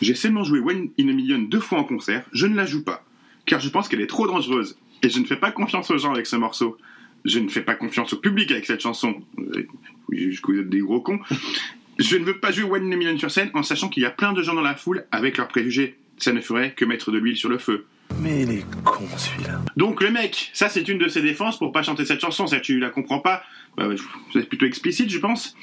J'ai 0.00 0.14
seulement 0.14 0.44
joué 0.44 0.60
One 0.60 0.90
in 0.98 1.08
a 1.08 1.12
Million 1.12 1.38
deux 1.40 1.58
fois 1.60 1.80
en 1.80 1.84
concert. 1.84 2.22
Je 2.32 2.46
ne 2.46 2.54
la 2.54 2.66
joue 2.66 2.84
pas, 2.84 3.02
car 3.50 3.60
je 3.60 3.68
pense 3.68 3.88
qu'elle 3.88 4.00
est 4.00 4.06
trop 4.06 4.26
dangereuse. 4.28 4.78
Et 5.02 5.10
je 5.10 5.18
ne 5.18 5.24
fais 5.24 5.36
pas 5.36 5.50
confiance 5.50 5.90
aux 5.90 5.98
gens 5.98 6.12
avec 6.12 6.26
ce 6.26 6.36
morceau. 6.36 6.78
Je 7.24 7.38
ne 7.40 7.48
fais 7.48 7.62
pas 7.62 7.74
confiance 7.74 8.12
au 8.12 8.16
public 8.18 8.50
avec 8.52 8.64
cette 8.64 8.80
chanson. 8.80 9.22
Euh, 9.38 9.66
je- 10.12 10.40
vous 10.42 10.58
êtes 10.60 10.68
des 10.70 10.78
gros 10.80 11.00
cons. 11.00 11.18
Je 11.98 12.16
ne 12.16 12.24
veux 12.24 12.38
pas 12.38 12.50
jouer 12.50 12.64
One 12.64 12.84
Million 12.84 13.18
sur 13.18 13.30
scène 13.30 13.50
en 13.52 13.62
sachant 13.62 13.90
qu'il 13.90 14.02
y 14.02 14.06
a 14.06 14.10
plein 14.10 14.32
de 14.32 14.42
gens 14.42 14.54
dans 14.54 14.62
la 14.62 14.74
foule 14.74 15.04
avec 15.12 15.36
leurs 15.36 15.48
préjugés. 15.48 15.96
Ça 16.16 16.32
ne 16.32 16.40
ferait 16.40 16.72
que 16.72 16.86
mettre 16.86 17.10
de 17.10 17.18
l'huile 17.18 17.36
sur 17.36 17.50
le 17.50 17.58
feu. 17.58 17.84
Mais 18.22 18.42
il 18.42 18.50
est 18.52 18.64
con 18.84 19.04
celui-là. 19.18 19.60
Donc 19.76 20.00
le 20.00 20.10
mec, 20.10 20.50
ça 20.54 20.70
c'est 20.70 20.88
une 20.88 20.96
de 20.96 21.08
ses 21.08 21.20
défenses 21.20 21.58
pour 21.58 21.72
pas 21.72 21.82
chanter 21.82 22.06
cette 22.06 22.20
chanson, 22.20 22.46
ça 22.46 22.58
tu 22.58 22.78
la 22.78 22.88
comprends 22.88 23.18
pas, 23.20 23.42
euh, 23.78 23.96
c'est 24.32 24.48
plutôt 24.48 24.64
explicite 24.64 25.10
je 25.10 25.18
pense. 25.18 25.54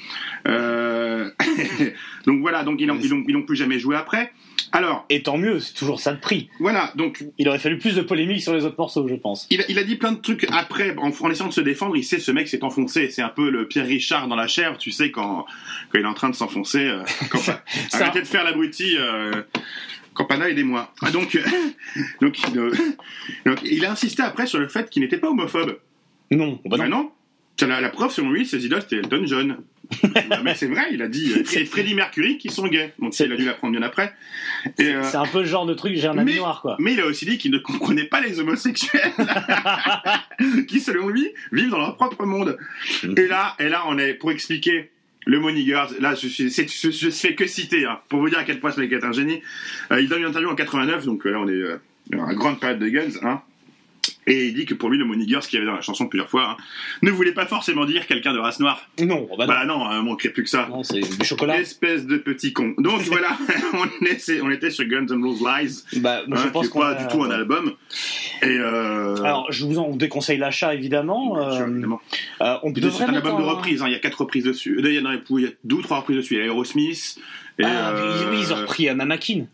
Euh, 0.46 1.28
donc 2.26 2.40
voilà, 2.40 2.62
donc 2.62 2.80
ils 2.80 2.86
n'ont 2.86 3.42
plus 3.42 3.56
jamais 3.56 3.80
joué 3.80 3.96
après. 3.96 4.32
Alors, 4.72 5.06
Et 5.08 5.22
tant 5.22 5.38
mieux, 5.38 5.60
c'est 5.60 5.74
toujours 5.74 6.00
ça 6.00 6.12
de 6.12 6.20
prix. 6.20 6.48
voilà, 6.60 6.92
donc 6.94 7.24
Il 7.38 7.48
aurait 7.48 7.58
fallu 7.58 7.78
plus 7.78 7.94
de 7.96 8.02
polémique 8.02 8.42
sur 8.42 8.54
les 8.54 8.64
autres 8.64 8.76
morceaux, 8.78 9.06
je 9.08 9.14
pense. 9.14 9.46
il 9.50 9.60
a, 9.60 9.64
il 9.68 9.78
a 9.78 9.84
dit 9.84 9.96
plein 9.96 10.12
de 10.12 10.20
trucs 10.20 10.46
après, 10.52 10.94
en, 10.98 11.10
en 11.10 11.30
essayant 11.30 11.48
de 11.48 11.52
se 11.54 11.60
défendre, 11.60 11.96
il 11.96 12.04
sait 12.04 12.18
ce 12.18 12.30
mec 12.32 12.48
s'est 12.48 12.64
enfoncé, 12.64 13.10
c'est 13.10 13.22
un 13.22 13.28
peu 13.28 13.50
le 13.50 13.66
Pierre 13.68 13.86
Richard 13.86 14.28
dans 14.28 14.36
la 14.36 14.46
chèvre, 14.46 14.76
tu 14.78 14.90
sais, 14.90 15.10
quand, 15.10 15.46
quand 15.90 15.98
il 15.98 16.02
est 16.02 16.08
en 16.08 16.14
train 16.14 16.28
de 16.30 16.34
s'enfoncer, 16.34 16.86
euh, 16.86 17.02
arrêtez 17.92 18.20
de 18.20 18.26
faire 18.26 18.44
l'abruti, 18.44 18.96
euh, 18.98 19.42
Campana, 20.14 20.48
aidez-moi. 20.48 20.92
Ah, 21.00 21.10
donc, 21.10 21.38
donc, 22.20 22.36
euh, 22.56 22.72
donc, 23.46 23.58
il 23.62 23.84
a 23.84 23.92
insisté 23.92 24.22
après 24.22 24.46
sur 24.46 24.58
le 24.58 24.68
fait 24.68 24.90
qu'il 24.90 25.02
n'était 25.02 25.18
pas 25.18 25.28
homophobe. 25.28 25.78
Non, 26.30 26.60
bah 26.64 26.76
non. 26.76 26.78
Bah 26.78 26.88
non. 26.88 27.12
La 27.80 27.88
preuve, 27.88 28.12
selon 28.12 28.30
lui, 28.30 28.46
ses 28.46 28.64
idoles, 28.64 28.82
c'était 28.82 28.96
Elton 28.96 29.22
John. 29.26 29.58
Bah, 30.28 30.40
mais 30.44 30.54
c'est 30.54 30.66
vrai, 30.66 30.88
il 30.92 31.00
a 31.02 31.08
dit. 31.08 31.32
euh, 31.36 31.42
C'est 31.46 31.64
Freddie 31.64 31.94
Mercury 31.94 32.36
qui 32.38 32.50
sont 32.50 32.66
gays. 32.66 32.92
Donc 32.98 33.18
il 33.18 33.32
a 33.32 33.36
dû 33.36 33.44
l'apprendre 33.44 33.76
bien 33.78 33.86
après. 33.86 34.12
Et, 34.78 34.84
euh, 34.94 35.02
C'est 35.04 35.16
un 35.16 35.24
peu 35.24 35.40
le 35.40 35.46
genre 35.46 35.64
de 35.66 35.74
truc, 35.74 35.96
j'ai 35.96 36.06
un 36.08 36.18
ami 36.18 36.32
mais, 36.32 36.38
noir, 36.38 36.60
quoi. 36.60 36.76
mais 36.78 36.92
il 36.92 37.00
a 37.00 37.06
aussi 37.06 37.24
dit 37.24 37.38
qu'il 37.38 37.50
ne 37.50 37.58
comprenait 37.58 38.04
pas 38.04 38.20
les 38.20 38.38
homosexuels 38.40 39.12
qui, 40.68 40.80
selon 40.80 41.08
lui, 41.08 41.28
vivent 41.52 41.70
dans 41.70 41.78
leur 41.78 41.96
propre 41.96 42.26
monde. 42.26 42.58
Et 43.16 43.26
là, 43.26 43.54
et 43.58 43.68
là, 43.68 43.84
on 43.88 43.98
est 43.98 44.14
pour 44.14 44.30
expliquer 44.30 44.90
le 45.26 45.38
niggers. 45.50 45.84
Là, 46.00 46.14
je, 46.14 46.26
suis, 46.26 46.50
je, 46.50 46.90
je 46.90 47.10
fais 47.10 47.34
que 47.34 47.46
citer 47.46 47.84
hein, 47.84 47.98
pour 48.08 48.20
vous 48.20 48.28
dire 48.30 48.38
à 48.38 48.44
quel 48.44 48.60
point 48.60 48.70
ce 48.70 48.80
mec 48.80 48.92
est 48.92 49.04
un 49.04 49.12
génie. 49.12 49.40
Euh, 49.92 50.00
il 50.00 50.08
donne 50.08 50.20
une 50.20 50.28
interview 50.28 50.50
en 50.50 50.54
89, 50.54 51.04
donc 51.04 51.24
là, 51.24 51.38
on 51.38 51.48
est 51.48 51.52
euh, 51.52 51.76
dans 52.10 52.26
la 52.26 52.34
grande 52.34 52.58
période 52.60 52.78
de 52.78 52.88
Guns. 52.88 53.18
Hein, 53.22 53.42
et 54.28 54.46
il 54.46 54.54
dit 54.54 54.64
que 54.66 54.74
pour 54.74 54.90
lui, 54.90 54.98
le 54.98 55.04
mot 55.04 55.14
niggers, 55.16 55.40
ce 55.42 55.48
qu'il 55.48 55.58
y 55.58 55.62
avait 55.62 55.70
dans 55.70 55.74
la 55.76 55.80
chanson 55.82 56.06
plusieurs 56.06 56.28
fois, 56.28 56.50
hein, 56.50 56.56
ne 57.02 57.10
voulait 57.10 57.32
pas 57.32 57.46
forcément 57.46 57.84
dire 57.86 58.06
quelqu'un 58.06 58.32
de 58.32 58.38
race 58.38 58.60
noire. 58.60 58.88
Non, 59.00 59.28
bah 59.36 59.46
non. 59.46 59.52
Bah 59.52 59.64
non, 59.66 59.90
il 59.98 60.02
manquerait 60.04 60.28
plus 60.30 60.44
que 60.44 60.50
ça. 60.50 60.68
Non, 60.70 60.82
c'est 60.82 61.00
du 61.00 61.24
chocolat. 61.24 61.58
Espèce 61.60 62.06
de 62.06 62.16
petit 62.18 62.52
con. 62.52 62.74
Donc 62.78 63.00
voilà, 63.06 63.36
on, 63.74 64.04
est- 64.06 64.40
on 64.42 64.50
était 64.50 64.70
sur 64.70 64.84
Guns 64.86 65.06
N' 65.08 65.24
Roses 65.24 65.40
Lies. 65.42 66.00
Bah, 66.00 66.20
Hein, 66.30 66.34
je 66.44 66.48
pense 66.48 66.68
qu'on 66.68 66.80
pas 66.80 66.90
a- 66.90 66.94
du 67.02 67.06
tout 67.08 67.22
un 67.24 67.30
album. 67.30 67.72
Et 68.42 68.46
euh, 68.46 69.16
Alors, 69.22 69.50
je 69.50 69.64
vous 69.66 69.78
en 69.78 69.96
déconseille 69.96 70.38
l'achat, 70.38 70.74
évidemment. 70.74 71.34
bien 71.34 71.50
sûr, 71.52 71.62
Euh, 71.64 71.70
évidemment. 71.70 72.00
euh, 72.42 72.56
on 72.62 72.72
c'est 72.74 73.02
un 73.04 73.14
album 73.14 73.38
de 73.38 73.42
reprises. 73.42 73.82
hein, 73.82 73.86
Il 73.88 73.92
y 73.92 73.96
a 73.96 73.98
quatre 73.98 74.20
reprises 74.20 74.44
dessus. 74.44 74.78
Il 74.78 74.92
y, 74.92 74.98
en 75.00 75.06
a, 75.06 75.16
deux 75.64 75.76
ou 75.76 75.82
trois 75.82 75.98
reprises 75.98 76.16
dessus. 76.18 76.34
Il 76.34 76.38
y 76.40 76.42
a 76.42 76.46
Aerosmith. 76.46 77.18
Et, 77.58 77.64
Ah, 77.64 77.90
euh, 77.90 78.30
oui, 78.30 78.38
ils 78.42 78.52
ont 78.52 78.56
repris 78.56 78.88
euh, 78.88 78.94
Mamakin. 78.94 79.46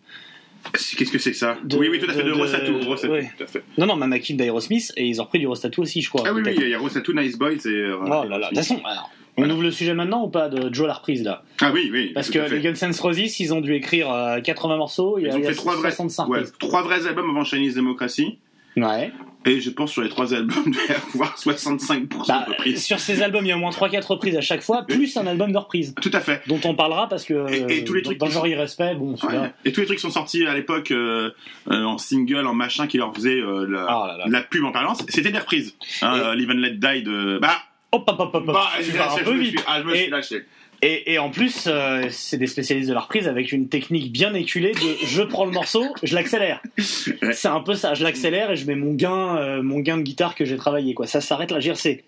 Qu'est-ce 0.73 1.11
que 1.13 1.19
c'est 1.19 1.31
que 1.33 1.37
ça 1.37 1.57
De- 1.65 1.77
Oui, 1.77 1.89
oui, 1.91 1.99
tout 1.99 2.11
à 2.11 2.15
fait. 2.15 2.23
De, 2.23 2.29
de- 2.31 2.35
de- 2.35 2.39
Rosatou, 2.39 2.73
ouais. 3.11 3.31
tout 3.37 3.45
à 3.45 3.47
fait. 3.47 3.63
Non, 3.79 3.87
non, 3.87 3.97
Mamakin 3.97 4.35
d'Aerosmith, 4.37 4.93
et 4.97 5.07
ils 5.07 5.21
ont 5.21 5.25
repris 5.25 5.39
du 5.39 5.47
Rostatou 5.47 5.83
aussi, 5.83 6.01
je 6.03 6.09
crois. 6.09 6.25
Ah 6.27 6.33
oui, 6.33 6.43
oui, 6.45 6.55
il 6.59 6.69
y 6.69 6.75
a 6.75 6.79
Rosatou, 6.79 7.13
Nice 7.13 7.37
Boys 7.39 7.53
et. 7.65 7.69
euh, 7.69 7.97
Oh 8.03 8.09
là 8.09 8.25
là. 8.39 8.39
De 8.39 8.45
toute 8.49 8.57
façon, 8.59 8.81
alors, 8.85 9.11
on 9.37 9.49
ouvre 9.51 9.63
le 9.63 9.71
sujet 9.71 9.95
maintenant 9.95 10.25
ou 10.25 10.29
pas 10.29 10.49
de 10.49 10.73
Joe 10.73 10.87
la 10.87 10.95
reprise, 10.95 11.23
là? 11.23 11.43
Ah 11.61 11.71
oui, 11.73 11.91
oui. 11.93 12.13
Parce 12.15 12.31
que 12.31 12.39
les 12.39 12.61
Guns 12.61 12.75
N' 12.89 12.93
Roses, 13.01 13.41
ils 13.41 13.53
ont 13.55 13.61
dû 13.61 13.75
écrire 13.75 14.11
euh, 14.13 14.41
80 14.41 14.77
morceaux, 14.77 15.19
il 15.19 15.23
y 15.23 15.27
Ils 15.27 15.31
a, 15.33 15.37
ont 15.37 15.43
fait 15.43 15.55
trois 15.55 15.75
vrais, 15.77 15.91
65 15.91 16.29
ouais, 16.29 16.39
reprises. 16.39 16.55
trois 16.59 16.83
vrais 16.83 17.07
albums 17.07 17.31
avant 17.31 17.45
Chinese 17.45 17.75
Democracy. 17.75 18.39
Ouais. 18.77 19.13
Et 19.47 19.61
je 19.61 19.69
pense 19.71 19.93
sur 19.93 20.01
les 20.03 20.09
trois 20.09 20.33
albums, 20.33 20.63
il 20.67 20.73
doit 20.73 20.83
y 20.89 20.93
avoir 21.15 21.37
65% 21.37 22.27
Bah, 22.27 22.45
de 22.47 22.53
reprises. 22.53 22.83
sur 22.85 22.99
ces 22.99 23.23
albums, 23.23 23.45
il 23.45 23.49
y 23.49 23.53
a 23.53 23.57
au 23.57 23.61
moins 23.61 23.71
3-4 23.71 24.07
reprises 24.07 24.37
à 24.37 24.41
chaque 24.41 24.63
fois, 24.63 24.85
plus 24.87 25.17
un 25.17 25.27
album 25.27 25.53
de 25.53 25.59
reprise. 25.59 25.95
Tout 26.01 26.11
à 26.15 26.21
fait. 26.21 26.41
Dont 26.47 26.61
on 26.65 26.75
parlera 26.75 27.09
parce 27.09 27.25
que 27.25 27.47
Et- 27.53 27.79
et 27.81 27.85
tous 27.85 27.93
les 27.95 28.01
euh, 28.01 28.05
trucs 28.05 28.19
dans 28.19 28.27
le 28.27 28.33
genre 28.33 28.47
irrespect, 28.47 28.95
bon. 28.95 29.15
Ouais. 29.23 29.51
Et 29.65 29.73
tous 29.73 29.81
les 29.81 29.87
trucs 29.87 29.99
qui 29.99 30.03
sont 30.03 30.11
sortis 30.11 30.47
à 30.47 30.55
l'époque 30.55 30.91
euh, 30.93 31.31
euh, 31.71 31.85
en 31.85 31.99
single, 31.99 32.47
en 32.47 32.55
machin, 32.55 32.87
qui 32.87 32.97
leur 32.99 33.15
faisaient 33.15 33.41
euh, 33.41 33.67
la, 33.69 33.85
Ah 33.89 34.07
là 34.09 34.17
là. 34.19 34.25
la 34.29 34.41
pub 34.43 34.65
en 34.65 34.73
permanence, 34.73 35.05
c'était 35.09 35.31
des 35.31 35.39
reprises. 35.39 35.77
Hein, 36.03 36.33
and 36.35 36.35
Let 36.55 36.71
Die 36.73 37.03
de. 37.03 37.39
Bah, 37.41 37.57
Hop, 37.93 38.05
hop, 38.09 38.17
hop, 38.19 38.35
hop, 38.35 38.47
bah, 38.47 38.71
je- 38.81 38.91
un 38.99 39.19
je 39.19 39.25
peu 39.25 39.35
me 39.35 39.39
vite. 39.41 39.51
suis- 39.59 39.67
ah, 39.69 39.81
je 39.81 39.87
me 39.87 39.95
Et- 39.95 39.99
suis 40.03 40.11
lâché. 40.11 40.45
Et, 40.87 41.15
et 41.15 41.19
en 41.19 41.31
plus, 41.31 41.65
euh, 41.67 42.09
c'est 42.11 42.37
des 42.37 42.47
spécialistes 42.47 42.91
de 42.91 42.95
la 42.95 43.01
reprise 43.01 43.27
avec 43.27 43.53
une 43.53 43.69
technique 43.69 44.13
bien 44.13 44.35
éculée 44.35 44.73
de 44.73 45.07
je 45.07 45.23
prends 45.23 45.47
le 45.47 45.51
morceau, 45.51 45.83
je 46.03 46.15
l'accélère. 46.15 46.61
C'est 46.77 47.49
un 47.49 47.61
peu 47.61 47.75
ça, 47.75 47.95
je 47.95 48.05
l'accélère 48.05 48.51
et 48.51 48.57
je 48.57 48.67
mets 48.67 48.75
mon 48.75 48.93
gain, 48.93 49.37
euh, 49.39 49.63
mon 49.63 49.79
gain 49.79 49.97
de 49.97 50.03
guitare 50.03 50.35
que 50.35 50.45
j'ai 50.45 50.57
travaillé. 50.57 50.93
Quoi. 50.93 51.07
Ça 51.07 51.23
s'arrête 51.23 51.51
là. 51.53 51.59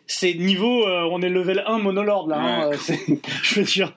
C'est, 0.06 0.34
niveau, 0.34 0.86
euh, 0.86 1.08
on 1.10 1.22
est 1.22 1.30
level 1.30 1.64
1 1.66 1.78
monolord 1.78 2.28
là. 2.28 2.36
hein, 2.38 2.68
Ouais. 2.68 2.76
je 3.42 3.60
veux 3.60 3.64
dire. 3.66 3.92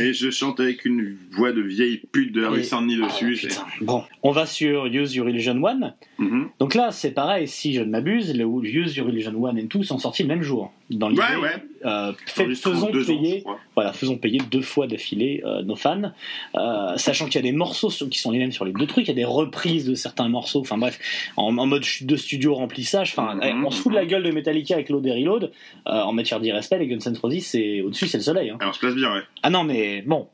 Et 0.00 0.14
je 0.14 0.30
chante 0.30 0.60
avec 0.60 0.86
une 0.86 1.16
voix 1.32 1.52
de 1.52 1.60
vieille 1.60 2.00
pute 2.10 2.32
de 2.32 2.40
la 2.40 2.48
rue 2.48 2.64
Saint-Denis 2.64 2.96
dessus. 3.02 3.38
Ah, 3.44 3.48
putain. 3.48 3.66
Bon, 3.82 4.04
on 4.22 4.30
va 4.30 4.46
sur 4.46 4.86
Use 4.86 5.14
Your 5.14 5.28
Illusion 5.28 5.60
1. 5.66 5.92
Mhm. 6.18 6.48
Donc 6.58 6.74
là, 6.74 6.90
c'est 6.90 7.10
pareil, 7.12 7.46
si 7.48 7.74
je 7.74 7.80
ne 7.80 7.90
m'abuse, 7.90 8.34
le 8.34 8.44
Use 8.46 8.96
Your 8.96 9.10
Illusion 9.10 9.46
1 9.46 9.56
et 9.56 9.66
tout 9.66 9.82
sont 9.82 9.98
sortis 9.98 10.22
le 10.22 10.28
même 10.28 10.42
jour. 10.42 10.72
Dans 10.90 11.08
l'idée, 11.08 11.22
Ouais, 11.22 11.36
ouais. 11.86 12.12
faisons 12.54 12.88
ans, 12.88 12.90
payer, 13.06 13.44
voilà, 13.74 13.92
faisons 13.94 14.18
payer 14.22 14.40
deux 14.50 14.62
fois 14.62 14.86
d'affilée 14.86 15.42
euh, 15.44 15.60
nos 15.62 15.76
fans, 15.76 16.12
euh, 16.54 16.96
sachant 16.96 17.26
qu'il 17.26 17.34
y 17.34 17.38
a 17.38 17.42
des 17.42 17.52
morceaux 17.52 17.90
sur- 17.90 18.08
qui 18.08 18.18
sont 18.18 18.30
les 18.30 18.38
mêmes 18.38 18.52
sur 18.52 18.64
les 18.64 18.72
deux 18.72 18.86
trucs, 18.86 19.06
il 19.06 19.08
y 19.08 19.12
a 19.12 19.14
des 19.14 19.24
reprises 19.26 19.84
de 19.84 19.94
certains 19.94 20.28
morceaux, 20.28 20.60
enfin 20.60 20.78
bref, 20.78 20.98
en, 21.36 21.58
en 21.58 21.66
mode 21.66 21.84
de 22.00 22.16
studio 22.16 22.54
remplissage, 22.54 23.10
enfin, 23.14 23.34
Mhm. 23.34 23.40
eh, 23.44 23.52
on 23.66 23.70
se 23.70 23.82
fout 23.82 23.92
de 23.92 23.96
la 23.98 24.06
gueule 24.06 24.22
de 24.22 24.30
Metallica 24.30 24.74
avec 24.74 24.88
Load 24.88 25.04
et 25.06 25.12
Reload, 25.12 25.52
euh, 25.88 25.90
en 25.90 26.12
matière 26.12 26.40
d'irrespect, 26.40 26.78
les 26.78 26.86
Guns 26.86 26.98
N' 27.04 27.18
Roses, 27.20 27.40
c'est 27.42 27.80
au-dessus, 27.82 28.06
c'est 28.06 28.16
le 28.18 28.22
soleil. 28.22 28.50
hein. 28.50 28.56
Alors, 28.60 28.70
on 28.70 28.74
se 28.74 28.78
place 28.78 28.94
bien, 28.94 29.12
ouais. 29.12 29.20
Ah 29.42 29.50
non, 29.50 29.64
mais 29.64 30.02
bon. 30.02 30.28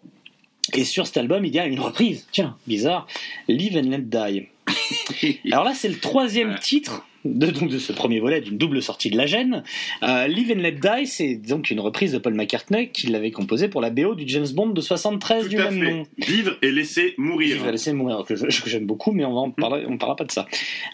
Et 0.74 0.84
sur 0.84 1.06
cet 1.06 1.16
album, 1.16 1.46
il 1.46 1.54
y 1.54 1.58
a 1.58 1.66
une 1.66 1.80
reprise. 1.80 2.26
Tiens, 2.30 2.54
bizarre. 2.66 3.06
Live 3.48 3.76
and 3.78 3.88
Let 3.88 4.02
Die. 4.02 4.48
Alors 5.52 5.64
là, 5.64 5.72
c'est 5.74 5.88
le 5.88 5.98
troisième 5.98 6.58
titre 6.58 7.06
de, 7.24 7.46
donc, 7.48 7.70
de 7.70 7.78
ce 7.78 7.92
premier 7.92 8.20
volet 8.20 8.40
d'une 8.40 8.56
double 8.56 8.82
sortie 8.82 9.10
de 9.10 9.16
la 9.16 9.26
gêne. 9.26 9.62
Euh, 10.02 10.26
Live 10.26 10.52
and 10.56 10.60
Let 10.60 10.72
Die, 10.72 11.06
c'est 11.06 11.34
donc 11.34 11.70
une 11.70 11.80
reprise 11.80 12.12
de 12.12 12.18
Paul 12.18 12.34
McCartney 12.34 12.90
qui 12.90 13.08
l'avait 13.08 13.30
composée 13.30 13.68
pour 13.68 13.80
la 13.80 13.90
BO 13.90 14.14
du 14.14 14.24
James 14.26 14.46
Bond 14.54 14.68
de 14.68 14.80
73 14.80 15.48
du 15.48 15.58
à 15.58 15.70
même 15.70 15.82
fait. 15.82 15.90
nom. 15.90 16.06
Vivre 16.18 16.56
et 16.62 16.70
laisser 16.70 17.14
mourir. 17.18 17.56
Je 17.58 17.64
vais 17.64 17.72
laisser 17.72 17.92
mourir, 17.92 18.24
que 18.24 18.34
j'aime 18.36 18.86
beaucoup, 18.86 19.12
mais 19.12 19.24
on 19.24 19.34
va 19.34 19.40
en 19.40 19.50
parler, 19.50 19.84
on 19.88 19.98
parlera 19.98 20.16
pas 20.16 20.24
de 20.24 20.32
ça. 20.32 20.46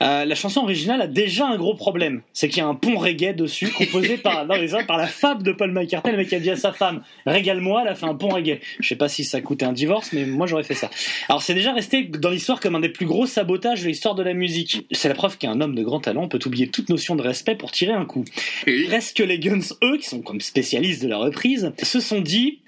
Euh, 0.02 0.24
la 0.24 0.34
chanson 0.34 0.60
originale 0.62 1.02
a 1.02 1.06
déjà 1.06 1.46
un 1.46 1.56
gros 1.56 1.74
problème, 1.74 2.22
c'est 2.32 2.48
qu'il 2.48 2.58
y 2.58 2.60
a 2.62 2.66
un 2.66 2.74
pont 2.74 2.96
reggae 2.96 3.34
dessus, 3.34 3.68
composé 3.68 4.16
par, 4.16 4.46
non, 4.46 4.54
ça, 4.66 4.82
par 4.84 4.96
la 4.96 5.06
femme 5.06 5.42
de 5.42 5.52
Paul 5.52 5.72
McCartney, 5.72 6.12
le 6.12 6.18
mec 6.18 6.28
qui 6.28 6.34
a 6.34 6.40
dit 6.40 6.50
à 6.50 6.56
sa 6.56 6.72
femme, 6.72 7.02
régale-moi, 7.26 7.82
elle 7.82 7.88
a 7.88 7.94
fait 7.94 8.06
un 8.06 8.14
pont 8.14 8.28
reggae. 8.28 8.60
Je 8.80 8.88
sais 8.88 8.96
pas 8.96 9.08
si 9.08 9.24
ça 9.24 9.40
coûtait 9.40 9.66
un 9.66 9.72
divorce, 9.72 10.12
mais 10.12 10.24
moi 10.24 10.46
j'aurais 10.46 10.64
fait 10.64 10.74
ça. 10.74 10.90
Alors 11.28 11.42
c'est 11.42 11.54
déjà 11.54 11.72
resté 11.72 12.04
dans 12.04 12.30
l'histoire 12.30 12.60
comme 12.60 12.74
un 12.74 12.80
des 12.80 12.88
plus 12.88 13.06
gros 13.06 13.26
sabotages 13.26 13.82
de 13.82 13.88
l'histoire 13.88 14.14
de 14.14 14.22
la 14.22 14.34
musique. 14.34 14.86
C'est 14.90 15.08
la 15.08 15.14
preuve 15.14 15.38
qu'un 15.38 15.60
homme 15.60 15.74
de 15.74 15.82
grand 15.82 16.00
talent 16.00 16.13
peut 16.28 16.40
oublier 16.46 16.68
toute 16.68 16.88
notion 16.88 17.16
de 17.16 17.22
respect 17.22 17.54
pour 17.54 17.72
tirer 17.72 17.92
un 17.92 18.04
coup. 18.04 18.24
Reste 18.66 19.16
que 19.16 19.22
les 19.22 19.38
Guns, 19.38 19.60
eux, 19.82 19.98
qui 19.98 20.08
sont 20.08 20.20
comme 20.22 20.40
spécialistes 20.40 21.02
de 21.02 21.08
la 21.08 21.18
reprise, 21.18 21.72
se 21.82 22.00
sont 22.00 22.20
dit, 22.20 22.60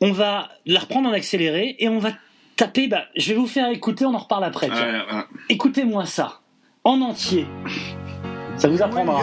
on 0.00 0.12
va 0.12 0.50
la 0.66 0.80
reprendre 0.80 1.08
en 1.08 1.12
accéléré 1.12 1.76
et 1.78 1.88
on 1.88 1.98
va 1.98 2.12
taper, 2.56 2.88
bah, 2.88 3.04
je 3.16 3.28
vais 3.28 3.34
vous 3.34 3.46
faire 3.46 3.70
écouter, 3.70 4.04
on 4.04 4.14
en 4.14 4.18
reparle 4.18 4.44
après. 4.44 4.66
tiens. 4.68 5.04
Ouais, 5.06 5.14
ouais. 5.16 5.22
Écoutez-moi 5.48 6.06
ça, 6.06 6.40
en 6.84 7.00
entier. 7.00 7.46
Ça 8.58 8.68
vous 8.68 8.80
apprendra. 8.80 9.20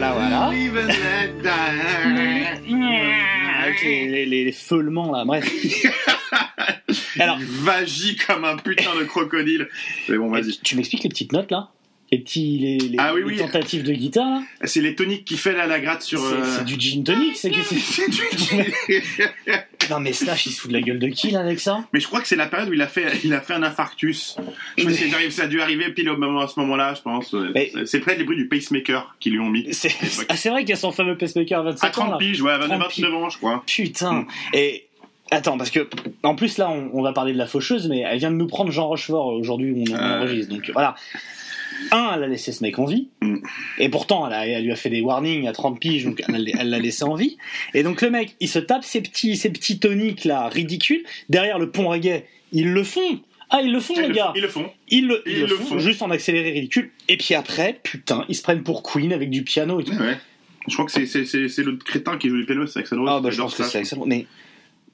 Voilà, 0.00 0.14
voilà. 0.14 0.46
Avec 3.62 3.82
les, 3.82 4.08
les, 4.08 4.24
les- 4.26 4.44
les 4.46 4.52
feulements 4.52 5.12
là, 5.12 5.24
bref. 5.26 5.44
Alors- 7.20 7.36
il 7.38 7.44
vagit 7.46 8.16
comme 8.16 8.46
un 8.46 8.56
putain 8.56 8.96
de 8.98 9.04
crocodile. 9.04 9.68
Mais 10.08 10.16
bon, 10.16 10.30
vas-y. 10.30 10.58
Tu 10.62 10.74
m'expliques 10.76 11.02
les 11.02 11.10
petites 11.10 11.32
notes 11.32 11.50
là? 11.50 11.68
Les 12.10 12.18
petits 12.18 12.58
les, 12.58 12.78
les- 12.78 12.96
Ah 12.98 13.12
oui, 13.14 13.20
les 13.20 13.26
oui. 13.26 13.36
tentatives 13.36 13.82
de 13.82 13.92
guitare 13.92 14.40
C'est 14.64 14.80
les 14.80 14.94
toniques 14.96 15.26
qui 15.26 15.36
fait 15.36 15.52
là 15.52 15.66
la 15.66 15.78
gratte 15.80 16.00
sur. 16.02 16.20
C'est 16.26 16.60
euh, 16.62 16.64
du 16.64 16.80
gin 16.80 17.04
tonic, 17.04 17.36
c'est 17.36 17.50
du- 17.54 17.60
Non 19.90 20.00
mais 20.00 20.12
Slash 20.12 20.46
il 20.46 20.52
se 20.52 20.60
fout 20.60 20.70
de 20.70 20.76
la 20.76 20.82
gueule 20.82 20.98
de 20.98 21.08
qui 21.08 21.30
là 21.30 21.40
avec 21.40 21.60
ça? 21.60 21.84
Mais 21.92 22.00
je 22.00 22.06
crois 22.06 22.20
que 22.20 22.28
c'est 22.28 22.36
la 22.36 22.46
période 22.46 22.68
où 22.68 22.72
il 22.72 22.82
a 22.82 22.86
fait, 22.86 23.06
il 23.24 23.32
a 23.34 23.40
fait 23.40 23.54
un 23.54 23.62
infarctus. 23.62 24.36
Je 24.78 24.84
pense 24.84 24.96
que 24.98 25.30
ça 25.30 25.42
a 25.42 25.46
dû 25.46 25.60
arriver 25.60 25.90
pile 25.92 26.08
au 26.10 26.16
moment, 26.16 26.40
à 26.40 26.48
ce 26.48 26.58
moment-là, 26.60 26.94
je 26.94 27.02
pense. 27.02 27.32
Mais- 27.32 27.72
C'est 27.86 28.00
peut-être 28.00 28.18
les 28.18 28.24
bruits 28.24 28.36
du 28.36 28.48
pacemaker 28.48 29.14
qui 29.20 29.30
lui 29.30 29.40
ont 29.40 29.48
mis. 29.50 29.72
C'est 29.74 29.90
ah, 30.28 30.34
vrai 30.50 30.60
qu'il 30.60 30.70
y 30.70 30.72
a 30.72 30.76
son 30.76 30.92
fameux 30.92 31.16
pacemaker 31.16 31.60
à 31.60 31.62
25 31.62 31.86
À 31.86 31.90
30 31.90 32.06
ans 32.08 32.10
là. 32.12 32.16
piges, 32.18 32.40
ouais, 32.42 32.52
à 32.52 32.58
30 32.58 32.70
29 32.80 33.14
ans, 33.14 33.28
je 33.28 33.38
crois. 33.38 33.62
Putain. 33.66 34.26
Et 34.52 34.86
attends 35.32 35.56
parce 35.58 35.70
que 35.70 35.88
en 36.24 36.34
plus 36.34 36.58
là 36.58 36.68
on, 36.70 36.90
on 36.92 37.02
va 37.02 37.12
parler 37.12 37.32
de 37.32 37.38
la 37.38 37.46
faucheuse 37.46 37.88
mais 37.88 38.00
elle 38.00 38.18
vient 38.18 38.32
de 38.32 38.36
nous 38.36 38.48
prendre 38.48 38.72
Jean 38.72 38.88
Rochefort 38.88 39.26
aujourd'hui 39.26 39.70
où 39.70 39.84
on, 39.88 39.92
on 39.92 39.96
Ah. 39.96 40.18
enregistre 40.18 40.52
donc 40.52 40.68
voilà. 40.72 40.96
Un, 41.92 42.12
elle 42.14 42.22
a 42.24 42.26
laissé 42.28 42.52
ce 42.52 42.62
mec 42.62 42.78
en 42.78 42.84
vie, 42.84 43.08
Mm. 43.22 43.36
et 43.78 43.88
pourtant 43.88 44.26
elle, 44.26 44.32
a- 44.34 44.46
elle 44.46 44.64
lui 44.64 44.72
a 44.72 44.76
fait 44.76 44.90
des 44.90 45.00
warnings 45.00 45.46
à 45.46 45.52
30 45.52 45.78
piges, 45.80 46.04
donc 46.04 46.22
elle 46.28 46.68
l'a 46.70 46.78
laissé 46.78 47.04
en 47.04 47.14
vie. 47.14 47.36
Et 47.74 47.82
donc 47.82 48.02
le 48.02 48.10
mec, 48.10 48.36
il 48.40 48.48
se 48.48 48.58
tape 48.58 48.84
ces 48.84 49.00
petits, 49.00 49.36
ces 49.36 49.50
petits 49.50 49.78
toniques 49.78 50.24
là 50.24 50.48
ridicules 50.48 51.04
derrière 51.28 51.58
le 51.58 51.70
pont 51.70 51.88
reggae. 51.88 52.22
Ils 52.52 52.72
le 52.72 52.84
font. 52.84 53.20
Ah, 53.50 53.60
ils 53.64 53.72
le 53.72 53.80
font, 53.80 53.94
Ils 53.96 54.02
les 54.02 54.08
le 54.08 54.14
gars. 54.14 54.32
Ils 54.36 54.42
le 54.42 54.48
font. 54.48 54.70
Ils 54.88 55.06
le, 55.08 55.22
ils 55.26 55.32
Ils 55.32 55.40
le 55.40 55.46
le 55.46 55.56
font, 55.56 55.64
font. 55.64 55.78
juste 55.80 56.02
en 56.02 56.10
accéléré 56.10 56.50
ridicule. 56.52 56.90
Et 57.08 57.16
puis 57.16 57.34
après, 57.34 57.80
putain, 57.82 58.24
ils 58.28 58.34
se 58.36 58.42
prennent 58.42 58.62
pour 58.62 58.82
Queen 58.84 59.12
avec 59.12 59.28
du 59.30 59.42
piano 59.42 59.80
et 59.80 59.84
tout. 59.84 59.92
Ouais, 59.92 59.98
ouais. 59.98 60.18
Je 60.68 60.74
crois 60.74 60.84
que 60.86 60.92
c'est- 60.92 61.58
l'autre 61.62 61.84
crétin 61.84 62.16
qui 62.18 62.28
joue 62.28 62.36
du 62.36 62.44
piano, 62.44 62.66
c'est 62.66 62.86
Rose. 62.90 63.08
Ah 63.08 63.18
bah 63.20 63.30
je 63.30 63.40
pense 63.40 63.54
que 63.56 63.64
c'est 63.64 63.80
excellent. 63.80 64.04
Mais, 64.06 64.26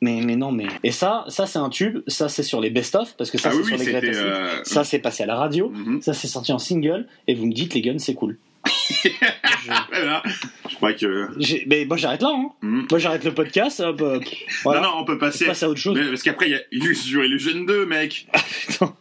mais, 0.00 0.20
mais 0.22 0.37
non, 0.37 0.52
mais. 0.52 0.66
Et 0.85 0.90
ça, 0.92 1.24
ça 1.28 1.46
c'est 1.46 1.59
un 1.59 1.68
tube, 1.70 2.00
ça 2.06 2.28
c'est 2.28 2.42
sur 2.42 2.61
les 2.61 2.70
best-of, 2.70 3.14
parce 3.16 3.30
que 3.30 3.38
ça 3.38 3.48
Ah 3.50 3.52
c'est 3.54 3.59
oui, 3.59 3.66
sur 3.66 3.76
les 3.78 3.85
greatest 3.92 4.20
euh, 4.20 4.61
Ça 4.64 4.85
c'est 4.85 4.98
passé 4.98 5.22
à 5.22 5.26
la 5.26 5.37
radio, 5.37 5.70
Mhm. 5.70 6.02
ça 6.02 6.12
c'est 6.12 6.28
sorti 6.28 6.52
en 6.52 6.59
single, 6.59 7.06
et 7.26 7.35
vous 7.35 7.46
me 7.46 7.52
dites 7.52 7.72
les 7.74 7.80
guns 7.82 7.98
c'est 7.98 8.14
cool. 8.14 8.37
Je- 8.66 9.09
voilà. 9.90 10.22
Je 10.68 10.74
crois 10.76 10.92
que. 10.92 11.29
Mais 11.66 11.85
moi 11.85 11.96
j'arrête 11.96 12.22
là, 12.22 12.31
hein. 12.33 12.50
Mhm. 12.62 12.87
Moi 12.90 12.98
j'arrête 12.98 13.24
le 13.24 13.33
podcast, 13.33 13.81
euh, 13.81 13.92
pff, 13.92 14.29
voilà. 14.64 14.81
Non, 14.81 14.87
non, 14.88 14.94
on 15.00 15.05
peut 15.05 15.18
passer. 15.18 15.44
On 15.44 15.48
passe 15.48 15.62
à 15.62 15.68
autre 15.68 15.81
chose. 15.81 15.96
Mais 15.98 16.07
parce 16.09 16.22
qu'après, 16.22 16.46
il 16.48 16.52
y 16.52 16.55
a 16.55 16.61
Illusion 16.72 17.22
Illusion 17.22 17.64
2, 17.64 17.87
mec. 17.87 18.26
Putain. 18.68 18.94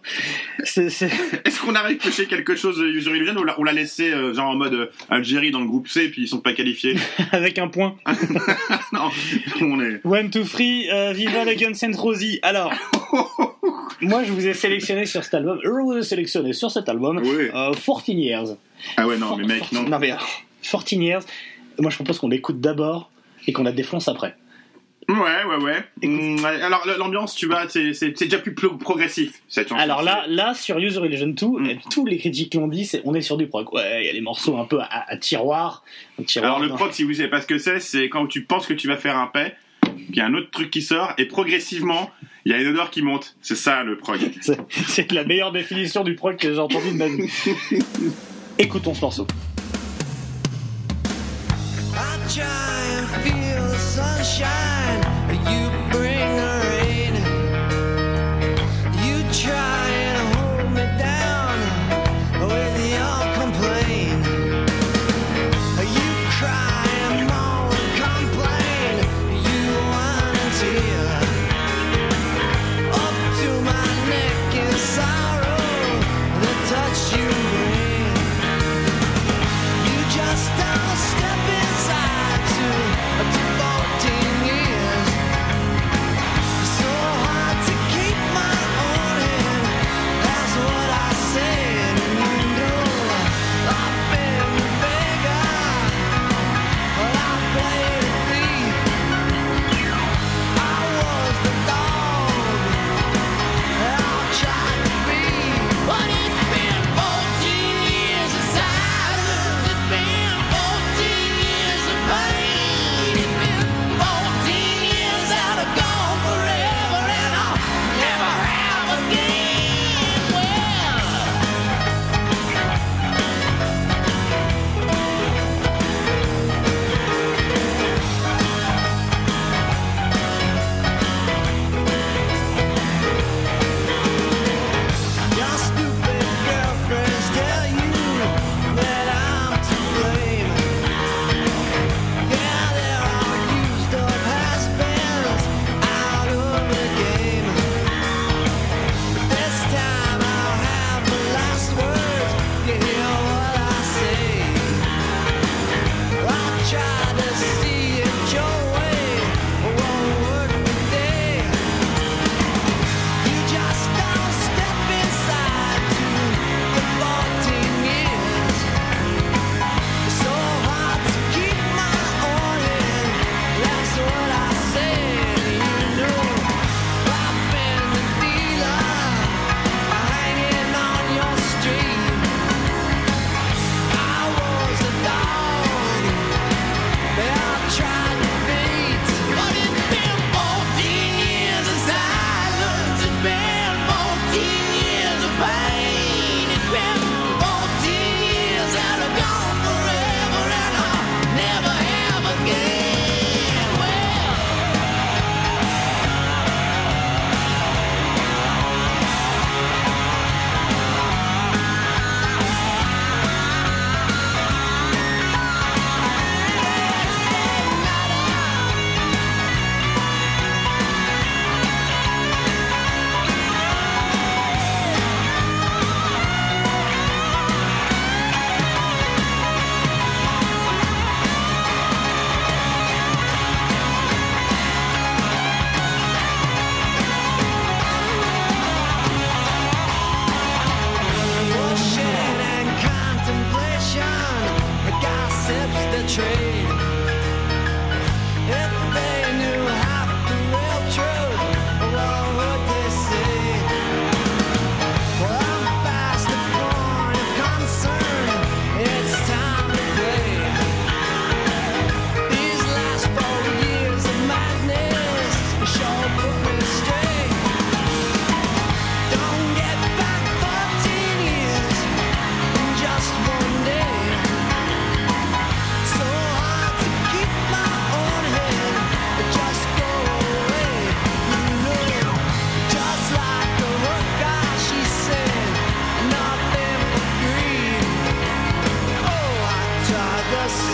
C'est- 0.63 0.86
Est-ce 1.45 1.60
qu'on 1.62 1.75
a 1.75 1.82
réfléchi 1.82 2.28
quelque 2.28 2.56
chose 2.56 2.78
de 2.80 2.88
Illusion 2.88 3.13
Illusion 3.13 3.36
ou 3.36 3.43
l'a- 3.43 3.60
on 3.60 3.63
l'a 3.63 3.73
laissé 3.73 4.12
euh, 4.12 4.34
genre 4.34 4.49
en 4.49 4.56
mode 4.56 4.73
euh, 4.73 4.86
Algérie 5.10 5.51
dans 5.51 5.60
le 5.62 5.67
groupe 5.67 5.88
C 5.88 6.10
puis 6.10 6.23
ils 6.23 6.28
sont 6.28 6.39
pas 6.39 6.54
qualifiés 6.54 6.95
Avec 7.32 7.58
un 7.60 7.67
point. 7.67 7.95
Non, 8.93 9.10
on 9.62 9.82
est. 9.82 10.01
One, 10.06 10.30
two, 10.30 10.43
three, 10.43 10.89
euh, 10.91 11.12
viva 11.13 11.43
les 11.45 11.56
Guns 11.56 11.73
N' 11.84 11.95
Roses. 11.95 12.39
Alors, 12.41 12.71
moi 14.01 14.23
je 14.23 14.32
vous 14.32 14.47
ai 14.47 14.54
sélectionné 14.54 15.06
sur 15.06 15.23
cet 15.23 15.34
album, 15.34 15.60
je 15.63 15.69
vous 15.69 15.93
ai 15.97 16.04
sélectionné 16.04 16.54
sur 16.54 16.71
cet 16.71 16.88
album, 16.89 17.21
euh, 17.23 17.73
14 17.73 18.04
Years. 18.10 18.58
Ah 18.98 19.08
ouais, 19.08 19.17
non, 19.17 19.38
mais 19.38 19.45
mec, 19.45 19.71
non. 19.71 19.84
Non 19.84 20.00
mais 20.00 20.12
alors, 20.12 20.28
14 20.63 20.91
Years, 20.93 21.24
moi 21.80 21.89
je 21.91 21.95
propose 21.95 22.19
qu'on 22.19 22.30
l'écoute 22.30 22.60
d'abord 22.62 23.10
et 23.48 23.54
qu'on 23.54 23.63
la 23.63 23.71
défonce 23.71 24.08
après. 24.08 24.36
Ouais, 25.08 25.15
ouais, 25.17 25.58
ouais. 25.58 25.84
Ouais, 26.04 26.62
alors 26.63 26.84
l'ambiance, 26.98 27.36
tu 27.36 27.45
vois, 27.45 27.69
c'est 27.69 27.91
déjà 28.19 28.39
plus 28.39 28.56
pro- 28.56 28.76
progressif 28.76 29.43
cette 29.48 29.69
chanson. 29.69 29.80
Alors 29.80 30.02
là, 30.02 30.26
là 30.28 30.56
sur 30.56 30.80
User 30.80 31.00
Illusion 31.06 31.28
2, 31.28 31.45
Mm. 31.45 31.80
tous 31.91 32.08
les 32.08 32.17
critiques 32.17 32.56
l'ont 32.56 32.67
dit, 32.67 32.86
c'est 32.86 33.02
on 33.06 33.13
est 33.13 33.21
sur 33.21 33.38
du 33.38 33.45
prog. 33.45 33.71
Ouais, 33.71 34.02
il 34.04 34.08
y 34.08 34.10
a 34.10 34.13
les 34.13 34.21
morceaux 34.21 34.58
un 34.58 34.65
peu 34.65 34.80
à, 34.82 35.06
à 35.08 35.15
tiroir. 35.17 35.84
Alors 36.38 36.60
le 36.60 36.69
prog, 36.69 36.91
si 36.91 37.04
vous 37.04 37.13
savez 37.13 37.30
pas 37.30 37.39
ce 37.41 37.45
que 37.45 37.60
c'est, 37.60 37.80
c'est 37.80 38.10
quand 38.10 38.26
tu 38.26 38.43
penses 38.45 38.65
que 38.65 38.74
tu 38.74 38.88
vas 38.88 38.98
faire 38.98 39.15
un 39.17 39.28
paix, 39.28 39.56
puis 39.84 40.06
il 40.10 40.15
y 40.15 40.21
a 40.21 40.26
un 40.26 40.34
autre 40.34 40.50
truc 40.50 40.71
qui 40.71 40.82
sort, 40.82 41.13
et 41.19 41.26
progressivement, 41.26 42.10
il 42.45 42.52
y 42.52 42.56
a 42.56 42.60
une 42.62 42.69
odeur 42.69 42.89
qui 42.89 43.04
monte. 43.04 43.36
C'est 43.43 43.56
ça 43.56 43.84
le 43.84 43.98
prog. 44.00 44.17
C'est- 44.41 44.58
C'est 44.88 45.12
la 45.12 45.24
meilleure 45.24 45.52
définition 45.52 46.04
du 46.04 46.15
prog 46.15 46.38
que 46.38 46.52
j'ai 46.52 46.60
entendu 46.60 46.91
de 46.93 46.98
ma 46.98 47.08
vie. 47.10 47.30
Écoutons 48.58 48.94
ce 48.94 49.02
morceau. 49.02 49.28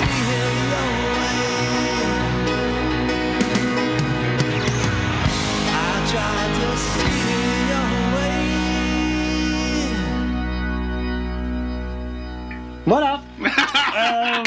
see 0.02 0.24
him 0.32 0.72
lonely. 0.72 1.01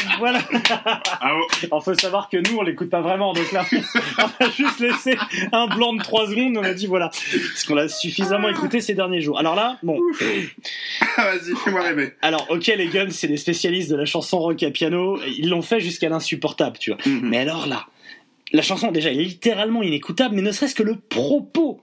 voilà. 0.18 0.40
Ah, 1.20 1.32
oh. 1.34 1.46
Alors 1.64 1.84
faut 1.84 1.94
savoir 1.94 2.28
que 2.28 2.36
nous 2.36 2.58
on 2.58 2.62
l'écoute 2.62 2.90
pas 2.90 3.00
vraiment, 3.00 3.32
donc 3.32 3.50
là 3.52 3.64
on 4.18 4.44
a 4.44 4.50
juste 4.50 4.80
laissé 4.80 5.16
un 5.52 5.66
blanc 5.66 5.92
de 5.94 6.02
3 6.02 6.28
secondes, 6.28 6.56
on 6.56 6.62
a 6.62 6.74
dit 6.74 6.86
voilà, 6.86 7.10
parce 7.10 7.64
qu'on 7.64 7.74
l'a 7.74 7.88
suffisamment 7.88 8.48
écouté 8.48 8.80
ces 8.80 8.94
derniers 8.94 9.20
jours. 9.20 9.38
Alors 9.38 9.54
là, 9.54 9.78
bon, 9.82 9.98
Ah, 11.16 11.30
Vas-y, 11.32 11.54
fais-moi 11.56 11.82
rêver. 11.82 12.12
alors 12.22 12.46
ok 12.50 12.66
les 12.66 12.86
Guns 12.88 13.10
c'est 13.10 13.28
des 13.28 13.36
spécialistes 13.36 13.90
de 13.90 13.96
la 13.96 14.04
chanson 14.04 14.38
rock 14.38 14.62
à 14.62 14.70
piano, 14.70 15.18
ils 15.38 15.48
l'ont 15.48 15.62
fait 15.62 15.80
jusqu'à 15.80 16.08
l'insupportable, 16.08 16.78
tu 16.78 16.90
vois. 16.90 16.98
Mhm. 17.06 17.28
Mais 17.28 17.38
alors 17.38 17.66
là, 17.66 17.86
la 18.52 18.62
chanson 18.62 18.90
déjà 18.92 19.10
est 19.10 19.14
littéralement 19.14 19.82
inécoutable, 19.82 20.34
mais 20.36 20.42
ne 20.42 20.52
serait-ce 20.52 20.74
que 20.74 20.82
le 20.82 20.96
propos. 20.96 21.80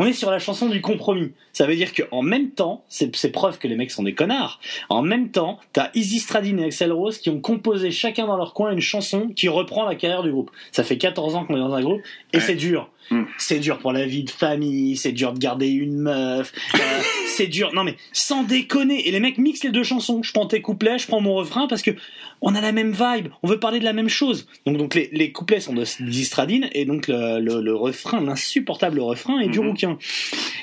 On 0.00 0.06
est 0.06 0.12
sur 0.12 0.30
la 0.30 0.38
chanson 0.38 0.68
du 0.68 0.80
compromis. 0.80 1.32
Ça 1.52 1.66
veut 1.66 1.74
dire 1.74 1.92
qu'en 1.92 2.22
même 2.22 2.50
temps, 2.50 2.84
c'est 2.88 3.32
preuve 3.32 3.58
que 3.58 3.66
les 3.66 3.74
mecs 3.74 3.90
sont 3.90 4.04
des 4.04 4.14
connards. 4.14 4.60
En 4.88 5.02
même 5.02 5.30
temps, 5.32 5.58
t'as 5.72 5.90
Izzy 5.92 6.20
Stradin 6.20 6.56
et 6.58 6.66
Axel 6.66 6.92
Rose 6.92 7.18
qui 7.18 7.30
ont 7.30 7.40
composé 7.40 7.90
chacun 7.90 8.28
dans 8.28 8.36
leur 8.36 8.54
coin 8.54 8.70
une 8.70 8.80
chanson 8.80 9.28
qui 9.34 9.48
reprend 9.48 9.84
la 9.84 9.96
carrière 9.96 10.22
du 10.22 10.30
groupe. 10.30 10.52
Ça 10.70 10.84
fait 10.84 10.98
14 10.98 11.34
ans 11.34 11.44
qu'on 11.44 11.56
est 11.56 11.58
dans 11.58 11.74
un 11.74 11.82
groupe 11.82 12.00
et 12.32 12.36
Ouais. 12.36 12.42
c'est 12.44 12.54
dur. 12.54 12.90
Mm. 13.10 13.22
C'est 13.38 13.58
dur 13.58 13.78
pour 13.78 13.92
la 13.92 14.06
vie 14.06 14.22
de 14.22 14.30
famille, 14.30 14.96
c'est 14.96 15.10
dur 15.12 15.32
de 15.32 15.38
garder 15.40 15.66
une 15.68 15.96
meuf, 15.98 16.52
euh, 16.76 16.78
c'est 17.38 17.46
dur. 17.46 17.72
Non 17.74 17.84
mais 17.84 17.96
sans 18.12 18.42
déconner. 18.42 19.08
Et 19.08 19.10
les 19.10 19.20
mecs 19.20 19.38
mixent 19.38 19.64
les 19.64 19.70
deux 19.70 19.82
chansons. 19.84 20.22
Je 20.22 20.32
prends 20.32 20.46
tes 20.46 20.60
couplets, 20.60 20.98
je 20.98 21.06
prends 21.06 21.20
mon 21.20 21.34
refrain 21.34 21.66
parce 21.68 21.82
que 21.82 21.92
on 22.40 22.54
a 22.54 22.60
la 22.60 22.70
même 22.70 22.92
vibe, 22.92 23.28
on 23.42 23.48
veut 23.48 23.58
parler 23.58 23.80
de 23.80 23.84
la 23.84 23.92
même 23.92 24.08
chose. 24.08 24.46
Donc, 24.64 24.76
donc 24.76 24.94
les, 24.94 25.08
les 25.12 25.32
couplets 25.32 25.58
sont 25.58 25.72
de 25.72 25.84
Distradine 26.00 26.68
et 26.72 26.84
donc 26.84 27.08
le, 27.08 27.40
le, 27.40 27.60
le 27.60 27.74
refrain, 27.74 28.20
l'insupportable 28.20 29.00
refrain 29.00 29.40
est 29.40 29.48
du 29.48 29.58
Mhm. 29.60 29.68
rouquin. 29.68 29.98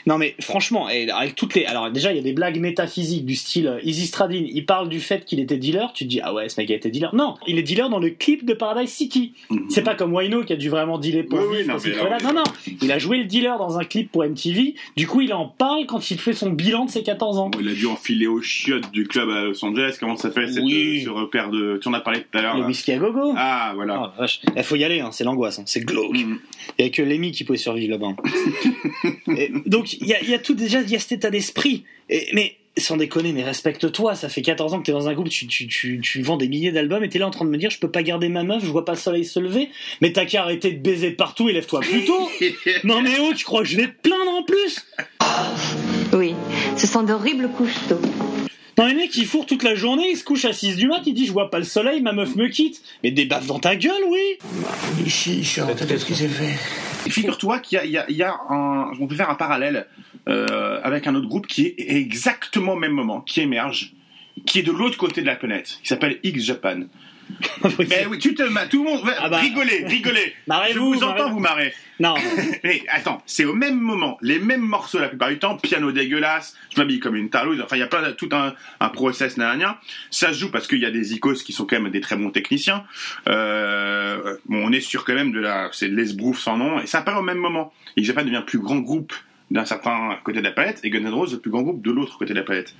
Non 0.05 0.17
mais 0.17 0.35
franchement, 0.39 0.87
et 0.89 1.09
avec 1.09 1.35
toutes 1.35 1.53
les, 1.55 1.65
alors 1.65 1.91
déjà 1.91 2.11
il 2.11 2.15
y 2.15 2.19
a 2.19 2.23
des 2.23 2.31
blagues 2.33 2.59
métaphysiques 2.59 3.25
du 3.25 3.35
style 3.35 3.67
euh, 3.67 3.79
Izzy 3.83 4.05
Stradin, 4.05 4.45
il 4.47 4.65
parle 4.65 4.87
du 4.87 4.99
fait 4.99 5.25
qu'il 5.25 5.39
était 5.39 5.57
dealer, 5.57 5.91
tu 5.93 6.05
te 6.05 6.09
dis 6.09 6.21
ah 6.21 6.33
ouais 6.33 6.47
ce 6.47 6.61
mec 6.61 6.69
a 6.71 6.75
été 6.75 6.89
dealer. 6.91 7.13
Non, 7.15 7.35
il 7.47 7.57
est 7.57 7.63
dealer 7.63 7.89
dans 7.89 7.99
le 7.99 8.09
clip 8.11 8.45
de 8.45 8.53
Paradise 8.53 8.89
City. 8.91 9.33
Mhm. 9.49 9.65
C'est 9.69 9.81
pas 9.83 9.95
comme 9.95 10.13
Wino 10.13 10.43
qui 10.43 10.53
a 10.53 10.55
dû 10.55 10.69
vraiment 10.69 10.97
dealer 10.99 11.23
pour 11.23 11.39
Oui, 11.39 11.65
non, 11.67 11.75
mais. 11.83 12.23
Non 12.23 12.33
non, 12.33 12.43
il 12.81 12.91
a 12.91 12.99
joué 12.99 13.17
le 13.17 13.25
dealer 13.25 13.57
dans 13.57 13.77
un 13.79 13.83
clip 13.83 14.11
pour 14.11 14.23
MTV. 14.23 14.75
Du 14.95 15.07
coup 15.07 15.21
il 15.21 15.33
en 15.33 15.47
parle 15.47 15.85
quand 15.87 16.09
il 16.11 16.19
fait 16.19 16.33
son 16.33 16.51
bilan 16.65 16.85
de 16.85 16.91
ses 16.91 17.03
14 17.03 17.37
ans. 17.37 17.51
Il 17.59 17.69
a 17.69 17.73
dû 17.73 17.85
enfiler 17.87 18.27
aux 18.27 18.41
chiottes 18.41 18.91
du 18.91 19.05
club 19.07 19.29
à 19.29 19.43
Los 19.43 19.63
Angeles. 19.63 19.97
Comment 19.99 20.15
ça 20.17 20.31
fait 20.31 20.47
cette- 20.47 20.63
Oui. 20.63 21.01
ce 21.03 21.09
repère 21.09 21.49
de. 21.49 21.79
Tu 21.81 21.87
en 21.87 21.93
as 21.93 22.01
parlé 22.01 22.21
tout 22.21 22.37
à 22.37 22.41
l'heure. 22.41 22.55
Le 22.55 22.61
là. 22.61 22.67
whisky 22.67 22.91
à 22.91 22.97
gogo. 22.97 23.33
Ah, 23.37 23.71
voilà. 23.75 23.95
Ah, 23.95 24.21
vache. 24.21 24.41
Il 24.55 24.63
faut 24.63 24.75
y 24.75 24.83
aller, 24.83 24.99
hein, 24.99 25.09
c'est 25.11 25.23
l'angoisse, 25.23 25.59
hein, 25.59 25.63
c'est 25.65 25.81
glauque. 25.81 26.17
Mhm. 26.17 26.39
Il 26.77 26.83
n'y 26.85 26.89
a 26.89 26.93
que 26.93 27.01
Lémi 27.01 27.31
qui 27.31 27.43
pouvait 27.43 27.57
survivre 27.57 27.91
là-bas. 27.91 28.15
Et 29.37 29.51
donc, 29.65 29.93
il 29.93 30.07
y 30.07 30.13
a, 30.13 30.21
il 30.21 30.29
y 30.29 30.33
a 30.33 30.39
tout 30.39 30.53
déjà, 30.55 30.81
il 30.81 30.89
y 30.89 30.95
a 30.95 30.99
cet 30.99 31.11
état 31.13 31.29
d'esprit. 31.29 31.83
Mais 32.33 32.57
sans 32.77 32.97
déconner, 32.97 33.31
mais 33.31 33.43
respecte-toi. 33.43 34.15
Ça 34.15 34.27
fait 34.27 34.41
14 34.41 34.73
ans 34.73 34.79
que 34.81 34.85
t'es 34.85 34.91
dans 34.91 35.07
un 35.07 35.13
groupe, 35.13 35.29
tu, 35.29 35.47
tu, 35.47 35.65
tu, 35.67 36.01
tu 36.01 36.21
vends 36.21 36.35
des 36.35 36.49
milliers 36.49 36.73
d'albums 36.73 37.03
et 37.05 37.09
t'es 37.09 37.19
là 37.19 37.27
en 37.27 37.31
train 37.31 37.45
de 37.45 37.49
me 37.49 37.57
dire 37.57 37.69
je 37.69 37.79
peux 37.79 37.89
pas 37.89 38.03
garder 38.03 38.27
ma 38.27 38.43
meuf, 38.43 38.65
je 38.65 38.69
vois 38.69 38.83
pas 38.83 38.91
le 38.91 38.97
soleil 38.97 39.23
se 39.23 39.39
lever. 39.39 39.69
Mais 40.01 40.11
t'as 40.11 40.25
qu'à 40.25 40.41
arrêter 40.41 40.71
de 40.73 40.79
baiser 40.81 41.11
partout 41.11 41.47
et 41.47 41.53
lève-toi 41.53 41.79
plus 41.79 42.03
tôt. 42.03 42.29
non 42.83 43.01
mais 43.01 43.11
oh, 43.21 43.31
tu 43.33 43.45
crois 43.45 43.61
que 43.61 43.69
je 43.69 43.77
vais 43.77 43.87
te 43.87 44.01
plaindre 44.09 44.31
en 44.31 44.43
plus? 44.43 44.85
Sont 46.95 47.03
d'horribles 47.03 47.49
couches-tôt. 47.49 47.99
Non, 48.77 48.85
les 48.85 48.93
mecs, 48.93 49.15
ils 49.17 49.25
fourrent 49.25 49.45
toute 49.45 49.63
la 49.63 49.75
journée, 49.75 50.11
ils 50.11 50.15
se 50.17 50.23
couchent 50.23 50.45
à 50.45 50.53
6 50.53 50.77
du 50.77 50.87
mat, 50.87 51.01
ils 51.05 51.13
disent 51.13 51.27
je 51.27 51.33
vois 51.33 51.49
pas 51.49 51.57
le 51.59 51.65
soleil, 51.65 52.01
ma 52.01 52.13
meuf 52.13 52.35
me 52.37 52.47
quitte. 52.47 52.81
Mais 53.03 53.11
des 53.11 53.25
baffes 53.25 53.47
dans 53.47 53.59
ta 53.59 53.75
gueule, 53.75 54.01
oui 54.07 54.37
s'est 56.15 56.27
fait 56.29 57.09
Figure-toi 57.09 57.59
qu'il 57.59 57.75
y 57.77 57.79
a, 57.79 57.85
il 57.85 57.91
y 57.91 57.97
a- 57.97 58.05
il 58.09 58.15
y 58.15 58.23
a 58.23 58.33
un. 58.49 58.91
On 58.99 59.07
peut 59.07 59.15
faire 59.15 59.29
un 59.29 59.35
parallèle 59.35 59.87
euh, 60.29 60.79
avec 60.83 61.05
un 61.07 61.15
autre 61.15 61.27
groupe 61.27 61.47
qui 61.47 61.65
est 61.65 61.75
exactement 61.97 62.73
au 62.73 62.79
même 62.79 62.93
moment, 62.93 63.19
qui 63.19 63.41
émerge, 63.41 63.93
qui 64.45 64.59
est 64.59 64.63
de 64.63 64.71
l'autre 64.71 64.97
côté 64.97 65.19
de 65.21 65.27
la 65.27 65.35
planète, 65.35 65.79
qui 65.83 65.89
s'appelle 65.89 66.19
X 66.23 66.43
Japan. 66.45 66.83
Ben 67.89 68.07
oui, 68.09 68.19
tu 68.19 68.33
te 68.35 68.43
ma- 68.43 68.65
tout 68.67 68.83
le 68.83 68.89
monde, 68.91 69.01
Ah 69.19 69.29
bah. 69.29 69.37
rigolez, 69.37 69.83
rigolez. 69.87 70.33
Je 70.45 70.47
Marrez-vous, 70.47 70.93
vous 70.93 71.03
entends 71.03 71.31
vous 71.31 71.39
marrer. 71.39 71.73
Non, 71.99 72.13
Mais 72.63 72.83
attends, 72.89 73.21
c'est 73.25 73.45
au 73.45 73.53
même 73.53 73.79
moment, 73.79 74.17
les 74.21 74.37
mêmes 74.39 74.61
morceaux 74.61 74.99
la 74.99 75.07
plupart 75.07 75.29
du 75.29 75.39
temps, 75.39 75.55
piano 75.57 75.91
dégueulasse, 75.91 76.55
je 76.73 76.79
m'habille 76.79 76.99
comme 76.99 77.15
une 77.15 77.29
tarlouse, 77.29 77.61
enfin 77.63 77.77
il 77.77 77.79
y 77.79 77.83
a 77.83 77.87
plein 77.87 78.01
de- 78.03 78.11
tout 78.11 78.29
un, 78.33 78.53
un 78.81 78.89
process 78.89 79.37
nanana. 79.37 79.79
Ça 80.11 80.33
se 80.33 80.39
joue 80.39 80.51
parce 80.51 80.67
qu'il 80.67 80.79
y 80.79 80.85
a 80.85 80.91
des 80.91 81.13
icos 81.13 81.41
qui 81.43 81.53
sont 81.53 81.65
quand 81.65 81.79
même 81.79 81.91
des 81.91 82.01
très 82.01 82.15
bons 82.17 82.31
techniciens. 82.31 82.83
Euh, 83.27 84.35
bon, 84.45 84.65
on 84.67 84.71
est 84.71 84.81
sûr 84.81 85.05
quand 85.05 85.13
même 85.15 85.31
de 85.31 85.39
la, 85.39 85.69
c'est 85.71 85.87
de 85.89 85.95
l'esbrouf 85.95 86.39
sans 86.39 86.57
nom, 86.57 86.79
et 86.81 86.85
ça 86.87 86.99
apparaît 86.99 87.19
au 87.19 87.23
même 87.23 87.37
moment. 87.37 87.73
Et 87.97 88.03
Japan 88.03 88.23
devient 88.23 88.43
plus 88.45 88.59
grand 88.59 88.77
groupe 88.79 89.13
d'un 89.51 89.65
certain 89.65 90.17
côté 90.23 90.39
de 90.39 90.43
la 90.43 90.51
planète, 90.51 90.79
et 90.83 90.89
Guns 90.89 91.03
N' 91.03 91.13
Roses 91.13 91.33
le 91.33 91.39
plus 91.39 91.51
grand 91.51 91.61
groupe 91.61 91.81
de 91.81 91.91
l'autre 91.91 92.17
côté 92.17 92.33
de 92.33 92.39
la 92.39 92.43
planète. 92.43 92.75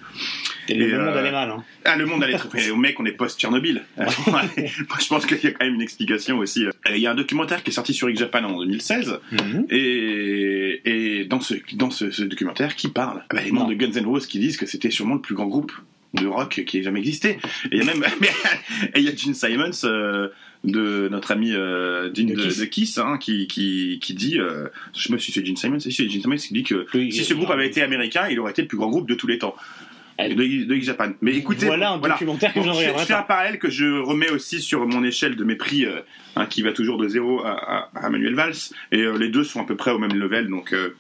et 0.68 0.74
le 0.74 0.98
monde 0.98 1.16
euh, 1.16 1.20
allait 1.20 1.32
mal. 1.32 1.52
Hein. 1.52 1.64
Ah, 1.84 1.96
le 1.96 2.06
monde 2.06 2.24
allait 2.24 2.38
très 2.38 2.50
bien. 2.50 2.74
Au 2.74 2.76
mec, 2.76 3.00
on 3.00 3.06
est 3.06 3.12
post-Tchernobyl. 3.12 3.84
Moi, 4.28 4.42
je 4.58 5.08
pense 5.08 5.26
qu'il 5.26 5.38
y 5.44 5.48
a 5.48 5.52
quand 5.52 5.66
même 5.66 5.76
une 5.76 5.82
explication 5.82 6.40
aussi. 6.40 6.66
Il 6.90 6.98
y 6.98 7.08
a 7.08 7.12
un 7.12 7.16
documentaire 7.16 7.64
qui 7.64 7.70
est 7.70 7.74
sorti 7.74 7.94
sur 7.94 8.10
X 8.10 8.20
Japan 8.20 8.44
en 8.46 8.60
2016. 8.60 9.20
Mhm. 9.32 9.68
Et, 9.70 10.82
et 10.86 11.26
dans, 11.26 11.40
ce, 11.40 11.54
dans 11.74 11.92
ce, 11.92 12.10
ce 12.10 12.24
documentaire, 12.24 12.76
qui 12.76 12.90
parle 12.90 13.22
Ah 13.30 13.36
bah, 13.36 13.42
Les 13.44 13.52
membres 13.52 13.70
de 13.70 13.76
Guns 13.76 13.92
N' 13.94 14.06
Roses 14.06 14.26
qui 14.26 14.40
disent 14.40 14.58
que 14.58 14.66
c'était 14.66 14.92
sûrement 14.92 15.16
le 15.16 15.22
plus 15.22 15.36
grand 15.36 15.48
groupe 15.48 15.72
de 16.16 16.28
rock 16.28 16.64
qui 16.66 16.80
ait 16.80 16.84
jamais 16.84 17.00
existé. 17.00 17.38
Et 17.72 17.74
il 17.74 17.78
y 17.78 17.82
a 17.82 17.86
même 17.86 18.04
et 18.96 19.00
il 19.00 19.04
y 19.04 19.10
a 19.10 19.16
Gene 19.16 19.34
Simons, 19.34 19.72
euh, 19.84 20.30
de 20.66 21.08
notre 21.10 21.32
ami 21.32 21.54
euh, 21.54 22.14
Gene 22.14 22.28
De 22.28 22.36
de, 22.36 22.42
Kiss. 22.42 22.60
de 22.60 22.66
Kiss, 22.66 22.98
hein, 22.98 23.18
qui, 23.20 23.48
qui, 23.48 24.00
qui 24.02 24.14
dit, 24.14 24.40
euh, 24.40 24.68
je 24.96 25.04
sais 25.04 25.14
pas 25.14 25.20
si 25.20 25.32
c'est 25.32 25.46
Gene 25.46 25.56
Simons, 25.56 25.80
si 25.80 25.92
c'est 25.92 26.10
Gene 26.10 26.22
Simons 26.22 26.36
qui 26.36 26.54
dit 26.54 26.64
que 26.64 26.86
Oui, 26.94 27.12
si 27.12 27.24
ce 27.24 27.34
groupe 27.34 27.50
avait 27.50 27.68
été 27.68 27.82
américain, 27.82 28.28
il 28.30 28.40
aurait 28.40 28.52
été 28.52 28.62
le 28.62 28.68
plus 28.68 28.78
grand 28.78 28.90
groupe 28.90 29.08
de 29.08 29.16
tous 29.16 29.28
les 29.28 29.38
temps. 29.38 29.56
De, 30.18 30.34
de 30.66 30.76
X 30.76 30.86
Japan. 30.86 31.10
Mais 31.22 31.34
écoutez, 31.36 31.66
Voilà 31.66 31.92
un 31.92 31.98
documentaire 31.98 32.54
que 32.54 32.60
Bon, 32.60 32.66
j'en 32.66 32.74
fais 32.74 33.14
un 33.14 33.22
parallèle 33.24 33.60
que 33.60 33.70
je 33.70 34.00
remets 34.00 34.30
aussi 34.30 34.62
sur 34.62 34.88
mon 34.88 35.04
échelle 35.04 35.36
de 35.36 35.44
mépris, 35.44 35.86
euh, 35.86 36.00
hein, 36.38 36.46
qui 36.46 36.62
va 36.62 36.72
toujours 36.72 36.98
de 36.98 37.08
0 37.08 37.42
à, 37.44 37.50
à, 37.52 38.06
à 38.06 38.10
Manuel 38.10 38.34
Valls, 38.36 38.54
et 38.94 39.00
euh, 39.02 39.18
les 39.18 39.28
deux 39.30 39.44
sont 39.44 39.62
à 39.62 39.66
peu 39.66 39.76
près 39.76 39.92
au 39.92 40.00
même 40.00 40.14
level, 40.14 40.48
donc 40.48 40.72
euh, 40.74 40.96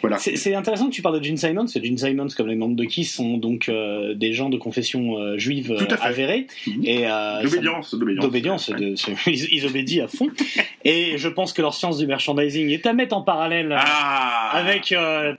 voilà. 0.00 0.18
C'est 0.18 0.34
c'est 0.36 0.56
intéressant 0.56 0.88
que 0.88 0.92
tu 0.94 1.02
parles 1.02 1.20
de 1.20 1.24
Gene 1.24 1.36
que 1.36 1.80
Gene 1.86 1.96
Simmons, 1.96 2.26
comme 2.36 2.48
les 2.48 2.56
membres 2.56 2.74
de 2.74 2.84
Kiss, 2.84 3.14
sont 3.14 3.36
donc 3.38 3.68
euh, 3.68 4.14
des 4.14 4.32
gens 4.32 4.48
de 4.50 4.56
confession 4.58 5.18
euh, 5.18 5.38
juive 5.38 5.70
euh, 5.70 5.76
Tout 5.78 5.94
à 5.94 5.96
fait. 5.96 6.04
avérée. 6.04 6.46
Mhm. 6.66 6.84
Et, 6.84 7.06
euh, 7.06 7.42
D'obédience, 7.44 7.94
d'obédience. 7.94 8.68
Ouais. 8.70 8.76
de- 8.90 8.94
c'est- 8.96 9.12
ils, 9.26 9.54
ils 9.54 9.66
obédient 9.66 10.06
à 10.06 10.08
fond. 10.08 10.28
Et 10.84 11.16
je 11.16 11.28
pense 11.28 11.52
que 11.52 11.62
leur 11.62 11.74
science 11.74 11.98
du 11.98 12.08
merchandising 12.08 12.70
est 12.70 12.86
à 12.86 12.92
mettre 12.92 13.16
en 13.16 13.22
parallèle 13.22 13.70
euh, 13.70 13.76
Ah 13.78 14.50
avec 14.54 14.90
euh, 14.90 15.34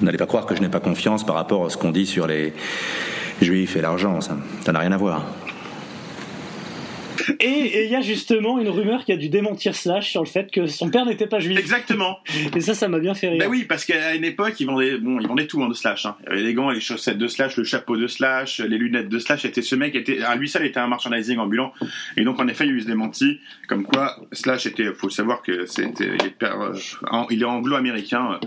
N'allez 0.00 0.18
pas 0.18 0.26
croire 0.26 0.46
que 0.46 0.54
je 0.54 0.60
n'ai 0.60 0.68
pas 0.68 0.80
confiance 0.80 1.24
par 1.24 1.34
rapport 1.36 1.64
à 1.66 1.70
ce 1.70 1.76
qu'on 1.76 1.90
dit 1.90 2.06
sur 2.06 2.26
les 2.26 2.52
juifs 3.42 3.76
et 3.76 3.80
l'argent, 3.80 4.20
ça 4.20 4.36
ça 4.64 4.72
n'a 4.72 4.78
rien 4.80 4.92
à 4.92 4.96
voir. 4.96 5.24
Et 7.40 7.84
il 7.86 7.90
y 7.90 7.94
a 7.94 8.00
justement 8.02 8.58
une 8.58 8.68
rumeur 8.68 9.04
qui 9.04 9.12
a 9.12 9.16
dû 9.16 9.28
démentir 9.28 9.74
Slash 9.76 10.10
sur 10.10 10.20
le 10.22 10.26
fait 10.28 10.50
que 10.50 10.66
son 10.66 10.90
père 10.90 11.06
n'était 11.06 11.28
pas 11.28 11.38
juif. 11.38 11.58
Exactement. 11.58 12.18
Et 12.54 12.60
ça, 12.60 12.74
ça 12.74 12.88
m'a 12.88 12.98
bien 12.98 13.14
fait 13.14 13.28
rire. 13.28 13.38
Ben 13.38 13.48
oui, 13.48 13.64
parce 13.64 13.84
qu'à 13.84 14.14
une 14.14 14.24
époque, 14.24 14.58
ils 14.58 14.66
vendaient, 14.66 14.98
bon, 14.98 15.18
ils 15.20 15.26
vendaient 15.28 15.46
tout 15.46 15.62
hein, 15.62 15.68
de 15.68 15.74
Slash. 15.74 16.06
Hein. 16.06 16.16
Il 16.26 16.30
y 16.30 16.32
avait 16.34 16.42
les 16.42 16.54
gants, 16.54 16.70
les 16.70 16.80
chaussettes 16.80 17.16
de 17.16 17.28
Slash, 17.28 17.56
le 17.56 17.64
chapeau 17.64 17.96
de 17.96 18.08
Slash, 18.08 18.58
les 18.60 18.76
lunettes 18.76 19.08
de 19.08 19.18
Slash. 19.20 19.44
Était 19.44 19.62
ce 19.62 19.74
mec 19.76 19.94
était, 19.94 20.22
à 20.22 20.34
lui 20.34 20.48
seul 20.48 20.66
était 20.66 20.80
un 20.80 20.88
merchandising 20.88 21.38
ambulant. 21.38 21.72
Et 22.16 22.24
donc 22.24 22.40
en 22.40 22.48
effet, 22.48 22.64
il 22.64 22.70
y 22.70 22.72
a 22.74 22.76
eu 22.76 22.80
ce 22.82 22.86
démenti, 22.88 23.38
comme 23.68 23.84
quoi 23.84 24.16
Slash 24.32 24.66
était, 24.66 24.92
faut 24.92 25.08
savoir 25.08 25.40
que 25.42 25.66
c'était, 25.66 26.10
il 26.20 26.26
est, 26.26 26.42
euh, 26.42 26.74
en- 27.10 27.26
il 27.30 27.40
est 27.40 27.46
anglo-américain. 27.46 28.38
euh, 28.42 28.46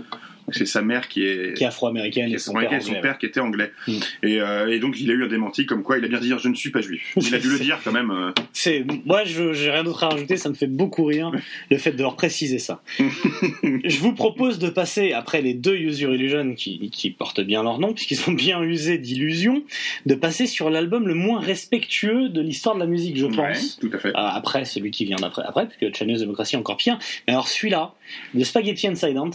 C'est 0.52 0.66
sa 0.66 0.82
mère 0.82 1.08
qui 1.08 1.24
est, 1.24 1.54
Qui 1.56 1.64
est 1.64 1.66
afro-américaine 1.66 2.26
qui 2.26 2.32
et 2.32 2.36
est 2.36 2.38
son 2.38 2.52
père 2.54 2.72
et 2.72 2.80
son 2.80 2.88
anglais. 2.90 3.00
père 3.00 3.18
qui 3.18 3.26
était 3.26 3.40
anglais. 3.40 3.72
Mm. 3.86 3.92
Et, 4.22 4.40
euh, 4.40 4.72
et 4.72 4.78
donc 4.78 5.00
il 5.00 5.10
a 5.10 5.14
eu 5.14 5.24
un 5.24 5.28
démenti 5.28 5.66
comme 5.66 5.82
quoi 5.82 5.98
il 5.98 6.04
a 6.04 6.08
bien 6.08 6.20
dit 6.20 6.32
je 6.38 6.48
ne 6.48 6.54
suis 6.54 6.70
pas 6.70 6.80
juif. 6.80 7.12
Il 7.16 7.34
a 7.34 7.38
dû 7.38 7.48
le 7.50 7.58
dire 7.58 7.78
quand 7.84 7.92
même. 7.92 8.10
euh. 8.10 8.32
C'est 8.52 8.84
moi, 9.04 9.24
je 9.24 9.52
j'ai 9.52 9.70
rien 9.70 9.84
d'autre 9.84 10.04
à 10.04 10.08
rajouter. 10.10 10.36
Ça 10.36 10.48
me 10.48 10.54
fait 10.54 10.66
beaucoup 10.66 11.04
rire 11.04 11.30
le 11.70 11.78
fait 11.78 11.92
de 11.92 12.02
leur 12.02 12.16
préciser 12.16 12.58
ça. 12.58 12.82
je 12.98 13.98
vous 14.00 14.12
propose 14.14 14.58
de 14.58 14.68
passer 14.68 15.12
après 15.12 15.42
les 15.42 15.54
deux 15.54 15.76
User 15.76 16.06
Illusion 16.12 16.54
qui, 16.54 16.90
qui 16.90 17.10
portent 17.10 17.40
bien 17.40 17.62
leur 17.62 17.78
nom 17.78 17.92
puisqu'ils 17.92 18.16
sont 18.16 18.32
bien 18.32 18.62
usés 18.62 18.98
d'illusions, 18.98 19.62
de 20.06 20.14
passer 20.14 20.46
sur 20.46 20.70
l'album 20.70 21.06
le 21.08 21.14
moins 21.14 21.40
respectueux 21.40 22.28
de 22.28 22.40
l'histoire 22.40 22.74
de 22.74 22.80
la 22.80 22.86
musique, 22.86 23.16
je 23.16 23.26
Ouais, 23.26 23.52
pense. 23.52 23.78
tout 23.78 23.90
à 23.92 23.98
fait. 23.98 24.08
Euh, 24.08 24.12
après 24.14 24.64
celui 24.64 24.90
qui 24.90 25.04
vient 25.04 25.16
d'après, 25.18 25.42
après 25.44 25.68
puisque 25.68 25.94
Chinese 25.96 26.20
Democracy 26.20 26.54
est 26.54 26.58
encore 26.58 26.76
pire. 26.76 26.98
Mais 27.26 27.32
alors 27.34 27.48
celui-là, 27.48 27.94
de 28.34 28.42
Spaghetti 28.44 28.88
Incident. 28.88 29.30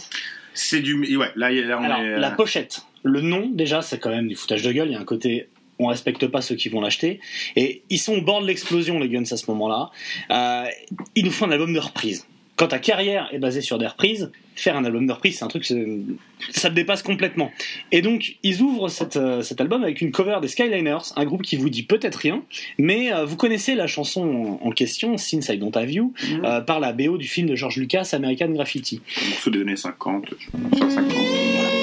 C'est 0.54 0.80
du, 0.80 1.16
ouais, 1.16 1.30
là, 1.36 1.50
là, 1.50 1.78
on 1.78 1.84
Alors 1.84 1.98
est. 1.98 2.14
euh, 2.14 2.18
la 2.18 2.30
pochette, 2.30 2.82
le 3.02 3.20
nom 3.20 3.50
déjà, 3.52 3.82
c'est 3.82 3.98
quand 3.98 4.10
même 4.10 4.28
du 4.28 4.36
foutage 4.36 4.62
de 4.62 4.72
gueule. 4.72 4.88
Il 4.88 4.92
y 4.92 4.96
a 4.96 5.00
un 5.00 5.04
côté 5.04 5.48
on 5.78 5.86
respecte 5.88 6.26
pas 6.28 6.40
ceux 6.40 6.54
qui 6.54 6.68
vont 6.68 6.80
l'acheter. 6.80 7.20
Et 7.56 7.82
ils 7.90 7.98
sont 7.98 8.14
au 8.14 8.22
bord 8.22 8.40
de 8.40 8.46
l'explosion, 8.46 8.98
les 8.98 9.08
Guns, 9.08 9.22
à 9.22 9.36
ce 9.36 9.50
moment-là. 9.50 9.90
Euh, 10.30 10.66
ils 11.14 11.24
nous 11.24 11.32
font 11.32 11.46
un 11.46 11.50
album 11.50 11.72
de 11.72 11.80
reprise. 11.80 12.26
Quand 12.56 12.68
ta 12.68 12.78
carrière 12.78 13.28
est 13.32 13.38
basée 13.38 13.60
sur 13.60 13.78
des 13.78 13.86
reprises, 13.86 14.30
faire 14.54 14.76
un 14.76 14.84
album 14.84 15.06
de 15.08 15.12
reprise, 15.12 15.38
c'est 15.38 15.44
un 15.44 15.48
truc, 15.48 15.64
ça 15.64 16.70
te 16.70 16.74
dépasse 16.74 17.02
complètement. 17.02 17.50
Et 17.90 18.00
donc, 18.00 18.36
ils 18.44 18.60
ouvrent 18.62 18.88
cette, 18.88 19.16
euh, 19.16 19.42
cet 19.42 19.60
album 19.60 19.82
avec 19.82 20.00
une 20.00 20.12
cover 20.12 20.38
des 20.40 20.46
Skyliners, 20.46 20.98
un 21.16 21.24
groupe 21.24 21.42
qui 21.42 21.56
vous 21.56 21.68
dit 21.68 21.82
peut-être 21.82 22.14
rien, 22.16 22.44
mais 22.78 23.12
euh, 23.12 23.24
vous 23.24 23.36
connaissez 23.36 23.74
la 23.74 23.88
chanson 23.88 24.58
en 24.62 24.68
en 24.68 24.70
question, 24.70 25.18
Since 25.18 25.48
I 25.48 25.58
Don't 25.58 25.76
Have 25.76 25.90
You, 25.90 26.12
Mhm. 26.30 26.44
euh, 26.44 26.60
par 26.60 26.78
la 26.78 26.92
BO 26.92 27.18
du 27.18 27.26
film 27.26 27.48
de 27.48 27.56
George 27.56 27.76
Lucas, 27.76 28.10
American 28.12 28.48
Graffiti. 28.50 29.00
un 29.20 29.30
morceau 29.30 29.50
des 29.50 29.60
années 29.62 29.76
50, 29.76 30.26
je 30.40 30.78
pense, 30.78 30.92
50. 30.94 31.73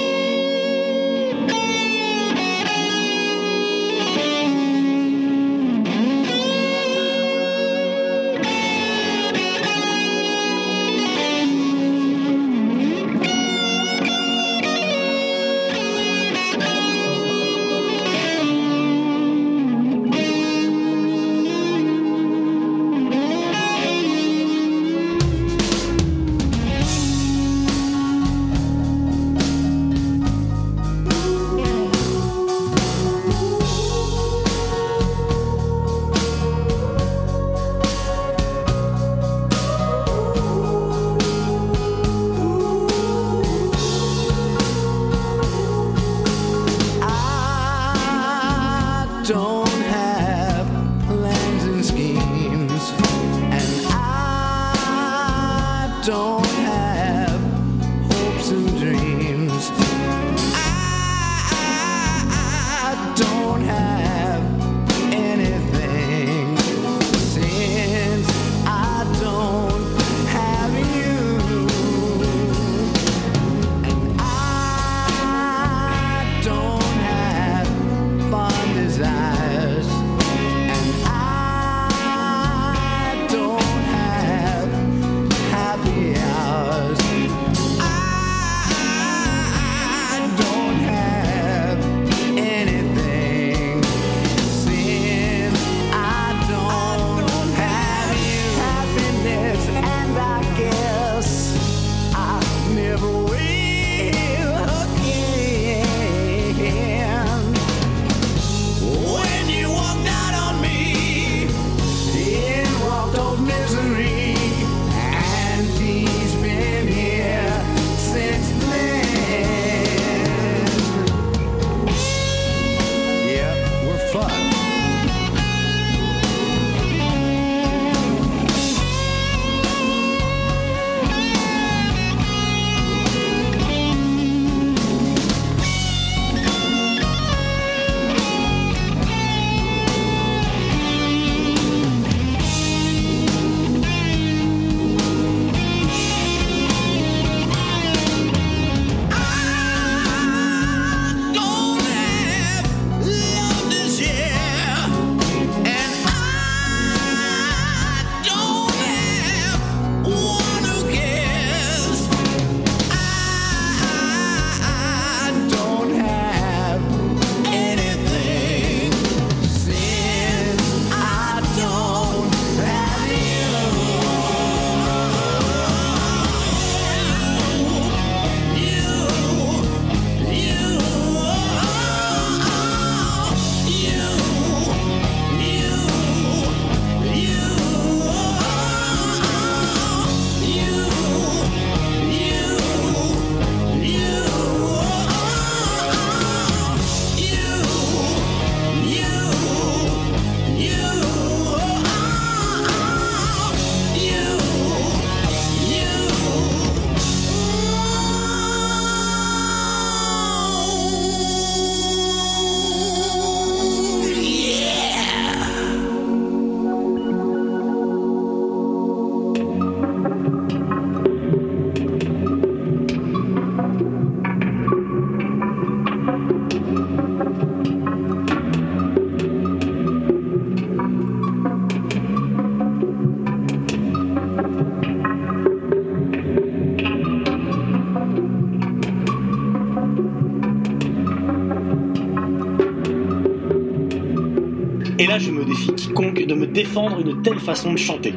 Et 245.01 245.07
là, 245.07 245.17
je 245.17 245.31
me 245.31 245.43
défie 245.43 245.73
quiconque 245.73 246.25
de 246.25 246.33
me 246.35 246.45
défendre 246.45 246.99
une 246.99 247.21
telle 247.23 247.39
façon 247.39 247.73
de 247.73 247.77
chanter. 247.77 248.13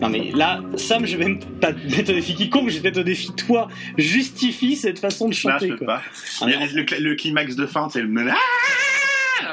Non 0.00 0.08
mais 0.08 0.30
là, 0.32 0.60
Sam, 0.76 1.04
je 1.04 1.16
vais 1.16 1.24
même 1.24 1.40
pas 1.60 1.72
te 1.72 1.84
mettre 1.96 2.10
au 2.12 2.14
défi 2.14 2.34
quiconque, 2.36 2.68
je 2.70 2.76
vais 2.78 2.88
mettre 2.88 3.00
au 3.00 3.04
défi 3.04 3.32
toi. 3.32 3.68
Justifie 3.96 4.76
cette 4.76 5.00
façon 5.00 5.26
de 5.26 5.32
Là, 5.32 5.36
chanter. 5.36 5.68
je 5.68 5.72
peux 5.74 5.84
quoi. 5.84 5.96
pas. 5.96 6.02
Ah, 6.42 6.46
le 6.46 7.14
climax 7.14 7.56
de 7.56 7.66
fin, 7.66 7.88
c'est 7.90 8.00
le. 8.00 8.08
Ah 8.30 8.34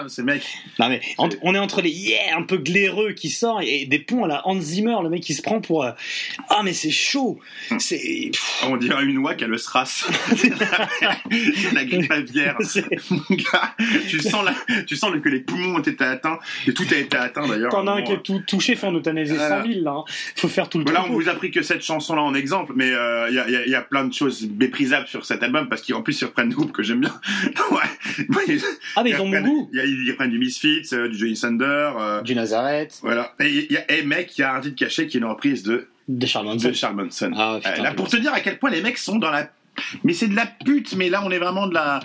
C'est 0.08 0.24
mec. 0.24 0.44
Non 0.80 0.90
mais 0.90 1.02
on 1.42 1.56
est 1.56 1.60
entre 1.60 1.82
les 1.82 1.90
yeah 1.90 2.38
un 2.38 2.44
peu 2.44 2.58
glaireux 2.58 3.12
qui 3.14 3.30
sort 3.30 3.62
et 3.62 3.86
des 3.86 4.00
ponts 4.00 4.24
à 4.26 4.28
la 4.28 4.48
Hans 4.48 4.60
Zimmer, 4.60 4.96
le 5.04 5.10
mec 5.10 5.22
qui 5.24 5.34
se 5.34 5.42
prend 5.42 5.62
pour 5.62 5.84
euh, 5.84 5.92
ah 6.50 6.62
mais 6.64 6.74
c'est 6.74 6.92
chaud, 6.92 7.40
c'est 7.80 8.32
On 8.64 8.78
dirait 8.78 9.04
une 9.06 9.18
oie 9.20 9.36
qui 9.36 9.44
a 9.44 9.48
le 9.48 9.58
SRAS. 9.58 10.06
la 11.74 11.86
grippe 11.86 12.12
aviaire. 12.12 12.58
Mon 13.10 13.36
gars, 13.36 13.76
tu 14.08 14.20
sens, 14.20 14.46
la, 14.46 14.84
tu 14.84 14.96
sens 14.96 15.12
que 15.22 15.30
les 15.30 15.40
poumons 15.42 15.76
ont 15.78 15.82
été 15.82 16.04
atteints, 16.04 16.40
et 16.68 16.74
tout 16.74 16.86
a 16.92 16.96
été 16.96 17.18
atteint 17.18 17.48
d'ailleurs. 17.48 17.72
T'en 17.72 17.88
as 17.88 17.94
un 17.94 18.02
qui 18.02 18.12
est 18.14 18.22
tout 18.24 18.40
touché, 18.46 18.76
fait 18.76 18.88
en 18.88 18.94
euthanasier 18.96 19.36
Voilà. 19.36 19.64
100 19.64 19.70
000 19.72 19.84
là. 19.84 19.92
hein. 19.92 20.04
Faut 20.36 20.48
faire 20.48 20.70
tout 20.70 20.78
le 20.80 20.84
Voilà, 20.86 21.06
on 21.06 21.14
vous 21.14 21.30
a 21.30 21.34
pris 21.34 21.52
que 21.52 21.62
cette 21.62 21.82
chanson-là 21.84 22.22
en 22.22 22.34
exemple, 22.34 22.74
mais 22.76 22.92
euh, 22.92 23.28
il 23.30 23.36
y, 23.36 23.40
a, 23.40 23.50
y 23.50 23.56
a- 23.56 23.68
y 23.68 23.76
a 23.76 23.82
plein 23.82 24.06
de 24.06 24.14
choses 24.14 24.48
méprisables 24.60 25.08
sur 25.08 25.26
cet 25.26 25.44
album 25.44 25.68
parce 25.70 25.82
qu'en 25.82 26.02
plus 26.02 26.20
ils 26.22 26.26
reprennent 26.26 26.50
des 26.50 26.56
groupes 26.56 26.72
que 26.72 26.84
j'aime 26.84 27.02
bien. 27.02 27.14
ouais. 27.72 28.58
Ah, 28.96 29.04
mais 29.04 29.12
ils 29.12 29.22
ont 29.22 29.28
mon 29.28 29.42
goût. 29.42 29.70
Y 29.74 29.80
a, 29.80 29.84
ils 30.06 30.12
reprennent 30.12 30.32
du 30.32 30.40
Misfits, 30.40 30.88
euh, 30.94 31.08
du 31.08 31.18
Johnny 31.18 31.34
Thunder, 31.40 31.92
euh, 32.00 32.22
Du 32.22 32.36
Nazareth. 32.36 33.00
voilà. 33.02 33.34
Et 33.40 33.72
y 33.72 33.78
a, 33.78 33.92
et 33.92 34.04
mec, 34.04 34.38
il 34.38 34.42
y 34.42 34.44
a 34.44 34.54
un 34.56 34.62
titre 34.62 34.76
caché 34.76 35.08
qui 35.08 35.18
est 35.18 35.20
une 35.20 35.26
reprise 35.26 35.64
de 35.64 35.88
de 36.08 36.26
Charles 36.28 36.46
Manson. 36.46 36.68
De 36.70 36.74
Charles 36.74 36.96
Manson. 36.96 37.32
Ah, 37.36 37.58
putain, 37.64 37.80
Euh, 37.80 37.84
là, 37.84 37.92
pour 37.94 38.08
te 38.08 38.18
dire 38.18 38.32
à 38.34 38.40
quel 38.40 38.60
point 38.60 38.70
les 38.70 38.82
mecs 38.82 38.98
sont 38.98 39.18
dans 39.18 39.32
la 39.32 39.50
mais 40.06 40.14
c'est 40.14 40.28
de 40.30 40.36
la 40.38 40.46
pute, 40.46 40.96
mais 40.96 41.10
là 41.10 41.22
on 41.26 41.32
est 41.32 41.38
vraiment 41.38 41.68
de 41.68 41.74
la. 41.74 42.00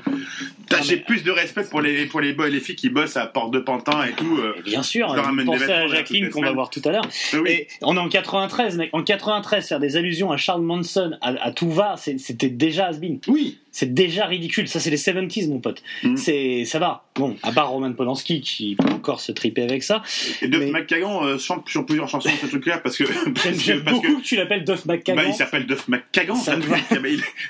J'ai 0.83 0.97
plus 0.97 1.23
de 1.23 1.31
respect 1.31 1.65
pour 1.65 1.81
les 1.81 2.07
pour 2.07 2.21
les 2.21 2.33
boys 2.33 2.49
les 2.49 2.59
filles 2.61 2.75
qui 2.77 2.89
bossent 2.91 3.17
à 3.17 3.27
Porte 3.27 3.53
de 3.53 3.59
Pantin 3.61 4.05
et 4.05 4.13
tout. 4.13 4.39
euh, 4.39 4.55
Bien 4.65 4.83
sûr, 4.83 5.13
des 5.15 5.45
pensez 5.45 5.71
à 5.73 5.87
Jacqueline 5.87 6.31
qu'on 6.31 6.43
va 6.43 6.53
voir 6.53 6.71
tout 6.71 6.83
à 6.85 6.91
l'heure. 6.91 7.07
Ah 7.33 7.37
oui. 7.43 7.51
Et 7.51 7.69
on 7.83 7.97
est 7.97 8.01
en 8.01 8.09
93, 8.09 8.77
mec. 8.77 8.91
En 8.93 9.03
93, 9.05 9.69
faire 9.69 9.79
des 9.81 9.97
allusions 9.97 10.33
à 10.33 10.37
Charles 10.37 10.63
Manson, 10.63 11.13
à, 11.21 11.29
à 11.45 11.53
tout 11.53 11.71
va, 11.71 11.95
c'était 11.97 12.49
déjà 12.49 12.87
has-been. 12.89 13.21
Oui. 13.29 13.59
C'est 13.73 13.95
déjà 13.95 14.27
ridicule. 14.27 14.67
Ça, 14.67 14.81
c'est 14.81 14.91
les 14.91 14.97
70s, 14.97 15.49
mon 15.49 15.61
pote. 15.61 15.83
Mm. 16.03 16.17
C'est, 16.17 16.65
ça 16.65 16.79
va. 16.81 17.05
Bon, 17.15 17.37
à 17.43 17.53
part 17.53 17.69
Roman 17.71 17.93
Polanski 17.93 18.41
qui 18.41 18.75
peut 18.75 18.89
encore 18.93 19.21
se 19.21 19.31
triper 19.31 19.63
avec 19.63 19.83
ça. 19.85 20.03
Et 20.43 20.49
Duff 20.49 20.61
Mais- 20.65 20.71
McKagan 20.81 21.25
euh, 21.25 21.39
chante 21.39 21.69
sur 21.69 21.87
plusieurs 21.87 22.09
chansons 22.09 22.31
ce 22.41 22.47
truc-là 22.47 22.79
parce 22.79 22.97
que 22.97 23.05
J'aime 23.59 23.85
que, 23.85 23.91
beaucoup 23.91 24.01
que 24.17 24.21
que 24.21 24.23
tu 24.23 24.37
l'appelles 24.37 24.65
Duff 24.65 24.87
bah, 24.87 24.95
McKagan. 24.97 25.23
il 25.29 25.35
s'appelle 25.35 25.67
Duff 25.67 25.87
McKagan. 25.89 26.35
Ça. 26.35 26.57
Bah, 26.57 26.77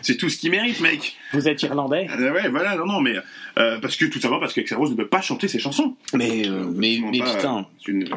C'est 0.03 0.16
tout 0.18 0.29
ce 0.29 0.37
qu'il 0.39 0.51
mérite, 0.51 0.81
mec. 0.81 1.16
Vous 1.33 1.49
êtes 1.49 1.62
irlandais. 1.62 2.07
Euh, 2.18 2.33
ouais, 2.33 2.49
voilà, 2.51 2.77
non, 2.77 2.85
non, 2.87 3.01
mais 3.01 3.14
euh, 3.59 3.79
parce 3.81 3.97
que 3.97 4.05
tout 4.05 4.21
simplement 4.21 4.41
parce 4.41 4.53
qu'Axel 4.53 4.77
Rose 4.77 4.91
ne 4.91 4.97
peut 4.97 5.09
pas 5.09 5.23
chanter 5.23 5.49
ses 5.49 5.59
chansons. 5.59 5.97
Mais, 6.14 6.47
euh, 6.49 6.64
mais, 6.75 6.99
Absolument 6.99 7.11
mais 7.12 7.18
pas, 7.21 7.35
putain. 7.37 7.66
une- 7.89 8.09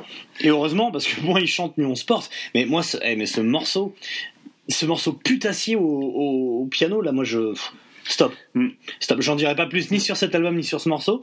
Et 0.41 0.49
heureusement, 0.49 0.91
parce 0.91 1.07
que 1.07 1.21
moi, 1.21 1.39
il 1.39 1.47
chante, 1.47 1.77
mieux 1.77 1.85
on 1.87 1.95
se 1.95 2.03
porte. 2.05 2.29
Mais 2.53 2.65
moi, 2.65 2.83
ce, 2.83 2.97
eh, 3.01 3.15
mais 3.15 3.25
ce 3.27 3.39
morceau, 3.41 3.95
ce 4.67 4.85
morceau 4.85 5.13
putassier 5.13 5.75
au, 5.75 5.81
au, 5.81 6.61
au 6.63 6.65
piano, 6.65 7.01
là, 7.01 7.11
moi, 7.13 7.23
je. 7.23 7.53
Stop. 8.05 8.33
Mm. 8.53 8.67
Stop. 8.99 9.21
J'en 9.21 9.35
dirai 9.35 9.55
pas 9.55 9.65
plus 9.65 9.89
ni 9.91 9.99
sur 9.99 10.17
cet 10.17 10.35
album 10.35 10.55
ni 10.55 10.63
sur 10.63 10.81
ce 10.81 10.89
morceau. 10.89 11.21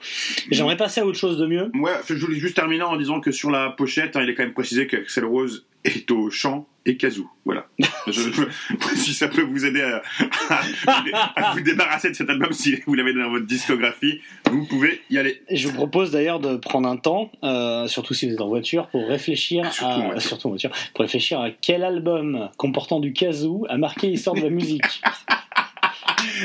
J'aimerais 0.50 0.76
passer 0.76 1.00
à 1.00 1.06
autre 1.06 1.18
chose 1.18 1.38
de 1.38 1.46
mieux. 1.46 1.70
Ouais, 1.74 1.92
je 2.08 2.14
voulais 2.14 2.38
juste 2.38 2.56
terminer 2.56 2.82
en 2.84 2.96
disant 2.96 3.20
que 3.20 3.30
sur 3.32 3.50
la 3.50 3.70
pochette, 3.70 4.16
hein, 4.16 4.20
il 4.22 4.30
est 4.30 4.34
quand 4.34 4.42
même 4.44 4.54
précisé 4.54 4.86
qu'Axel 4.86 5.24
Rose 5.24 5.66
est 5.84 6.10
au 6.10 6.30
chant 6.30 6.66
et 6.86 6.96
kazoo. 6.96 7.26
Voilà. 7.46 7.66
Je- 8.06 8.20
si 8.96 9.12
ça 9.14 9.28
peut 9.28 9.42
vous 9.42 9.64
aider 9.66 9.80
à, 9.82 10.02
à- 10.48 11.32
à 11.50 11.52
vous 11.54 11.60
débarrasser 11.60 12.10
de 12.10 12.14
cet 12.14 12.28
album, 12.30 12.52
si 12.52 12.76
vous 12.86 12.94
l'avez 12.94 13.12
dans 13.14 13.30
votre 13.30 13.46
discographie, 13.46 14.20
vous 14.50 14.66
pouvez 14.66 15.00
y 15.10 15.18
aller. 15.18 15.42
Je 15.50 15.68
vous 15.68 15.74
propose 15.74 16.10
d'ailleurs 16.10 16.40
de 16.40 16.56
prendre 16.56 16.88
un 16.88 16.96
temps, 16.96 17.30
euh, 17.44 17.86
surtout 17.86 18.14
si 18.14 18.26
vous 18.26 18.34
êtes 18.34 18.40
en 18.40 18.48
voiture, 18.48 18.88
pour 18.88 19.06
réfléchir 19.08 19.70
Surtout 19.72 19.84
en 19.90 20.00
à, 20.00 20.04
voiture. 20.06 20.22
surtout 20.28 20.46
en 20.48 20.50
voiture, 20.50 20.70
pour 20.94 21.02
réfléchir 21.02 21.40
à 21.40 21.50
quel 21.50 21.82
album 21.84 22.48
comportant 22.56 23.00
du 23.00 23.12
kazoo 23.12 23.66
a 23.68 23.76
marqué 23.78 24.08
l'histoire 24.08 24.36
de 24.36 24.42
la 24.42 24.50
musique. 24.50 24.82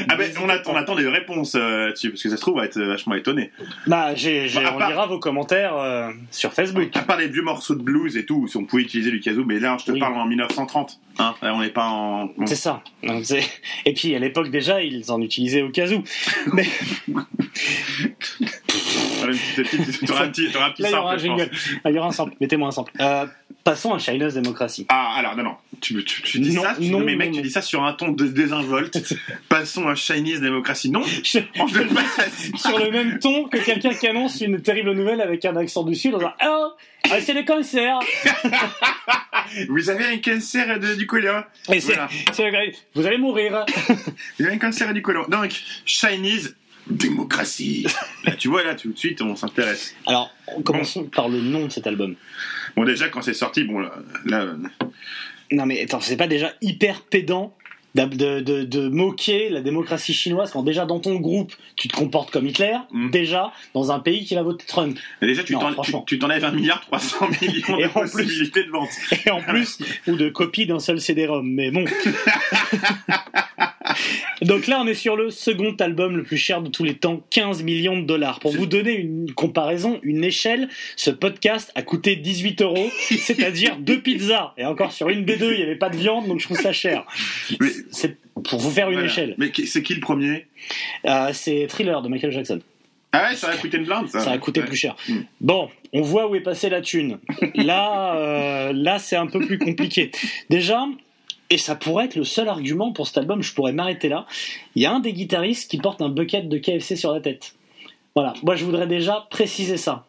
Ah 0.09 0.15
ben, 0.15 0.31
on 0.43 0.49
attend, 0.49 0.73
on 0.73 0.75
attend 0.75 0.95
des 0.95 1.07
réponses 1.07 1.55
euh, 1.55 1.91
dessus, 1.91 2.09
parce 2.09 2.21
que 2.23 2.29
ça 2.29 2.35
se 2.37 2.41
trouve, 2.41 2.55
on 2.55 2.57
va 2.59 2.65
être 2.65 2.79
vachement 2.79 3.15
étonné. 3.15 3.51
Bah, 3.87 4.13
j'ai, 4.15 4.47
j'ai- 4.47 4.61
Bah, 4.61 4.71
on 4.75 4.79
part- 4.79 4.89
lira 4.89 5.05
vos 5.07 5.19
commentaires 5.19 5.75
euh, 5.77 6.11
sur 6.31 6.53
Facebook. 6.53 6.89
À 6.95 7.01
part 7.01 7.17
les 7.17 7.27
vieux 7.27 7.41
morceaux 7.43 7.75
de 7.75 7.81
blues 7.83 8.17
et 8.17 8.25
tout, 8.25 8.47
si 8.47 8.57
on 8.57 8.65
pouvait 8.65 8.83
utiliser 8.83 9.11
du 9.11 9.19
kazoo, 9.19 9.45
mais 9.45 9.59
là, 9.59 9.77
je 9.79 9.85
te 9.85 9.91
Oui. 9.91 9.99
parle 9.99 10.15
en 10.15 10.25
1930. 10.25 10.99
Hein, 11.17 11.33
là, 11.41 11.53
on 11.55 11.61
n'est 11.61 11.69
pas 11.69 11.85
en. 11.87 12.25
bon. 12.25 12.45
C'est 12.45 12.55
ça. 12.55 12.81
Donc, 13.03 13.23
c'est- 13.25 13.47
Et 13.85 13.93
puis 13.93 14.13
à 14.15 14.19
l'époque 14.19 14.49
déjà, 14.49 14.81
ils 14.81 15.11
en 15.11 15.21
utilisaient 15.21 15.61
au 15.61 15.69
où. 15.69 16.03
Mais 16.53 16.65
T'auras 19.25 19.33
t'auras 20.05 20.23
un 20.25 20.29
petit, 20.29 20.51
t'auras 20.51 20.67
un 20.67 20.71
petit 20.71 20.81
là, 20.83 20.89
il 20.89 20.93
y 20.93 20.97
aura 20.97 21.13
un 21.13 21.17
sample, 21.17 21.43
je. 21.51 21.75
Ah, 21.83 21.89
il 21.89 21.95
y 21.95 21.99
aura 21.99 22.07
un 22.07 22.11
sample. 22.11 22.33
Mettez-moi 22.41 22.67
un 22.67 22.71
sample. 22.71 22.91
Euh, 22.99 23.25
passons 23.63 23.93
à 23.93 23.97
China's 23.99 24.33
Démocratie. 24.35 24.85
Ah, 24.89 25.13
alors, 25.17 25.35
non, 25.35 25.43
non. 25.43 25.55
Tu, 25.81 26.03
tu, 26.03 26.21
tu 26.21 26.39
dis 26.39 26.55
Non, 26.55 26.63
ça, 26.63 26.75
tu, 26.79 26.89
non, 26.89 26.99
mais 26.99 27.15
mec, 27.15 27.29
non. 27.29 27.35
tu 27.37 27.41
dis 27.41 27.51
ça 27.51 27.61
sur 27.61 27.83
un 27.83 27.93
ton 27.93 28.09
de 28.11 28.27
désinvolte. 28.27 28.99
Passons 29.49 29.87
à 29.87 29.95
Chinese 29.95 30.41
démocratie. 30.41 30.89
Non, 30.89 31.03
Je- 31.23 31.39
on 31.59 31.65
ne 31.67 31.83
pas 31.93 32.57
Sur 32.57 32.79
le 32.79 32.91
même 32.91 33.19
ton 33.19 33.45
que 33.47 33.57
quelqu'un 33.57 33.93
qui 33.93 34.07
annonce 34.07 34.41
une 34.41 34.61
terrible 34.61 34.93
nouvelle 34.93 35.21
avec 35.21 35.45
un 35.45 35.55
accent 35.55 35.83
du 35.83 35.95
sud 35.95 36.13
dans 36.13 36.21
un 36.21 36.33
Oh, 36.45 36.67
ah, 37.11 37.21
c'est 37.21 37.33
le 37.33 37.43
cancer. 37.43 37.99
Vous 39.69 39.89
avez 39.89 40.05
un 40.05 40.17
cancer 40.17 40.79
de- 40.79 40.95
du 40.95 41.05
côlon. 41.05 41.43
Voilà. 41.67 42.09
vous 42.95 43.05
allez 43.05 43.17
mourir. 43.17 43.65
Vous 44.39 44.45
avez 44.45 44.55
un 44.55 44.57
cancer 44.57 44.93
du 44.93 45.01
côlon. 45.01 45.25
Donc, 45.27 45.51
Chinese 45.85 46.55
démocratie. 46.87 47.85
Là, 48.25 48.33
tu 48.35 48.47
vois, 48.47 48.63
là, 48.63 48.75
tout 48.75 48.91
de 48.91 48.97
suite, 48.97 49.21
on 49.21 49.35
s'intéresse. 49.35 49.95
Alors, 50.05 50.31
commençons 50.63 51.03
par 51.05 51.29
le 51.29 51.39
nom 51.41 51.65
de 51.65 51.71
cet 51.71 51.87
album. 51.87 52.15
Bon, 52.75 52.83
déjà, 52.83 53.09
quand 53.09 53.21
c'est 53.21 53.33
sorti, 53.33 53.63
bon, 53.63 53.79
là, 53.79 53.91
là, 54.25 54.45
Non 55.51 55.65
mais 55.65 55.81
attends, 55.83 56.01
c'est 56.01 56.17
pas 56.17 56.27
déjà 56.27 56.53
hyper 56.61 57.01
pédant 57.01 57.53
de, 57.95 58.03
de, 58.41 58.63
de- 58.63 58.89
moquer 58.89 59.47
la 59.47 59.61
démocratie 59.61 60.13
chinoise 60.13 60.51
quand 60.51 60.63
déjà 60.63 60.85
dans 60.85 60.99
ton 60.99 61.15
groupe 61.15 61.53
tu 61.77 61.87
te 61.87 61.95
comportes 61.95 62.29
comme 62.29 62.45
Hitler, 62.45 62.75
Mm. 62.91 63.09
déjà 63.09 63.53
dans 63.73 63.89
un 63.91 63.99
pays 63.99 64.25
qui 64.25 64.35
va 64.35 64.43
voter 64.43 64.65
Trump. 64.65 64.99
mais 65.21 65.27
déjà, 65.29 65.43
tu 65.43 65.53
t'enlèves 66.19 66.43
1 66.43 66.51
milliard 66.51 66.81
300 66.81 67.29
millions 67.41 67.79
Et 67.79 67.83
de 67.83 67.87
en 67.87 68.01
plus- 68.01 68.11
possibilités 68.11 68.63
de 68.65 68.69
vente. 68.69 68.89
Et 69.25 69.29
en 69.31 69.41
plus, 69.41 69.77
ou 70.07 70.15
de 70.17 70.27
copie 70.29 70.65
d'un 70.65 70.79
seul 70.79 70.99
CD-ROM. 70.99 71.49
Mais 71.49 71.71
bon. 71.71 71.85
Donc 74.41 74.67
là, 74.67 74.79
on 74.81 74.87
est 74.87 74.93
sur 74.95 75.15
le 75.15 75.29
second 75.29 75.75
album 75.79 76.17
le 76.17 76.23
plus 76.23 76.37
cher 76.37 76.61
de 76.61 76.69
tous 76.69 76.83
les 76.83 76.95
temps, 76.95 77.21
15 77.29 77.63
millions 77.63 77.97
de 77.97 78.05
dollars. 78.05 78.39
Pour 78.39 78.51
vous 78.53 78.65
donner 78.65 78.93
une 78.93 79.31
comparaison, 79.33 79.99
une 80.03 80.23
échelle, 80.23 80.69
ce 80.95 81.11
podcast 81.11 81.71
a 81.75 81.81
coûté 81.81 82.15
18 82.15 82.61
euros, 82.61 82.89
c'est-à-dire 83.19 83.77
deux 83.79 84.01
pizzas. 84.01 84.53
Et 84.57 84.65
encore 84.65 84.91
sur 84.91 85.09
une 85.09 85.25
des 85.25 85.37
deux, 85.37 85.51
il 85.53 85.57
n'y 85.57 85.63
avait 85.63 85.75
pas 85.75 85.89
de 85.89 85.97
viande, 85.97 86.27
donc 86.27 86.39
je 86.39 86.45
trouve 86.45 86.59
ça 86.59 86.73
cher. 86.73 87.05
C'est 87.91 88.17
pour 88.43 88.59
vous 88.59 88.71
faire 88.71 88.87
une 88.89 88.95
Voilà. 88.95 89.09
échelle. 89.09 89.35
Mais 89.37 89.51
c'est 89.65 89.81
qui 89.83 89.93
le 89.95 90.01
premier? 90.01 90.47
Euh, 91.05 91.29
c'est 91.33 91.67
Thriller 91.67 92.01
de 92.01 92.09
Michael 92.09 92.31
Jackson. 92.31 92.59
Ah 93.11 93.29
ouais, 93.29 93.35
ça 93.37 93.47
a 93.49 93.55
coûté 93.55 93.77
une 93.77 93.85
blinde, 93.85 94.09
ça. 94.09 94.19
Ça 94.19 94.31
a 94.31 94.37
coûté 94.37 94.59
Ouais. 94.59 94.65
plus 94.67 94.75
cher. 94.75 94.95
Mm. 95.07 95.19
Bon, 95.39 95.69
on 95.93 96.01
voit 96.01 96.29
où 96.29 96.35
est 96.35 96.41
passée 96.41 96.69
la 96.69 96.81
thune. 96.81 97.17
Là, 97.55 98.13
euh, 98.17 98.73
là, 98.73 98.99
c'est 98.99 99.15
un 99.15 99.27
peu 99.27 99.39
plus 99.39 99.57
compliqué. 99.57 100.11
Déjà, 100.49 100.85
et 101.49 101.57
ça 101.57 101.75
pourrait 101.75 102.05
être 102.05 102.15
le 102.15 102.23
seul 102.23 102.47
argument 102.47 102.91
pour 102.91 103.07
cet 103.07 103.17
album, 103.17 103.41
je 103.41 103.53
pourrais 103.53 103.73
m'arrêter 103.73 104.09
là. 104.09 104.25
Il 104.75 104.81
y 104.81 104.85
a 104.85 104.93
un 104.93 104.99
des 104.99 105.13
guitaristes 105.13 105.69
qui 105.69 105.77
porte 105.77 106.01
un 106.01 106.09
bucket 106.09 106.49
de 106.49 106.57
KFC 106.57 106.95
sur 106.95 107.11
la 107.11 107.21
tête. 107.21 107.55
Voilà. 108.15 108.33
Moi, 108.43 108.55
je 108.55 108.65
voudrais 108.65 108.87
déjà 108.87 109.27
préciser 109.29 109.77
ça. 109.77 110.05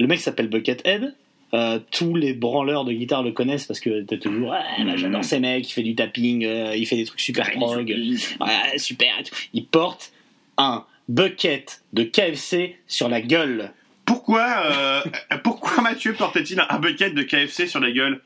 Le 0.00 0.06
mec 0.06 0.20
s'appelle 0.20 0.48
Buckethead. 0.48 1.14
Euh, 1.54 1.78
tous 1.90 2.14
les 2.14 2.32
branleurs 2.32 2.86
de 2.86 2.92
guitare 2.92 3.22
le 3.22 3.30
connaissent 3.30 3.66
parce 3.66 3.78
que 3.78 4.00
t'es 4.00 4.18
toujours 4.18 4.52
ouais, 4.52 4.84
bah, 4.86 4.96
j'adore 4.96 5.22
ces 5.22 5.38
mecs, 5.38 5.68
il 5.68 5.72
fait 5.74 5.82
du 5.82 5.94
tapping, 5.94 6.46
euh, 6.46 6.74
il 6.74 6.86
fait 6.86 6.96
des 6.96 7.04
trucs 7.04 7.20
super 7.20 7.50
prog, 7.50 7.86
ouais, 7.86 8.78
super. 8.78 9.18
et 9.20 9.22
tout. 9.22 9.34
Il 9.52 9.66
porte 9.66 10.12
un 10.56 10.86
bucket 11.10 11.82
de 11.92 12.04
KFC 12.04 12.78
sur 12.86 13.10
la 13.10 13.20
gueule. 13.20 13.70
Pourquoi, 14.06 14.62
euh, 14.64 15.02
pourquoi 15.44 15.82
Mathieu 15.82 16.14
portait-il 16.14 16.58
un 16.66 16.78
bucket 16.78 17.14
de 17.14 17.22
KFC 17.22 17.66
sur 17.66 17.80
la 17.80 17.90
gueule? 17.90 18.22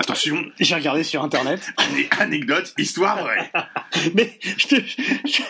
Attention, 0.00 0.44
J'ai 0.60 0.76
regardé 0.76 1.02
sur 1.02 1.24
internet. 1.24 1.60
ane- 1.76 2.06
anecdote, 2.20 2.72
histoire 2.78 3.20
vraie. 3.22 3.50
Mais 4.14 4.38
je 4.40 4.66
te- 4.68 4.76
je- 5.26 5.42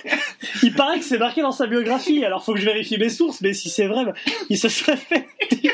il 0.63 0.73
paraît 0.75 0.99
que 0.99 1.05
c'est 1.05 1.19
marqué 1.19 1.43
dans 1.43 1.53
sa 1.53 1.67
biographie, 1.67 2.25
alors 2.25 2.43
faut 2.45 2.55
que 2.55 2.61
je 2.61 2.65
vérifie 2.65 2.97
mes 2.99 3.11
sources, 3.11 3.43
mais 3.43 3.53
si 3.53 3.69
c'est 3.69 3.87
vrai, 3.87 4.05
bah, 4.07 4.15
il 4.49 4.59
se 4.59 4.69
serait 4.69 4.97
fait. 4.97 5.27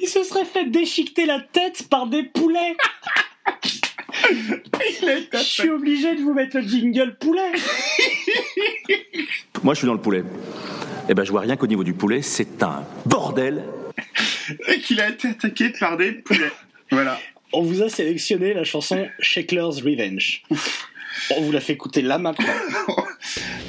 Il 0.00 0.08
se 0.08 0.24
serait 0.24 0.44
fait 0.44 0.64
déchiqueter 0.64 1.26
la 1.26 1.38
tête 1.38 1.86
par 1.88 2.08
des 2.08 2.24
poulets. 2.24 2.76
Je 5.32 5.38
suis 5.44 5.70
obligé 5.70 6.16
de 6.16 6.22
vous 6.22 6.34
mettre 6.34 6.56
le 6.58 6.62
jingle 6.66 7.14
poulet. 7.20 7.52
Moi, 9.62 9.74
je 9.74 9.78
suis 9.78 9.86
dans 9.86 9.92
le 9.94 10.00
poulet. 10.00 10.24
Eh 11.08 11.14
ben, 11.14 11.22
je 11.22 11.30
vois 11.30 11.42
rien 11.42 11.56
qu'au 11.56 11.68
niveau 11.68 11.84
du 11.84 11.92
poulet, 11.94 12.20
c'est 12.20 12.64
un 12.64 12.82
bordel. 13.06 13.62
Et 14.66 14.80
qu'il 14.80 15.00
a 15.00 15.08
été 15.10 15.28
attaqué 15.28 15.68
par 15.70 15.96
des 15.96 16.10
poulets. 16.10 16.50
Voilà. 16.90 17.16
On 17.52 17.62
vous 17.62 17.82
a 17.82 17.88
sélectionné 17.88 18.54
la 18.54 18.64
chanson 18.64 19.08
Shackler's 19.18 19.82
Revenge. 19.82 20.42
On 21.36 21.40
vous 21.40 21.52
l'a 21.52 21.60
fait 21.60 21.72
écouter 21.72 22.02
là 22.02 22.18
maintenant. 22.18 22.46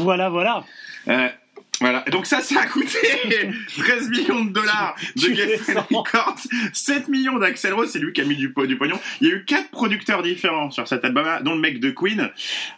Voilà, 0.00 0.28
voilà, 0.28 0.64
voilà. 1.04 1.24
Euh, 1.24 1.28
voilà. 1.80 2.04
Donc 2.10 2.26
ça, 2.26 2.42
ça 2.42 2.60
a 2.60 2.66
coûté 2.66 2.98
13 3.78 4.10
millions 4.10 4.44
de 4.44 4.50
dollars 4.50 4.94
de 5.16 5.34
Geffen. 5.34 5.78
Records, 5.90 6.36
7 6.74 7.08
millions 7.08 7.38
d'Axel 7.38 7.72
Rose, 7.72 7.90
c'est 7.90 7.98
lui 7.98 8.12
qui 8.12 8.20
a 8.20 8.24
mis 8.24 8.36
du, 8.36 8.52
du 8.66 8.76
pognon. 8.76 8.98
Il 9.20 9.28
y 9.28 9.30
a 9.30 9.34
eu 9.34 9.44
quatre 9.44 9.69
producteurs 9.80 10.22
différents 10.22 10.70
sur 10.70 10.86
cet 10.86 11.02
album-là, 11.06 11.40
dont 11.40 11.54
le 11.54 11.60
mec 11.60 11.80
de 11.80 11.90
Queen. 11.90 12.28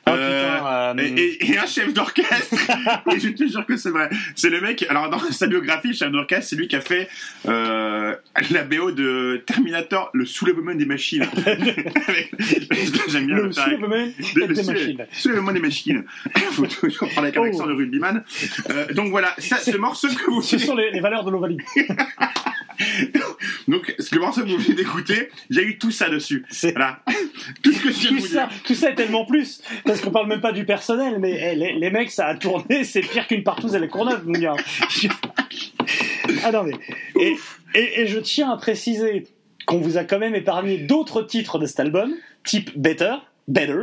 Oh, 0.07 0.11
Euh, 0.11 0.53
putain, 0.55 0.67
euh, 0.67 0.95
et, 1.17 1.21
et- 1.23 1.53
et 1.53 1.59
un 1.59 1.67
chef 1.67 1.93
d'orchestre. 1.93 2.55
et 3.13 3.19
je 3.19 3.31
te 3.31 3.45
jure 3.49 3.67
que 3.67 3.77
c'est 3.77 3.91
vrai. 3.91 4.09
C'est 4.37 4.51
le 4.51 4.61
mec, 4.61 4.85
alors 4.89 5.11
dans 5.11 5.19
sa 5.19 5.49
biographie, 5.49 5.89
le 5.89 5.95
chef 5.95 6.13
d'orchestre, 6.13 6.51
c'est 6.51 6.57
lui 6.57 6.69
qui 6.69 6.77
a 6.77 6.81
fait 6.81 7.09
euh, 7.49 8.15
la 8.51 8.63
BO 8.63 8.93
de 8.93 9.43
Terminator, 9.47 10.11
le 10.15 10.25
soulèvement 10.25 10.75
des 10.77 10.87
machines. 10.87 11.27
J'aime 13.09 13.27
bien 13.27 13.37
Le 13.37 13.43
le 13.47 13.53
soulèvement 13.53 13.89
de- 13.89 14.47
des 14.47 14.63
de- 14.63 14.67
machines. 14.73 15.07
Soulèvement 15.13 15.53
des 15.53 15.61
machines. 15.61 16.05
Faut 16.53 16.67
toujours 16.67 17.09
parler 17.15 17.29
avec 17.31 17.37
un 17.37 17.41
Oh. 17.41 17.45
accent 17.47 17.67
de 17.67 17.73
rugbyman. 17.73 18.23
Donc 18.95 19.11
voilà, 19.11 19.35
ça, 19.39 19.57
ce 19.59 19.77
morceau 19.77 20.07
que 20.09 20.31
vous 20.31 20.41
Ce 20.43 20.57
sont 20.59 20.77
les, 20.77 20.91
les 20.93 21.01
valeurs 21.01 21.25
de 21.25 21.31
l'Ovalie. 21.33 21.57
donc 23.69 23.95
ce- 23.99 24.15
le 24.15 24.21
morceau 24.21 24.43
que 24.43 24.49
vous 24.49 24.59
venez 24.59 24.75
d'écouter, 24.75 25.31
j'ai 25.51 25.63
eu 25.65 25.79
tout 25.79 25.91
ça 25.91 26.09
dessus. 26.09 26.45
Voilà. 26.75 27.01
Tout 27.63 27.73
ce 27.73 27.83
que 27.83 27.91
je 27.93 28.09
Tout 28.09 28.15
vous 28.17 28.27
ça, 28.27 28.47
dire. 28.47 28.63
tout 28.65 28.75
ça 28.75 28.91
est 28.91 28.95
tellement 28.95 29.25
plus, 29.25 29.63
parce 29.85 30.01
qu'on 30.01 30.11
parle 30.11 30.29
même 30.29 30.41
pas 30.41 30.53
du 30.53 30.65
personnel, 30.65 31.17
mais 31.19 31.39
eh, 31.53 31.55
les, 31.57 31.73
les 31.73 31.91
mecs, 31.91 32.11
ça 32.11 32.27
a 32.27 32.35
tourné, 32.37 32.85
c'est 32.85 33.01
pire 33.01 33.27
qu'une 33.27 33.43
partouze 33.43 33.75
à 33.75 33.79
la 33.81 33.89
Courneuve, 33.89 34.27
mon 34.27 34.39
gars. 34.39 34.55
Attendez. 36.45 36.75
Et, 37.19 37.37
et, 37.75 38.01
et 38.03 38.07
je 38.07 38.19
tiens 38.19 38.51
à 38.51 38.57
préciser 38.57 39.27
qu'on 39.67 39.79
vous 39.79 39.97
a 39.97 40.05
quand 40.05 40.19
même 40.19 40.35
épargné 40.35 40.79
d'autres 40.79 41.23
titres 41.23 41.59
de 41.59 41.67
cet 41.67 41.81
album, 41.81 42.15
type 42.45 42.71
Better, 42.77 43.15
Better, 43.49 43.79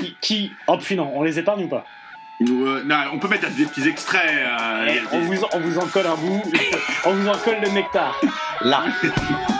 qui, 0.00 0.14
qui- 0.20 0.50
oh 0.66 0.76
puis 0.78 0.96
non, 0.96 1.10
on 1.14 1.22
les 1.22 1.38
épargne 1.38 1.64
ou 1.64 1.68
pas? 1.68 1.86
Euh, 2.42 2.82
non, 2.84 2.96
on 3.12 3.18
peut 3.18 3.28
mettre 3.28 3.48
des 3.50 3.64
petits 3.64 3.88
extraits. 3.88 4.22
euh, 4.28 4.86
Eh, 4.88 4.92
des- 4.94 5.06
on, 5.12 5.20
vous, 5.20 5.34
on 5.52 5.60
vous 5.60 5.78
en 5.78 5.86
colle 5.86 6.06
un 6.06 6.16
bout, 6.16 6.42
on 7.06 7.12
vous 7.12 7.28
en 7.28 7.38
colle 7.38 7.60
le 7.62 7.68
nectar. 7.70 8.20
Là. 8.60 8.84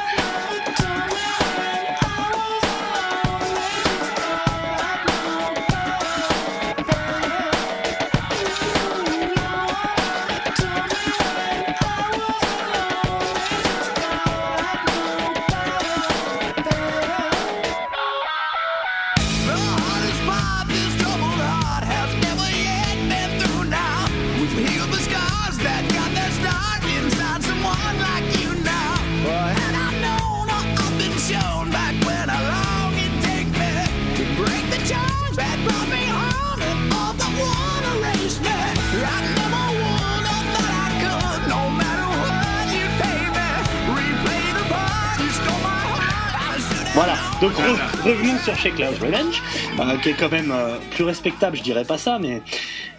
sur 48.45 48.57
Chez 48.57 48.71
Cloud 48.71 48.95
Revenge, 49.01 49.43
euh, 49.81 49.97
qui 50.03 50.11
est 50.11 50.15
quand 50.15 50.31
même 50.31 50.53
euh, 50.53 50.77
plus 50.93 51.05
respectable, 51.05 51.57
je 51.57 51.63
dirais 51.63 51.85
pas 51.85 51.99
ça, 51.99 52.19
mais 52.21 52.43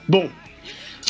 bon. 0.10 0.30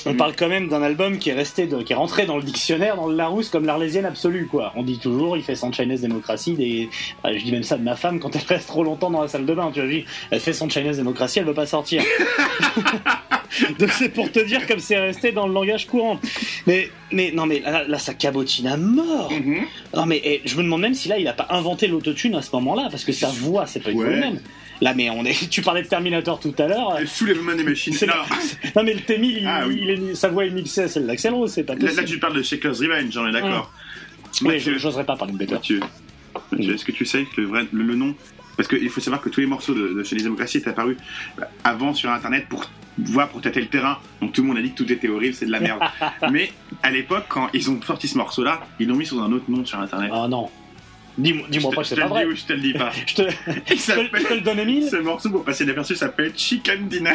On 0.07 0.13
Mm. 0.13 0.17
parle 0.17 0.35
quand 0.37 0.49
même 0.49 0.67
d'un 0.69 0.83
album 0.83 1.17
qui 1.17 1.31
est 1.31 1.33
resté, 1.33 1.65
de- 1.65 1.81
qui 1.81 1.93
est 1.93 1.95
rentré 1.95 2.27
dans 2.27 2.37
le 2.37 2.43
dictionnaire, 2.43 2.95
dans 2.95 3.07
le 3.07 3.15
Larousse, 3.15 3.49
comme 3.49 3.65
l'arlésienne 3.65 4.05
absolue, 4.05 4.45
quoi. 4.45 4.71
On 4.75 4.83
dit 4.83 4.99
toujours, 4.99 5.35
il 5.35 5.41
fait 5.41 5.55
son 5.55 5.71
Chinese 5.71 6.01
démocratie, 6.01 6.53
des... 6.53 6.89
ah, 7.23 7.35
je 7.35 7.43
dis 7.43 7.51
même 7.51 7.63
ça 7.63 7.75
de 7.77 7.83
ma 7.83 7.95
femme 7.95 8.19
quand 8.19 8.35
elle 8.35 8.43
reste 8.47 8.67
trop 8.67 8.83
longtemps 8.83 9.09
dans 9.09 9.21
la 9.23 9.27
salle 9.27 9.45
de 9.47 9.53
bain, 9.55 9.71
tu 9.73 9.81
vois, 9.81 9.89
elle 10.29 10.39
fait 10.39 10.53
son 10.53 10.69
Chinese 10.69 10.97
démocratie, 10.97 11.39
elle 11.39 11.45
veut 11.45 11.53
pas 11.55 11.65
sortir. 11.65 12.03
Donc 13.79 13.89
c'est 13.91 14.09
pour 14.09 14.31
te 14.31 14.39
dire 14.39 14.65
comme 14.67 14.79
c'est 14.79 14.97
resté 14.99 15.31
dans 15.31 15.47
le 15.47 15.53
langage 15.53 15.87
courant. 15.87 16.19
Mais, 16.67 16.89
mais 17.11 17.31
non, 17.31 17.45
mais 17.45 17.59
là, 17.59 17.85
là, 17.87 17.97
ça 17.99 18.13
cabotine 18.13 18.67
à 18.67 18.77
mort. 18.77 19.31
Mhm. 19.31 19.61
Non, 19.95 20.05
mais 20.05 20.41
je 20.45 20.55
me 20.57 20.63
demande 20.63 20.81
même 20.81 20.93
si 20.93 21.07
là, 21.07 21.17
il 21.17 21.27
a 21.27 21.33
pas 21.33 21.47
inventé 21.49 21.87
l'autotune 21.87 22.35
à 22.35 22.41
ce 22.41 22.49
moment-là, 22.53 22.87
parce 22.91 23.03
que 23.03 23.11
sa 23.13 23.27
voix, 23.29 23.65
c'est 23.67 23.79
pas 23.81 23.91
du 23.91 23.97
tout 23.97 24.03
le 24.03 24.09
même. 24.19 24.39
Là, 24.81 24.93
mais 24.93 25.09
on 25.09 25.23
est. 25.23 25.49
Tu 25.49 25.61
parlais 25.61 25.83
de 25.83 25.87
Terminator 25.87 26.39
tout 26.39 26.53
à 26.57 26.67
l'heure. 26.67 26.97
Soulèvement 27.05 27.53
des 27.55 27.63
machines. 27.63 27.95
Non. 28.07 28.13
Non, 28.75 28.83
mais 28.83 28.93
le 28.93 28.99
T1000, 28.99 29.23
il, 29.41 29.47
Ah, 29.47 29.63
oui. 29.67 29.79
il 29.81 29.89
est- 29.89 30.15
sa 30.15 30.27
voix 30.29 30.45
est 30.45 30.49
mixée 30.49 30.81
à 30.81 30.87
celle 30.89 31.05
d'Axel 31.07 31.33
Rose, 31.33 31.51
c'est 31.53 31.63
pas 31.63 31.73
Là, 31.75 31.79
possible. 31.79 32.01
là, 32.01 32.07
tu 32.07 32.19
parles 32.19 32.35
de 32.35 32.41
Shaker's 32.43 32.79
Revenge, 32.81 33.15
on 33.17 33.27
est 33.27 33.31
d'accord. 33.31 33.71
Mathieu, 34.41 34.73
je- 34.73 34.79
j'oserais 34.79 35.05
pas 35.05 35.15
parler 35.15 35.31
de 35.33 35.37
Better. 35.37 35.53
Mathieu, 35.55 35.79
Mathieu, 36.51 36.73
est-ce 36.73 36.83
que 36.83 36.91
tu 36.91 37.05
sais 37.05 37.23
que 37.33 37.39
le, 37.39 37.47
vrai, 37.47 37.65
le, 37.71 37.83
le 37.83 37.95
nom? 37.95 38.13
Parce 38.57 38.67
qu'il 38.67 38.89
faut 38.89 38.99
savoir 39.01 39.21
que 39.21 39.29
tous 39.29 39.39
les 39.39 39.45
morceaux 39.47 39.73
de, 39.73 39.93
de 39.93 40.03
chez 40.03 40.15
les 40.17 40.23
démocraties 40.23 40.57
étaient 40.57 40.69
apparus 40.69 40.97
bah, 41.37 41.49
avant 41.63 41.93
sur 41.93 42.09
internet 42.09 42.45
pour 42.49 42.69
voir, 42.97 43.29
pour 43.29 43.41
tâter 43.41 43.61
le 43.61 43.67
terrain. 43.67 43.97
Donc 44.21 44.31
tout 44.33 44.41
le 44.41 44.47
monde 44.47 44.57
a 44.57 44.61
dit 44.61 44.71
que 44.71 44.77
tout 44.83 44.91
était 44.91 45.07
horrible, 45.09 45.33
c'est 45.35 45.45
de 45.45 45.51
la 45.51 45.59
merde. 45.59 45.81
Mais 46.31 46.51
à 46.83 46.91
l'époque, 46.91 47.25
quand 47.29 47.49
ils 47.53 47.69
ont 47.69 47.81
sorti 47.81 48.07
ce 48.07 48.17
morceau-là, 48.17 48.61
ils 48.79 48.87
l'ont 48.87 48.95
mis 48.95 49.05
sous 49.05 49.19
un 49.19 49.31
autre 49.31 49.45
nom 49.49 49.65
sur 49.65 49.79
internet. 49.79 50.11
Ah 50.13 50.27
non. 50.27 50.49
Dis-moi 51.17 51.47
dis-moi 51.49 51.71
Je 51.71 51.75
pas 51.77 51.83
te- 51.83 51.87
que 51.89 51.95
c'est 51.95 51.95
je 51.95 52.01
te 52.01 52.07
pas 52.07 52.07
le 52.07 52.13
vrai. 52.13 52.25
dis 52.25 52.31
ou 52.31 52.35
je 52.35 52.43
te 52.45 52.53
le 52.53 52.59
dis 52.59 52.73
pas. 52.73 52.91
Je 53.07 53.15
te, 53.15 53.21
je 53.69 54.09
te- 54.09 54.17
je 54.19 54.23
te 54.27 54.33
le 54.33 54.41
donne, 54.41 54.59
Emile 54.59 54.87
Ce 54.89 54.97
morceau, 54.97 55.29
pour 55.29 55.43
passer 55.45 55.63
inaperçu, 55.63 55.95
s'appelle 55.95 56.33
Chicken 56.35 56.87
Dinner. 56.89 57.13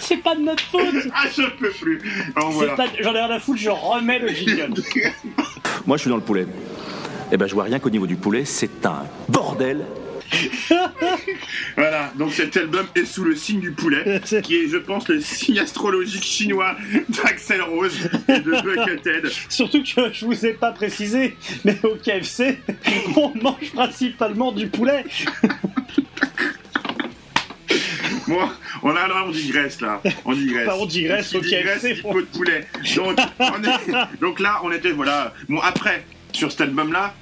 C'est 0.00 0.16
pas 0.18 0.34
de 0.34 0.40
notre 0.42 0.62
faute 0.64 0.82
ah, 1.14 1.24
je 1.34 1.42
peux 1.58 1.70
plus. 1.70 1.98
Bon, 2.36 2.48
C'est 2.50 2.54
voilà. 2.54 2.74
pas- 2.76 2.84
J'en 3.00 3.14
ai 3.14 3.20
rien 3.22 3.30
à 3.30 3.38
foutre, 3.40 3.60
je 3.60 3.70
remets 3.70 4.18
le 4.18 4.28
jingle. 4.28 4.74
Moi, 5.86 5.96
je 5.96 6.00
suis 6.02 6.10
dans 6.10 6.16
le 6.16 6.22
poulet. 6.22 6.46
Eh 7.32 7.36
ben, 7.36 7.46
je 7.46 7.54
vois 7.54 7.64
rien 7.64 7.78
qu'au 7.78 7.90
niveau 7.90 8.06
du 8.06 8.16
poulet, 8.16 8.44
c'est 8.44 8.84
un 8.84 9.04
bordel. 9.28 9.84
Voilà, 11.76 12.12
donc 12.16 12.32
cet 12.32 12.56
album 12.56 12.86
est 12.94 13.04
sous 13.04 13.24
le 13.24 13.34
signe 13.34 13.60
du 13.60 13.72
poulet, 13.72 14.20
qui 14.42 14.56
est, 14.56 14.68
je 14.68 14.76
pense, 14.76 15.08
le 15.08 15.20
signe 15.20 15.58
astrologique 15.58 16.22
chinois 16.24 16.76
d'Axel 17.08 17.62
Rose 17.62 17.96
et 18.28 18.38
de 18.40 18.62
Buckethead. 18.62 19.30
Surtout 19.48 19.82
que 19.82 20.12
je 20.12 20.24
vous 20.24 20.46
ai 20.46 20.52
pas 20.52 20.70
précisé, 20.72 21.36
mais 21.64 21.76
au 21.84 21.96
KFC, 21.96 22.58
on 23.16 23.32
mange 23.42 23.72
principalement 23.74 24.52
du 24.52 24.68
poulet. 24.68 25.04
Bon, 28.26 28.48
on 28.82 28.90
a 28.90 29.06
là, 29.06 29.24
on 29.26 29.30
digresse 29.30 29.80
là. 29.82 30.00
On 30.24 30.32
digresse. 30.32 30.66
Bah, 30.66 30.76
on 30.78 30.86
digresse 30.86 31.34
au 31.34 31.40
digresse, 31.40 31.84
pot 32.00 32.20
de 32.22 32.26
poulet. 32.26 32.66
Donc, 32.96 33.18
on 33.38 33.62
est- 33.64 34.18
donc 34.20 34.40
là, 34.40 34.60
on 34.62 34.72
était, 34.72 34.92
voilà. 34.92 35.34
Bon, 35.48 35.60
après, 35.60 36.04
sur 36.32 36.50
cet 36.50 36.62
album-là, 36.62 37.14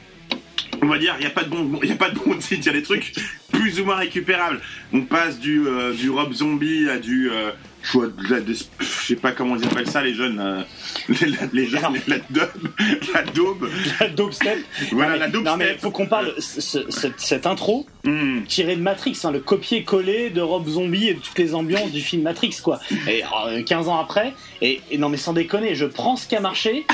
on 0.80 0.86
va 0.86 0.98
dire, 0.98 1.14
il 1.18 1.20
n'y 1.20 1.26
a 1.26 1.30
pas 1.30 1.44
de 1.44 1.50
bon, 1.50 1.78
il 1.82 1.88
y 1.88 1.92
a 1.92 1.96
pas 1.96 2.10
de 2.10 2.18
bon 2.18 2.36
titre, 2.38 2.62
il 2.62 2.66
y 2.66 2.68
a 2.68 2.72
des 2.72 2.82
trucs 2.82 3.12
plus 3.52 3.80
ou 3.80 3.84
moins 3.84 3.96
récupérables. 3.96 4.60
On 4.92 5.02
passe 5.02 5.38
du, 5.38 5.66
euh, 5.66 5.94
Rob 6.10 6.32
Zombie 6.32 6.88
à 6.88 6.98
du, 6.98 7.30
euh, 7.30 7.50
je 7.82 7.92
vois, 7.92 8.06
de 8.06 8.12
la- 8.30 8.40
de- 8.40 8.54
je 8.54 8.84
sais 9.06 9.16
pas 9.16 9.32
comment 9.32 9.56
ils 9.56 9.64
appellent 9.64 9.88
ça, 9.90 10.02
les 10.02 10.14
jeunes, 10.14 10.38
euh, 10.40 10.62
les, 11.08 11.28
la- 11.28 11.36
les 11.52 11.66
jeunes, 11.66 11.82
la 12.06 12.18
daube, 12.30 12.70
la 13.14 13.22
daube. 13.22 13.68
La 14.00 14.32
step. 14.32 14.58
Voilà, 14.92 15.12
non, 15.12 15.18
mais, 15.18 15.44
la 15.44 15.50
non, 15.50 15.56
mais 15.56 15.76
faut 15.78 15.90
qu'on 15.90 16.06
parle 16.06 16.32
ce- 16.38 16.60
ce- 16.60 17.10
cette, 17.18 17.46
intro 17.46 17.86
Hmm. 18.04 18.42
tirée 18.48 18.74
de 18.76 18.80
Matrix, 18.82 19.16
hein, 19.24 19.30
le 19.30 19.38
copier-coller 19.38 20.30
de 20.30 20.40
Rob 20.40 20.66
Zombie 20.68 21.08
et 21.08 21.14
de 21.14 21.20
toutes 21.20 21.38
les 21.38 21.54
ambiances 21.54 21.92
du 21.92 22.00
film 22.00 22.22
Matrix, 22.22 22.56
quoi. 22.62 22.80
Et 23.08 23.22
euh, 23.46 23.62
15 23.62 23.88
ans 23.88 23.98
après, 24.00 24.32
et, 24.60 24.80
et 24.90 24.98
non 24.98 25.08
mais 25.08 25.16
sans 25.16 25.32
déconner, 25.32 25.74
je 25.76 25.86
prends 25.86 26.16
ce 26.16 26.26
qui 26.26 26.34
a 26.34 26.40
marché, 26.40 26.84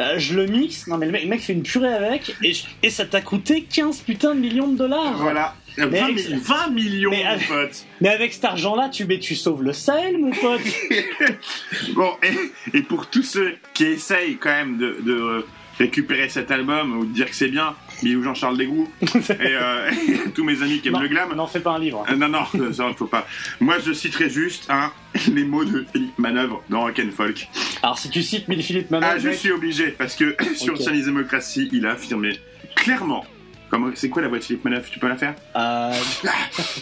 euh, 0.00 0.14
je 0.18 0.34
le 0.34 0.46
mixe, 0.46 0.86
non 0.88 0.98
mais 0.98 1.06
le 1.06 1.12
mec, 1.12 1.22
le 1.22 1.28
mec 1.28 1.40
fait 1.40 1.52
une 1.52 1.62
purée 1.62 1.92
avec, 1.94 2.34
et, 2.42 2.52
je- 2.52 2.64
et 2.82 2.90
ça 2.90 3.04
t'a 3.06 3.20
coûté 3.20 3.62
15 3.72 3.98
putain 4.00 4.34
de 4.34 4.40
millions 4.40 4.66
de 4.68 4.76
dollars. 4.76 5.14
Voilà. 5.18 5.54
20, 5.78 5.86
Mais 5.90 5.98
avec- 6.00 6.28
mi- 6.30 6.34
20 6.40 6.70
millions, 6.70 7.10
Mais 7.10 7.24
mon 7.24 7.38
pote. 7.54 7.84
Mais 8.00 8.08
avec 8.08 8.32
cet 8.32 8.44
argent-là, 8.44 8.88
tu, 8.88 9.06
tu 9.18 9.34
sauves 9.34 9.62
le 9.62 9.72
Sahel, 9.72 10.18
mon 10.18 10.30
pote. 10.32 10.60
Bon, 11.94 12.12
et, 12.22 12.76
et 12.78 12.82
pour 12.82 13.08
tous 13.08 13.22
ceux 13.22 13.54
qui 13.74 13.84
essayent 13.84 14.36
quand 14.36 14.50
même 14.50 14.78
de, 14.78 14.96
de, 15.02 15.12
euh, 15.12 15.46
récupérer 15.78 16.28
cet 16.30 16.50
album 16.50 16.96
ou 16.98 17.04
de 17.04 17.12
dire 17.12 17.28
que 17.28 17.34
c'est 17.36 17.48
bien, 17.48 17.74
bisous 18.02 18.22
Jean-Charles 18.22 18.56
Desgroux 18.56 18.88
et, 19.02 19.06
euh, 19.40 19.90
et 20.26 20.30
tous 20.34 20.42
mes 20.44 20.62
amis 20.62 20.80
qui 20.80 20.88
aiment 20.88 20.94
Non, 20.94 21.00
le 21.00 21.08
glam. 21.08 21.34
N'en 21.34 21.46
fais 21.46 21.60
pas 21.60 21.72
un 21.72 21.78
livre. 21.78 22.04
Euh, 22.10 22.16
non, 22.16 22.28
non, 22.28 22.44
ça, 22.72 22.84
faut 22.96 23.06
pas. 23.06 23.26
Moi, 23.60 23.76
je 23.84 23.92
citerai 23.92 24.30
juste 24.30 24.66
hein, 24.70 24.90
les 25.32 25.44
mots 25.44 25.64
de 25.66 25.84
Philippe 25.92 26.18
Manœuvre 26.18 26.62
dans 26.70 26.80
Rock 26.82 26.98
and 27.04 27.10
Folk. 27.14 27.46
Alors 27.82 27.98
si 27.98 28.08
tu 28.08 28.22
cites 28.22 28.46
Philippe 28.62 28.90
Manœuvre, 28.90 29.12
Ah, 29.16 29.18
je 29.18 29.28
mec, 29.28 29.36
suis 29.38 29.52
obligé, 29.52 29.88
parce 29.88 30.14
que 30.16 30.34
sur 30.56 30.74
Ok. 30.74 30.80
Chinese 30.82 31.06
Democracy, 31.06 31.68
il 31.72 31.84
a 31.86 31.90
affirmé 31.92 32.38
clairement. 32.74 33.26
Comment- 33.70 33.90
C'est 33.94 34.08
quoi 34.08 34.22
la 34.22 34.28
voix 34.28 34.38
de 34.38 34.44
Philippe 34.44 34.64
Manœuvre 34.64 34.86
Tu 34.90 34.98
peux 34.98 35.08
la 35.08 35.16
faire 35.16 35.34
euh, 35.56 35.92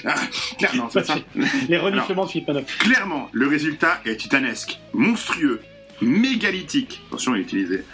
Ah, 0.05 0.15
clair- 0.59 0.75
Non, 0.77 0.89
c'est 0.91 1.05
ça. 1.07 1.17
les 1.69 1.79
reniflements 1.79 2.27
de 2.27 2.31
Philippe 2.31 2.49
Manœuvre. 2.49 2.67
Clairement, 2.79 3.29
le 3.33 3.47
résultat 3.49 4.01
est 4.05 4.17
titanesque, 4.17 4.79
monstrueux, 4.93 5.61
mégalithique. 6.03 7.01
Attention 7.09 7.33
à 7.33 7.37
l'utiliser. 7.37 7.85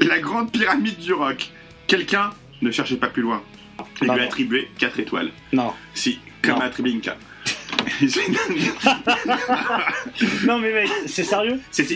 La 0.00 0.18
grande 0.18 0.52
pyramide 0.52 0.98
du 0.98 1.12
rock. 1.14 1.48
Quelqu'un 1.86 2.30
ne 2.62 2.70
cherchez 2.70 2.96
pas 2.96 3.06
plus 3.08 3.22
loin. 3.22 3.42
Il 4.02 4.08
lui 4.10 4.20
a 4.20 4.24
attribué 4.24 4.68
4 4.78 5.00
étoiles. 5.00 5.30
Non. 5.52 5.72
Si, 5.94 6.18
comme 6.42 6.60
à 6.60 6.68
Tribinka. 6.68 7.16
non 10.46 10.58
mais 10.58 10.72
mec, 10.72 10.88
c'est 11.06 11.24
sérieux 11.24 11.60
C'est 11.70 11.88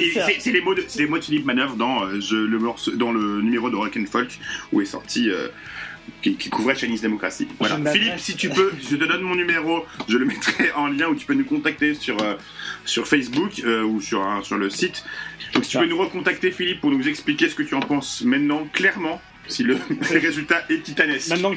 les 0.53 0.61
mots 0.61 0.75
de, 0.75 0.85
c'est 0.87 1.01
les 1.01 1.07
mots 1.09 1.19
de 1.19 1.25
Philippe 1.25 1.45
Manœuvre 1.47 1.75
dans, 1.77 2.05
euh, 2.05 2.21
je- 2.21 2.37
le, 2.37 2.59
morceau- 2.59 2.93
dans 2.95 3.13
le 3.13 3.41
numéro 3.43 3.71
de 3.71 3.77
Rock 3.77 3.97
and 3.99 4.05
Folk 4.11 4.39
où 4.73 4.81
est 4.81 4.85
sorti. 4.87 5.31
euh, 5.31 5.49
qui, 6.23 6.37
qui 6.37 6.51
couvrait 6.51 6.75
Chinese 6.75 7.03
Democracy. 7.03 7.49
Voilà. 7.59 7.79
Philippe, 7.93 8.19
si 8.19 8.37
tu 8.37 8.49
peux, 8.49 8.73
je 8.81 8.97
te 8.97 9.05
donne 9.05 9.23
mon 9.23 9.35
numéro, 9.35 9.85
je 10.09 10.17
le 10.17 10.25
mettrai 10.25 10.71
en 10.73 10.89
lien 10.89 11.09
où 11.09 11.15
tu 11.15 11.27
peux 11.27 11.35
nous 11.35 11.45
contacter 11.45 11.95
sur, 11.95 12.21
euh, 12.23 12.35
sur 12.85 13.07
Facebook 13.07 13.61
euh, 13.65 13.83
ou 13.83 14.01
sur, 14.01 14.25
sur 14.43 14.57
le 14.57 14.71
site. 14.71 15.05
Donc 15.55 15.65
si 15.65 15.71
tu 15.73 15.79
peux 15.79 15.87
nous 15.87 15.99
recontacter, 15.99 16.51
Philippe, 16.51 16.81
pour 16.81 16.91
nous 16.91 17.09
expliquer 17.09 17.49
ce 17.49 17.55
que 17.55 17.63
tu 17.63 17.75
en 17.75 17.81
penses 17.81 18.23
maintenant, 18.23 18.67
clairement, 18.73 19.21
si 19.49 19.63
le, 19.63 19.79
le 20.13 20.19
résultat 20.19 20.63
est 20.69 20.83
titanesque. 20.83 21.29
Maintenant 21.29 21.53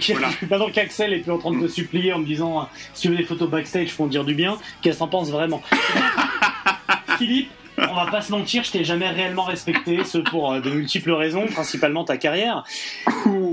Voilà. 0.50 0.66
qu'Axel 0.74 1.14
est 1.14 1.20
plus 1.20 1.32
en 1.32 1.38
train 1.38 1.52
de 1.52 1.66
te 1.66 1.72
supplier 1.72 2.14
en 2.14 2.20
me 2.20 2.26
disant 2.26 2.62
euh, 2.62 2.66
si 2.94 3.04
tu 3.04 3.10
veux 3.10 3.16
des 3.16 3.24
photos 3.24 3.50
backstage, 3.50 3.90
en 4.00 4.08
dire 4.08 4.26
du 4.26 4.34
bien, 4.34 4.58
qu'elle 4.82 4.96
s'en 4.96 5.08
pense 5.08 5.32
vraiment. 5.32 5.62
Philippe, 7.18 7.50
on 7.78 7.94
va 7.96 8.08
pas 8.12 8.22
se 8.22 8.32
mentir, 8.32 8.64
je 8.64 8.72
t'ai 8.72 8.84
jamais 8.84 9.10
réellement 9.10 9.44
respecté, 9.44 10.04
ce 10.04 10.18
pour 10.18 10.52
euh, 10.54 10.60
de 10.62 10.70
multiples 10.70 11.12
raisons, 11.12 11.48
principalement 11.48 12.04
ta 12.04 12.18
carrière. 12.18 12.64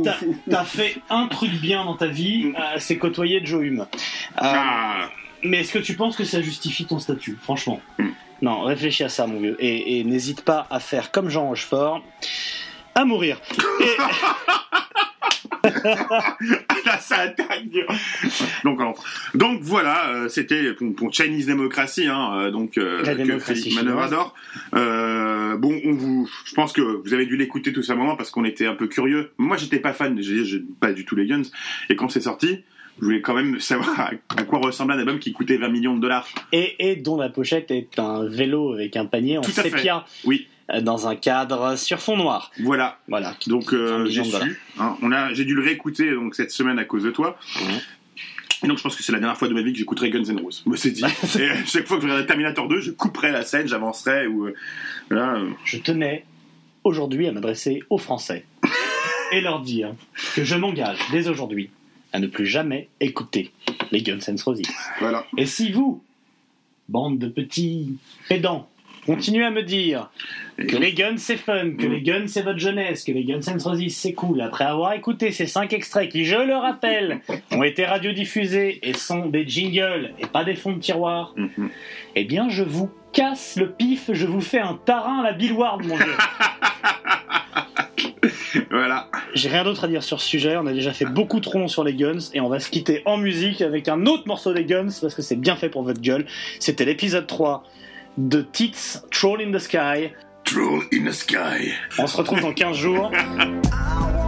T'as 0.04 0.16
t'as 0.50 0.64
fait 0.64 0.96
un 1.10 1.26
truc 1.26 1.50
bien 1.52 1.84
dans 1.84 1.96
ta 1.96 2.06
vie, 2.06 2.52
euh, 2.56 2.78
c'est 2.78 2.96
côtoyer 2.98 3.40
Joe 3.44 3.62
Hume. 3.64 3.80
Euh, 3.80 3.84
Ah. 4.36 5.08
Mais 5.42 5.60
est-ce 5.60 5.72
que 5.72 5.78
tu 5.78 5.94
penses 5.96 6.16
que 6.16 6.24
ça 6.24 6.42
justifie 6.42 6.84
ton 6.84 6.98
statut, 6.98 7.38
franchement? 7.42 7.80
Hmm. 7.98 8.08
Non, 8.42 8.60
réfléchis 8.62 9.04
à 9.04 9.08
ça, 9.08 9.26
mon 9.26 9.40
vieux, 9.40 9.56
et, 9.58 9.98
et 10.00 10.04
n'hésite 10.04 10.42
pas 10.42 10.66
à 10.70 10.80
faire 10.80 11.10
comme 11.10 11.28
Jean 11.30 11.48
Rochefort, 11.48 12.02
à 12.94 13.04
mourir. 13.06 13.38
Là, 15.85 16.99
ça 16.99 17.18
attaque. 17.18 17.64
Donc, 18.64 18.81
alors, 18.81 19.03
donc 19.35 19.61
voilà, 19.62 20.11
euh, 20.11 20.28
c'était 20.28 20.72
pour, 20.72 20.95
pour 20.95 21.12
Chinese 21.12 21.47
Democracy, 21.47 22.07
hein, 22.07 22.33
euh, 22.35 22.51
donc 22.51 22.78
euh, 22.78 23.03
que 23.03 23.74
Manœuvre. 23.74 24.35
Euh, 24.74 25.57
bon, 25.57 25.78
on 25.85 25.93
vous, 25.93 26.31
je 26.45 26.55
pense 26.55 26.72
que 26.72 26.81
vous 26.81 27.14
avez 27.14 27.26
dû 27.26 27.37
l'écouter 27.37 27.72
tout 27.72 27.83
simplement 27.83 28.16
parce 28.16 28.31
qu'on 28.31 28.45
était 28.45 28.66
un 28.66 28.74
peu 28.74 28.87
curieux. 28.87 29.31
Moi, 29.39 29.57
j'étais 29.57 29.78
pas 29.78 29.93
fan, 29.93 30.20
j'ai 30.20 30.62
pas 30.81 30.93
du 30.93 31.05
tout 31.05 31.16
les 31.16 31.26
Guns, 31.26 31.43
et 31.89 31.97
quand 31.97 32.09
c'est 32.09 32.22
sorti, 32.22 32.61
je 32.99 33.05
voulais 33.05 33.20
quand 33.20 33.35
même 33.35 33.59
savoir 33.61 34.11
à, 34.37 34.43
quoi 34.45 34.59
ressemblait 34.59 34.97
un 34.97 34.99
album 34.99 35.18
qui 35.18 35.33
coûtait 35.33 35.57
20 35.57 35.68
millions 35.68 35.97
de 35.97 36.01
dollars. 36.01 36.28
et, 36.53 36.91
et 36.91 36.97
dont 36.97 37.16
la 37.16 37.28
pochette 37.28 37.70
est 37.70 37.99
un 37.99 38.24
vélo 38.26 38.72
avec 38.74 38.97
un 38.97 39.07
panier 39.07 39.39
en 39.39 39.43
Tout 39.43 39.53
à 39.57 39.62
fait. 39.62 39.70
sépia 39.70 40.05
Oui. 40.24 40.49
Euh, 40.72 40.80
dans 40.80 41.08
un 41.08 41.16
cadre 41.16 41.76
sur 41.76 41.98
fond 42.00 42.16
noir. 42.16 42.50
Voilà. 42.60 42.98
Voilà. 43.08 43.34
Donc 43.46 43.72
euh, 43.72 44.06
j'ai 44.06 44.24
su. 44.24 44.60
hein, 44.78 44.96
on 45.02 45.12
a, 45.12 45.32
j'ai 45.34 45.44
dû 45.44 45.54
le 45.54 45.62
réécouter 45.62 46.10
donc 46.12 46.34
cette 46.34 46.50
semaine 46.50 46.78
à 46.78 46.84
cause 46.84 47.04
de 47.04 47.10
toi. 47.10 47.38
Et 48.62 48.66
donc 48.66 48.76
je 48.78 48.82
pense 48.82 48.94
que 48.96 49.02
c'est 49.02 49.12
la 49.12 49.18
dernière 49.18 49.38
fois 49.38 49.48
de 49.48 49.54
ma 49.54 49.62
vie 49.62 49.72
que 49.72 49.78
j'écouterai 49.78 50.10
Guns 50.10 50.24
N' 50.24 50.40
Roses. 50.40 50.62
Moi 50.66 50.76
c'est 50.76 50.90
dit. 50.90 51.02
Et 51.38 51.48
chaque 51.66 51.86
fois 51.86 51.96
que 51.96 52.02
je 52.02 52.06
regarderai 52.06 52.26
Terminator 52.26 52.68
2, 52.68 52.80
je 52.80 52.90
couperai 52.90 53.32
la 53.32 53.42
scène, 53.42 53.66
j'avancerai 53.66 54.26
ou 54.26 54.46
euh, 54.46 54.54
euh, 55.12 55.48
Je 55.64 55.78
tenais 55.78 56.24
aujourd'hui 56.84 57.26
à 57.26 57.32
m'adresser 57.32 57.82
aux 57.88 57.98
Français 57.98 58.44
et 59.32 59.40
leur 59.40 59.60
dire 59.60 59.94
que 60.34 60.44
je 60.44 60.56
m'engage 60.56 60.98
dès 61.10 61.28
aujourd'hui 61.28 61.70
à 62.12 62.18
ne 62.18 62.26
plus 62.26 62.46
jamais 62.46 62.88
écouter 63.00 63.50
les 63.92 64.02
Guns 64.02 64.18
N' 64.28 64.36
Roses. 64.44 64.62
Voilà. 64.98 65.26
Et 65.38 65.46
si 65.46 65.72
vous, 65.72 66.02
bande 66.88 67.18
de 67.18 67.28
petits 67.28 67.96
pédants, 68.28 68.68
continuez 69.14 69.44
à 69.44 69.50
me 69.50 69.62
dire 69.62 70.11
que 70.68 70.76
les 70.76 70.92
Guns 70.92 71.16
c'est 71.16 71.36
fun, 71.36 71.70
que 71.78 71.86
Mm. 71.86 71.92
les 71.92 72.02
Guns 72.02 72.26
c'est 72.28 72.42
votre 72.42 72.58
jeunesse, 72.58 73.04
que 73.04 73.12
les 73.12 73.24
Guns 73.24 73.40
N' 73.48 73.61
Roses 73.61 73.88
c'est 73.90 74.12
cool, 74.12 74.40
après 74.40 74.64
avoir 74.64 74.92
écouté 74.92 75.32
ces 75.32 75.46
cinq 75.46 75.72
extraits 75.72 76.08
qui, 76.11 76.24
je 76.24 76.36
le 76.36 76.54
rappelle, 76.54 77.20
ont 77.52 77.62
été 77.62 77.84
radiodiffusés 77.84 78.78
et 78.82 78.92
sont 78.92 79.26
des 79.26 79.46
jingles 79.48 80.12
et 80.18 80.26
pas 80.26 80.44
des 80.44 80.54
fonds 80.54 80.72
de 80.72 80.80
tiroir, 80.80 81.32
Mhm. 81.36 81.70
eh 82.14 82.24
bien 82.24 82.48
je 82.48 82.62
vous 82.62 82.90
casse 83.12 83.56
le 83.56 83.72
pif, 83.72 84.11
je 84.12 84.26
vous 84.26 84.40
fais 84.40 84.61
un 84.61 84.78
tarin 84.84 85.20
à 85.20 85.24
la 85.24 85.32
Bill 85.32 85.52
Ward, 85.54 85.84
mon 85.84 85.96
vieux. 85.96 86.06
Voilà. 88.70 89.08
J'ai 89.34 89.48
rien 89.48 89.64
d'autre 89.64 89.84
à 89.84 89.88
dire 89.88 90.02
sur 90.02 90.20
ce 90.20 90.26
sujet, 90.28 90.56
on 90.56 90.66
a 90.66 90.72
déjà 90.72 90.92
fait 90.92 91.04
beaucoup 91.04 91.40
trop 91.40 91.58
long 91.58 91.68
sur 91.68 91.84
les 91.84 91.94
Guns 91.94 92.18
et 92.34 92.40
on 92.40 92.48
va 92.48 92.61
se 92.61 92.70
quitter 92.70 93.02
en 93.04 93.16
musique 93.16 93.62
avec 93.62 93.88
un 93.88 94.06
autre 94.06 94.24
morceau 94.26 94.52
des 94.52 94.64
Guns 94.64 94.88
parce 95.00 95.14
que 95.14 95.22
c'est 95.22 95.36
bien 95.36 95.56
fait 95.56 95.68
pour 95.68 95.82
votre 95.82 96.00
gueule. 96.00 96.26
C'était 96.58 96.84
l'épisode 96.84 97.26
3 97.26 97.64
de 98.18 98.42
Tits 98.42 99.02
Troll 99.11 99.40
in 99.40 99.52
the 99.52 99.61
Sky. 99.61 100.12
Troll 100.44 100.82
in 100.92 101.04
the 101.04 101.12
Sky. 101.12 101.72
On 101.98 102.06
se 102.06 102.16
retrouve 102.16 102.40
dans 102.40 102.52
15 102.52 102.76
jours. 102.76 103.11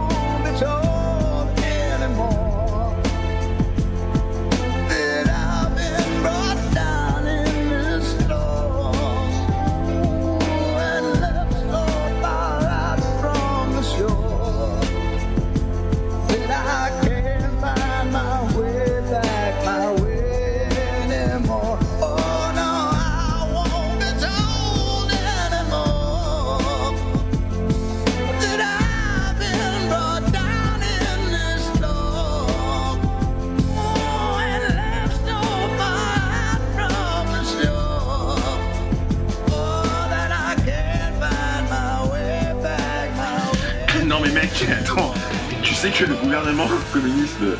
gouvernement 46.33 46.67
communiste 46.93 47.39
de, 47.41 47.55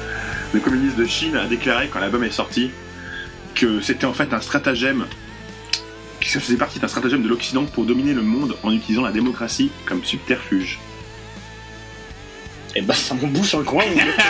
le 0.54 0.60
communiste 0.60 0.98
de 0.98 1.06
Chine 1.06 1.36
a 1.36 1.46
déclaré 1.46 1.90
quand 1.90 2.00
l'album 2.00 2.24
est 2.24 2.32
sorti 2.32 2.72
que 3.54 3.82
c'était 3.82 4.06
en 4.06 4.14
fait 4.14 4.34
un 4.34 4.42
stratagème 4.42 5.06
que 6.20 6.28
ça 6.28 6.40
faisait 6.40 6.58
partie 6.58 6.80
d'un 6.80 6.88
stratagème 6.88 7.22
de 7.22 7.28
l'Occident 7.28 7.66
pour 7.66 7.86
dominer 7.86 8.14
le 8.14 8.24
monde 8.24 8.56
en 8.64 8.72
utilisant 8.72 9.04
la 9.04 9.12
démocratie 9.12 9.72
comme 9.86 10.04
subterfuge. 10.04 10.80
Et 12.76 12.82
bah 12.82 12.96
ça 12.96 13.14
m'embouche 13.14 13.54
un 13.54 13.64
coin. 13.64 13.84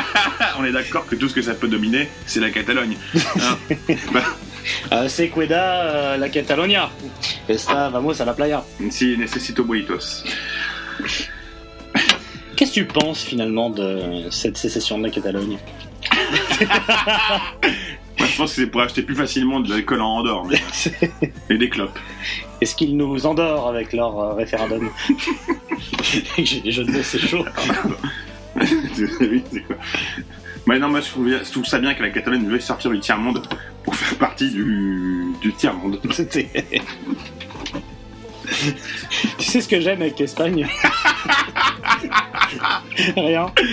On 0.59 0.65
est 0.65 0.73
d'accord 0.73 1.05
que 1.05 1.15
tout 1.15 1.29
ce 1.29 1.33
que 1.33 1.41
ça 1.41 1.53
peut 1.53 1.69
dominer, 1.69 2.09
c'est 2.25 2.41
la 2.41 2.49
Catalogne. 2.49 2.97
Hein 3.15 3.75
Bah, 4.11 4.25
Euh, 4.91 5.09
c'est 5.09 5.29
Cueda, 5.29 5.83
euh, 5.83 6.17
la 6.17 6.29
Catalonia. 6.29 6.89
Esta, 7.49 7.89
vamos 7.89 8.21
a 8.21 8.25
la 8.25 8.33
playa. 8.33 8.63
si 8.89 9.17
necesito 9.17 9.63
buitos. 9.63 10.23
Que 12.73 12.79
tu 12.79 12.85
penses 12.85 13.21
finalement 13.21 13.69
de 13.69 14.23
cette 14.31 14.57
sécession 14.57 14.97
de 14.97 15.03
la 15.03 15.11
Catalogne? 15.11 15.59
Moi, 18.17 18.27
je 18.27 18.35
pense 18.35 18.55
que 18.55 18.61
c'est 18.61 18.65
pour 18.67 18.81
acheter 18.81 19.03
plus 19.03 19.15
facilement 19.15 19.59
de 19.59 19.69
l'alcool 19.69 20.01
en 20.01 20.17
Andorre 20.17 20.47
mais- 20.47 20.59
et 21.51 21.57
des 21.59 21.69
clopes. 21.69 21.99
Est-ce 22.61 22.75
qu'ils 22.75 22.97
nous 22.97 23.27
endorent 23.27 23.67
avec 23.69 23.93
leur 23.93 24.17
euh, 24.19 24.33
référendum? 24.33 24.89
J'ai 26.39 26.61
des 26.61 26.71
jeux 26.71 26.85
de 26.85 26.91
mots, 26.93 27.03
c'est 27.03 27.19
chaud. 27.19 27.45
Oui, 28.55 29.43
c'est 29.51 29.61
quoi? 29.67 29.75
Mais 30.65 30.79
non, 30.79 30.89
moi 30.89 31.01
je 31.01 31.09
trouve, 31.09 31.29
je 31.29 31.51
trouve 31.51 31.65
ça 31.65 31.77
bien 31.77 31.93
que 31.93 32.01
la 32.01 32.09
Catalogne 32.09 32.47
veuille 32.47 32.61
sortir 32.61 32.89
du 32.89 32.99
tiers-monde 32.99 33.43
pour 33.83 33.95
faire 33.95 34.17
partie 34.17 34.49
du, 34.49 35.25
du 35.41 35.53
tiers-monde. 35.53 35.99
C'était. 36.11 36.49
Tu 39.37 39.45
sais 39.45 39.61
ce 39.61 39.67
que 39.67 39.79
j'aime 39.79 40.01
avec 40.01 40.17
l'Espagne? 40.19 40.67
Rien. 43.15 43.51